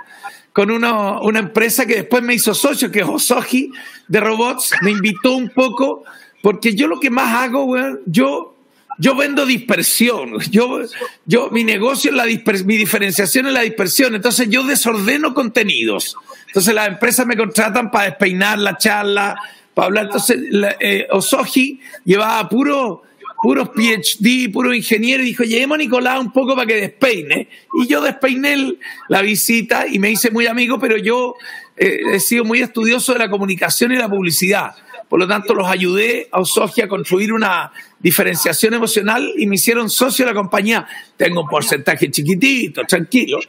con 0.53 0.69
una 0.69 1.39
empresa 1.39 1.85
que 1.85 1.95
después 1.95 2.21
me 2.23 2.33
hizo 2.33 2.53
socio, 2.53 2.91
que 2.91 2.99
es 2.99 3.05
Osoji 3.05 3.71
de 4.07 4.19
robots, 4.19 4.71
me 4.81 4.91
invitó 4.91 5.33
un 5.33 5.49
poco, 5.49 6.03
porque 6.41 6.75
yo 6.75 6.87
lo 6.87 6.99
que 6.99 7.09
más 7.09 7.33
hago, 7.35 7.73
yo, 8.05 8.55
yo 8.97 9.15
vendo 9.15 9.45
dispersión, 9.45 10.39
yo, 10.49 10.81
yo, 11.25 11.49
mi 11.51 11.63
negocio 11.63 12.11
es 12.11 12.17
la 12.17 12.25
mi 12.65 12.77
diferenciación 12.77 13.47
es 13.47 13.53
la 13.53 13.61
dispersión, 13.61 14.15
entonces 14.15 14.49
yo 14.49 14.63
desordeno 14.63 15.33
contenidos. 15.33 16.17
Entonces 16.47 16.73
las 16.73 16.89
empresas 16.89 17.25
me 17.25 17.37
contratan 17.37 17.89
para 17.89 18.05
despeinar 18.05 18.59
la 18.59 18.77
charla, 18.77 19.37
para 19.73 19.85
hablar. 19.85 20.05
Entonces 20.05 20.37
eh, 20.81 21.07
Osoji 21.11 21.79
llevaba 22.03 22.49
puro 22.49 23.03
puros 23.41 23.69
PhD, 23.69 24.51
puro 24.51 24.73
ingeniero, 24.73 25.23
y 25.23 25.27
dijo, 25.27 25.43
llevemos 25.43 25.75
a 25.75 25.79
Nicolás 25.79 26.19
un 26.19 26.31
poco 26.31 26.55
para 26.55 26.67
que 26.67 26.75
despeine. 26.75 27.47
Y 27.73 27.87
yo 27.87 28.01
despeiné 28.01 28.75
la 29.09 29.21
visita 29.21 29.87
y 29.87 29.99
me 29.99 30.11
hice 30.11 30.29
muy 30.29 30.47
amigo, 30.47 30.79
pero 30.79 30.97
yo 30.97 31.35
eh, 31.75 31.99
he 32.13 32.19
sido 32.19 32.45
muy 32.45 32.61
estudioso 32.61 33.13
de 33.13 33.19
la 33.19 33.29
comunicación 33.29 33.91
y 33.91 33.95
la 33.95 34.07
publicidad. 34.07 34.75
Por 35.09 35.19
lo 35.19 35.27
tanto, 35.27 35.53
los 35.53 35.67
ayudé 35.67 36.29
a 36.31 36.39
Osogia 36.39 36.85
a 36.85 36.87
construir 36.87 37.33
una 37.33 37.73
diferenciación 37.99 38.75
emocional 38.75 39.29
y 39.35 39.47
me 39.47 39.55
hicieron 39.55 39.89
socio 39.89 40.25
de 40.25 40.31
la 40.31 40.35
compañía. 40.35 40.87
Tengo 41.17 41.41
un 41.41 41.49
porcentaje 41.49 42.09
chiquitito, 42.09 42.83
tranquilo, 42.83 43.39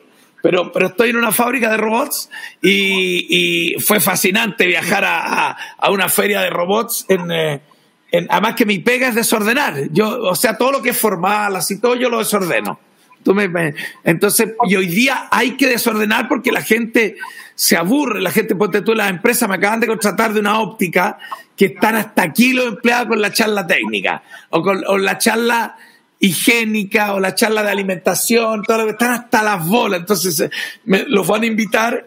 pero, 0.43 0.73
pero 0.73 0.89
estoy 0.89 1.11
en 1.11 1.17
una 1.17 1.31
fábrica 1.31 1.71
de 1.71 1.77
robots 1.77 2.31
y, 2.61 3.75
fue 3.79 4.01
fascinante 4.01 4.67
viajar 4.67 5.05
a, 5.05 5.57
a, 5.79 5.91
una 5.91 6.09
feria 6.09 6.41
de 6.41 6.51
robots 6.51 7.05
en... 7.09 7.31
Eh, 7.31 7.61
además 8.29 8.55
que 8.55 8.67
mi 8.67 8.79
pega 8.79 9.09
es 9.09 9.15
desordenar. 9.15 9.89
Yo, 9.91 10.23
o 10.23 10.35
sea, 10.35 10.57
todo 10.57 10.73
lo 10.73 10.83
que 10.83 10.91
es 10.91 10.99
formal, 10.99 11.57
así 11.57 11.81
todo, 11.81 11.97
yo 11.97 12.09
lo 12.09 12.19
desordeno. 12.19 12.79
Tú 13.23 13.35
me, 13.35 13.75
entonces, 14.03 14.55
y 14.69 14.75
hoy 14.75 14.89
día 14.89 15.29
hay 15.31 15.53
que 15.53 15.69
desordenar 15.69 16.29
porque 16.29 16.51
la 16.51 16.63
gente 16.63 17.17
se 17.55 17.77
aburre, 17.77 18.21
la 18.21 18.33
gente, 18.33 18.57
ponte 18.57 18.81
tú, 18.83 18.95
las 18.95 19.11
empresas 19.11 19.49
me 19.49 19.55
acaban 19.55 19.79
de 19.79 19.87
contratar 19.87 20.33
de 20.33 20.41
una 20.41 20.59
óptica 20.59 21.19
que 21.57 21.67
están 21.67 21.95
hasta 21.95 22.23
aquí 22.23 22.53
los 22.53 22.67
empleados 22.67 23.09
con 23.09 23.21
la 23.21 23.33
charla 23.33 23.65
técnica, 23.67 24.25
o 24.51 24.61
con 24.63 25.05
la 25.05 25.19
charla 25.19 25.77
higiénica, 26.19 27.15
o 27.15 27.21
la 27.21 27.35
charla 27.35 27.63
de 27.63 27.71
alimentación, 27.71 28.65
todo 28.65 28.79
lo 28.79 28.85
que 28.87 28.93
están 28.93 29.13
hasta 29.13 29.43
las 29.43 29.67
bolas. 29.67 30.01
Entonces, 30.01 30.51
me, 30.85 31.05
los 31.05 31.27
van 31.27 31.43
a 31.43 31.47
invitar 31.47 32.07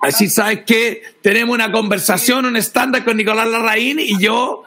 Así 0.00 0.28
sabes 0.28 0.64
que 0.64 1.02
tenemos 1.22 1.54
una 1.54 1.72
conversación, 1.72 2.46
un 2.46 2.56
estándar 2.56 3.04
con 3.04 3.16
Nicolás 3.16 3.48
Larraín 3.48 3.98
y 3.98 4.18
yo 4.18 4.62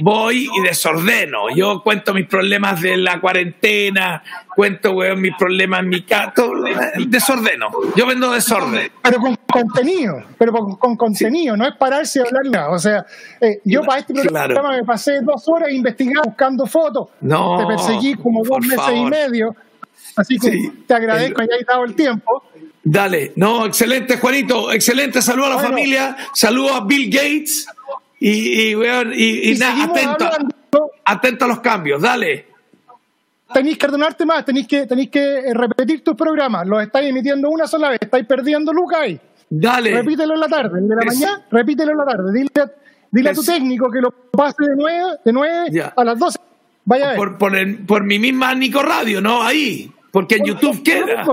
voy 0.00 0.48
y 0.54 0.62
desordeno. 0.62 1.54
Yo 1.54 1.82
cuento 1.82 2.14
mis 2.14 2.26
problemas 2.26 2.80
de 2.80 2.96
la 2.96 3.20
cuarentena, 3.20 4.22
cuento, 4.54 4.92
weón, 4.92 5.20
mis 5.20 5.34
problemas 5.36 5.80
en 5.80 5.88
mi 5.88 6.02
casa, 6.02 6.32
desordeno. 7.06 7.68
Yo 7.96 8.06
vendo 8.06 8.32
desorden. 8.32 8.90
Pero 9.02 9.18
con 9.18 9.36
contenido, 9.50 10.22
pero 10.38 10.52
con, 10.52 10.96
contenido, 10.96 11.56
no 11.56 11.66
es 11.66 11.74
pararse 11.76 12.20
a 12.20 12.24
hablar 12.24 12.44
nada. 12.46 12.70
O 12.70 12.78
sea, 12.78 13.04
eh, 13.40 13.60
yo 13.64 13.82
para 13.82 14.00
este 14.00 14.14
programa 14.14 14.72
me 14.72 14.84
pasé 14.84 15.20
dos 15.22 15.48
horas 15.48 15.70
investigando, 15.70 16.22
buscando 16.24 16.66
fotos. 16.66 17.08
No, 17.20 17.58
te 17.58 17.66
perseguí 17.66 18.14
como 18.14 18.42
dos 18.44 18.60
meses 18.60 18.94
y 18.94 19.04
medio. 19.04 19.54
Así 20.16 20.38
que 20.38 20.72
te 20.86 20.94
agradezco 20.94 21.36
que 21.36 21.54
hayas 21.54 21.66
dado 21.66 21.84
el 21.84 21.94
tiempo. 21.94 22.44
Dale, 22.86 23.32
no, 23.36 23.64
excelente, 23.64 24.18
Juanito, 24.18 24.70
excelente. 24.70 25.22
Saludo 25.22 25.46
a 25.46 25.50
la 25.50 25.58
familia, 25.58 26.16
saludo 26.34 26.74
a 26.74 26.84
Bill 26.84 27.10
Gates. 27.10 27.66
Y, 28.20 28.72
y, 28.72 29.52
y, 29.52 29.58
nada, 29.58 29.84
atento, 29.84 30.90
atento 31.04 31.44
a 31.44 31.48
los 31.48 31.60
cambios, 31.60 32.00
dale. 32.00 32.46
tenéis 33.52 33.76
que 33.76 33.86
ordenarte 33.86 34.24
más, 34.24 34.44
tenéis 34.44 34.66
que, 34.66 34.86
tenéis 34.86 35.10
que 35.10 35.38
eh, 35.38 35.54
repetir 35.54 36.02
tus 36.02 36.14
programas. 36.14 36.66
Los 36.66 36.82
estáis 36.82 37.10
emitiendo 37.10 37.50
una 37.50 37.66
sola 37.66 37.90
vez, 37.90 37.98
estáis 38.00 38.26
perdiendo 38.26 38.72
lucas 38.72 39.00
ahí. 39.00 39.20
Dale. 39.50 39.94
Repítelo 39.94 40.34
en 40.34 40.40
la 40.40 40.48
tarde, 40.48 40.80
de 40.80 40.96
la 40.96 41.04
mañana, 41.04 41.46
repítelo 41.50 41.92
en 41.92 41.98
la 41.98 42.04
tarde. 42.04 42.32
Dile, 42.32 42.50
dile 43.10 43.30
a 43.30 43.34
tu 43.34 43.44
técnico 43.44 43.90
que 43.90 44.00
lo 44.00 44.10
pase 44.10 44.64
de 44.64 44.76
9, 44.76 45.18
de 45.24 45.32
9 45.32 45.92
a 45.96 46.04
las 46.04 46.18
12. 46.18 46.38
Vaya 46.84 47.04
a 47.04 47.08
ver. 47.10 47.16
Por, 47.16 47.86
por, 47.86 48.04
mi 48.04 48.18
misma 48.18 48.54
Nico 48.54 48.82
Radio, 48.82 49.20
¿no? 49.20 49.42
Ahí. 49.42 49.90
Porque 50.10 50.36
en 50.36 50.44
YouTube 50.44 50.82
queda. 50.82 51.24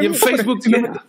y 0.00 0.06
en 0.06 0.14
Facebook 0.14 0.60
queda. 0.62 1.04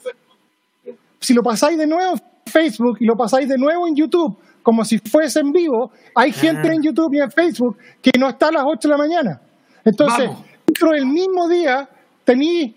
Si 1.19 1.33
lo 1.33 1.41
pasáis 1.41 1.77
de 1.77 1.87
nuevo 1.87 2.15
en 2.15 2.51
Facebook 2.51 2.97
y 2.99 3.05
lo 3.05 3.15
pasáis 3.15 3.47
de 3.47 3.57
nuevo 3.57 3.87
en 3.87 3.95
YouTube, 3.95 4.37
como 4.63 4.83
si 4.85 4.97
fuese 4.97 5.41
en 5.41 5.51
vivo, 5.51 5.91
hay 6.15 6.31
gente 6.31 6.69
ah. 6.69 6.73
en 6.73 6.81
YouTube 6.81 7.13
y 7.13 7.19
en 7.19 7.29
Facebook 7.29 7.77
que 8.01 8.11
no 8.17 8.29
está 8.29 8.47
a 8.47 8.51
las 8.53 8.63
8 8.65 8.87
de 8.87 8.89
la 8.89 8.97
mañana. 8.97 9.41
Entonces, 9.85 10.31
dentro 10.65 10.91
del 10.91 11.05
mismo 11.05 11.47
día, 11.49 11.87
tenéis, 12.23 12.73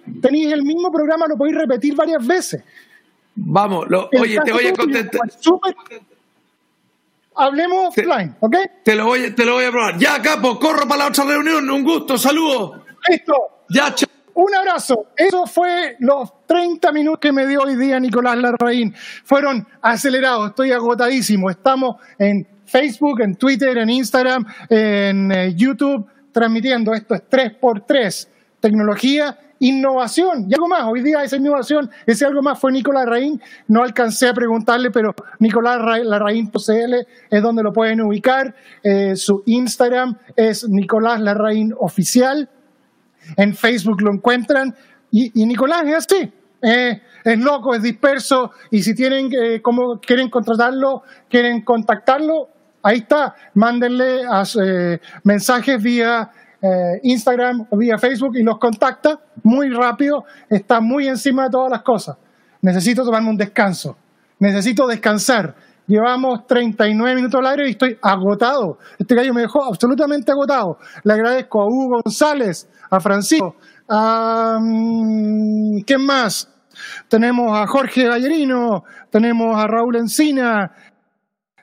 el 0.53 0.63
mismo 0.63 0.91
programa, 0.91 1.27
lo 1.29 1.37
podéis 1.37 1.57
repetir 1.57 1.95
varias 1.95 2.27
veces. 2.27 2.63
Vamos, 3.37 3.87
oye, 4.19 4.39
te 4.45 4.53
voy 4.53 4.67
a 4.67 4.73
contestar. 4.73 5.21
Hablemos 7.39 7.89
offline, 7.89 8.35
¿ok? 8.41 8.57
Te 8.83 8.95
lo, 8.95 9.05
voy, 9.05 9.31
te 9.33 9.45
lo 9.45 9.55
voy 9.55 9.65
a 9.67 9.71
probar. 9.71 9.99
Ya, 9.99 10.21
capo, 10.23 10.59
corro 10.59 10.89
para 10.89 11.05
la 11.05 11.09
otra 11.09 11.25
reunión. 11.25 11.69
Un 11.69 11.85
gusto, 11.85 12.17
saludos. 12.17 12.81
Listo. 13.09 13.35
Ya, 13.69 13.95
chao. 13.95 14.16
Un 14.37 14.55
abrazo. 14.55 15.07
Eso 15.17 15.47
fue 15.47 15.97
los 15.99 16.31
30 16.47 16.93
minutos 16.93 17.21
que 17.21 17.33
me 17.33 17.47
dio 17.47 17.63
hoy 17.63 17.75
día 17.75 17.99
Nicolás 17.99 18.37
Larraín. 18.37 18.95
Fueron 19.25 19.67
acelerados. 19.81 20.51
Estoy 20.51 20.73
agotadísimo. 20.73 21.49
Estamos 21.49 21.97
en 22.19 22.47
Facebook, 22.67 23.23
en 23.23 23.37
Twitter, 23.37 23.79
en 23.79 23.89
Instagram, 23.89 24.45
en 24.69 25.33
eh, 25.33 25.55
YouTube, 25.57 26.07
transmitiendo. 26.33 26.93
Esto 26.93 27.15
es 27.15 27.23
3x3. 27.31 28.29
Tecnología, 28.61 29.39
innovación 29.61 30.51
y 30.51 30.55
algo 30.55 30.69
más. 30.69 30.85
Hoy 30.85 31.01
día 31.01 31.23
esa 31.23 31.37
innovación, 31.37 31.89
ese 32.05 32.27
algo 32.27 32.43
más 32.43 32.59
fue 32.59 32.73
Nicolás 32.73 33.07
Larraín. 33.07 33.41
No 33.69 33.83
alcancé 33.83 34.29
a 34.29 34.35
preguntarle, 34.35 34.91
pero 34.91 35.15
Nicolás 35.39 35.79
Larraín.cl 36.05 36.95
es 37.31 37.43
donde 37.43 37.63
lo 37.63 37.73
pueden 37.73 38.03
ubicar. 38.03 38.55
Eh, 38.83 39.17
su 39.17 39.43
Instagram 39.47 40.19
es 40.37 40.69
Nicolás 40.69 41.23
Larraín 41.23 41.73
Oficial 41.79 42.51
en 43.37 43.55
Facebook 43.55 44.01
lo 44.03 44.13
encuentran. 44.13 44.75
Y, 45.11 45.47
Nicolás 45.47 45.85
es 45.87 45.95
así, 45.95 46.33
es 46.61 47.39
loco, 47.39 47.75
es 47.75 47.83
disperso, 47.83 48.51
y 48.71 48.83
si 48.83 48.95
tienen, 48.95 49.31
eh, 49.33 49.63
como 49.63 49.99
quieren 49.99 50.29
contratarlo, 50.29 51.03
quieren 51.29 51.63
contactarlo, 51.63 52.49
ahí 52.83 52.99
está, 52.99 53.35
mándenle 53.55 54.23
eh, 54.23 54.99
mensajes 55.25 55.83
vía 55.83 56.31
eh, 56.63 57.01
Instagram 57.03 57.67
o 57.71 57.77
vía 57.77 57.99
Facebook 57.99 58.37
y 58.37 58.43
los 58.43 58.59
contacta 58.59 59.19
muy 59.43 59.71
rápido, 59.71 60.25
está 60.49 60.81
muy 60.81 61.09
encima 61.09 61.45
de 61.45 61.51
todas 61.51 61.71
las 61.71 61.83
cosas. 61.83 62.17
Necesito 62.63 63.05
tomarme 63.05 63.31
un 63.31 63.37
descanso, 63.37 63.97
necesito 64.39 64.87
descansar. 64.87 65.55
Llevamos 65.87 66.47
39 66.47 67.15
minutos 67.15 67.39
al 67.39 67.47
aire 67.47 67.69
y 67.69 67.71
estoy 67.73 67.97
agotado. 68.03 68.79
Este 68.99 69.15
gallo 69.15 69.33
me 69.33 69.43
dejó 69.43 69.65
absolutamente 69.65 70.33
agotado. 70.33 70.79
Le 71.05 71.13
agradezco 71.13 71.63
a 71.63 71.67
Hugo 71.67 72.01
González, 72.05 72.69
a 72.91 73.01
Francisco, 73.01 73.57
a... 73.89 74.59
¿Quién 75.87 76.05
más? 76.05 76.49
Tenemos 77.09 77.57
a 77.57 77.67
Jorge 77.67 78.05
Gallerino, 78.05 78.85
tenemos 79.11 79.57
a 79.57 79.67
Raúl 79.67 79.97
Encina, 79.97 80.73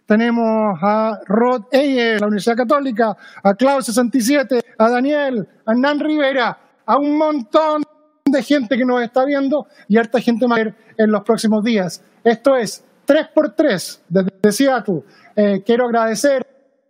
tenemos 0.06 0.78
a 0.82 1.20
Rod 1.26 1.64
Eyer, 1.72 2.20
la 2.20 2.28
Universidad 2.28 2.58
Católica, 2.58 3.16
a 3.44 3.54
Claudio 3.54 3.82
67, 3.82 4.60
a 4.78 4.90
Daniel, 4.90 5.48
a 5.66 5.72
Hernán 5.72 6.00
Rivera, 6.00 6.58
a 6.86 6.98
un 6.98 7.18
montón 7.18 7.84
de 8.26 8.44
gente 8.44 8.78
que 8.78 8.86
nos 8.86 9.02
está 9.02 9.26
viendo 9.26 9.68
y 9.88 9.98
harta 9.98 10.20
gente 10.20 10.48
más 10.48 10.60
en 10.98 11.12
los 11.12 11.24
próximos 11.24 11.64
días. 11.64 12.04
Esto 12.24 12.56
es 12.56 12.84
3x3 13.08 14.00
desde 14.10 14.52
Seattle. 14.52 15.04
Eh, 15.36 15.64
quiero 15.66 15.86
agradecer 15.86 16.46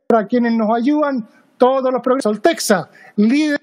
a 0.09 0.25
quienes 0.25 0.53
nos 0.53 0.75
ayudan, 0.75 1.27
todos 1.57 1.91
los 1.91 2.01
progresos. 2.01 2.41
Texas, 2.41 2.87
líder 3.15 3.59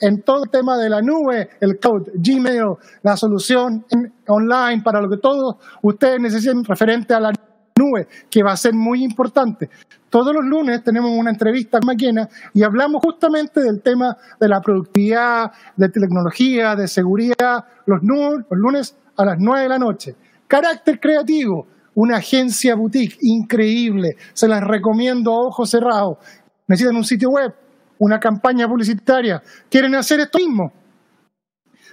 en 0.00 0.22
todo 0.22 0.44
el 0.44 0.50
tema 0.50 0.76
de 0.76 0.88
la 0.88 1.00
nube, 1.00 1.50
el 1.60 1.78
cloud, 1.78 2.08
Gmail, 2.14 2.74
la 3.02 3.16
solución 3.16 3.84
online 4.28 4.82
para 4.82 5.00
lo 5.00 5.08
que 5.08 5.18
todos 5.18 5.56
ustedes 5.82 6.20
necesiten 6.20 6.64
referente 6.64 7.14
a 7.14 7.20
la 7.20 7.32
nube, 7.76 8.06
que 8.30 8.42
va 8.42 8.52
a 8.52 8.56
ser 8.56 8.74
muy 8.74 9.02
importante. 9.02 9.68
Todos 10.08 10.32
los 10.32 10.44
lunes 10.44 10.84
tenemos 10.84 11.10
una 11.10 11.30
entrevista 11.30 11.80
con 11.80 11.88
Maquena 11.88 12.28
y 12.52 12.62
hablamos 12.62 13.02
justamente 13.04 13.60
del 13.60 13.82
tema 13.82 14.16
de 14.38 14.48
la 14.48 14.60
productividad, 14.60 15.50
de 15.76 15.88
tecnología, 15.88 16.76
de 16.76 16.86
seguridad, 16.86 17.64
los, 17.86 18.00
los 18.02 18.58
lunes 18.58 18.96
a 19.16 19.24
las 19.24 19.38
9 19.38 19.62
de 19.62 19.68
la 19.68 19.78
noche. 19.78 20.14
Carácter 20.46 21.00
creativo, 21.00 21.66
una 21.94 22.18
agencia 22.18 22.74
boutique 22.74 23.18
increíble, 23.22 24.16
se 24.32 24.46
las 24.46 24.62
recomiendo 24.62 25.32
a 25.32 25.46
ojos 25.46 25.70
cerrados. 25.70 26.18
Necesitan 26.66 26.96
un 26.96 27.04
sitio 27.04 27.30
web, 27.30 27.52
una 27.98 28.18
campaña 28.18 28.66
publicitaria, 28.68 29.42
quieren 29.68 29.94
hacer 29.94 30.20
esto 30.20 30.38
mismo. 30.38 30.72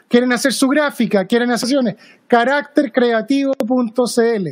Quieren 0.07 0.31
hacer 0.33 0.51
su 0.51 0.67
gráfica, 0.67 1.25
quieren 1.25 1.51
hacer 1.51 1.67
acciones. 1.67 1.95
Caractercreativo.cl. 2.27 4.47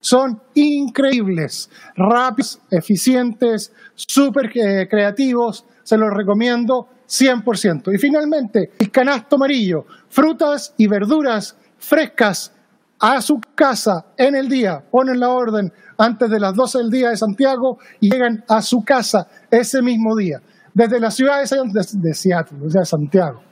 Son 0.00 0.42
increíbles, 0.54 1.70
rápidos, 1.94 2.60
eficientes, 2.68 3.72
súper 3.94 4.50
eh, 4.56 4.88
creativos. 4.90 5.64
Se 5.84 5.96
los 5.96 6.10
recomiendo 6.10 6.88
100%. 7.06 7.94
Y 7.94 7.98
finalmente, 7.98 8.72
el 8.76 8.90
canasto 8.90 9.36
amarillo. 9.36 9.86
Frutas 10.08 10.74
y 10.76 10.88
verduras 10.88 11.56
frescas 11.78 12.52
a 12.98 13.20
su 13.20 13.40
casa 13.54 14.06
en 14.16 14.34
el 14.34 14.48
día. 14.48 14.82
Ponen 14.90 15.20
la 15.20 15.28
orden 15.28 15.72
antes 15.96 16.28
de 16.28 16.40
las 16.40 16.56
12 16.56 16.78
del 16.78 16.90
día 16.90 17.10
de 17.10 17.16
Santiago 17.16 17.78
y 18.00 18.10
llegan 18.10 18.44
a 18.48 18.60
su 18.62 18.82
casa 18.82 19.28
ese 19.48 19.80
mismo 19.80 20.16
día 20.16 20.42
desde 20.74 21.00
la 21.00 21.10
ciudad 21.10 21.42
de, 21.42 21.86
de, 21.92 22.14
Seattle, 22.14 22.58
o 22.66 22.70
sea, 22.70 22.84
Santiago. 22.84 23.42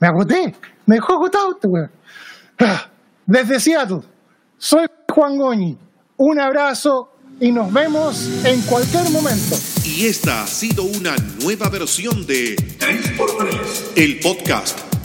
Me 0.00 0.08
agoté, 0.08 0.54
me 0.84 0.96
dejó 0.96 1.14
agotado 1.14 1.52
este 1.52 1.68
weón. 1.68 1.90
Ah, 2.58 2.90
desde 3.24 3.60
Seattle, 3.60 4.02
soy 4.58 4.86
Juan 5.08 5.38
Goñi. 5.38 5.78
Un 6.18 6.40
abrazo 6.40 7.12
y 7.40 7.52
nos 7.52 7.72
vemos 7.72 8.28
en 8.44 8.60
cualquier 8.62 9.10
momento. 9.10 9.56
Y 9.84 10.06
esta 10.06 10.42
ha 10.42 10.46
sido 10.46 10.84
una 10.84 11.14
nueva 11.42 11.68
versión 11.68 12.26
de 12.26 12.56
3x3, 12.56 13.92
el 13.96 14.20
podcast 14.20 14.85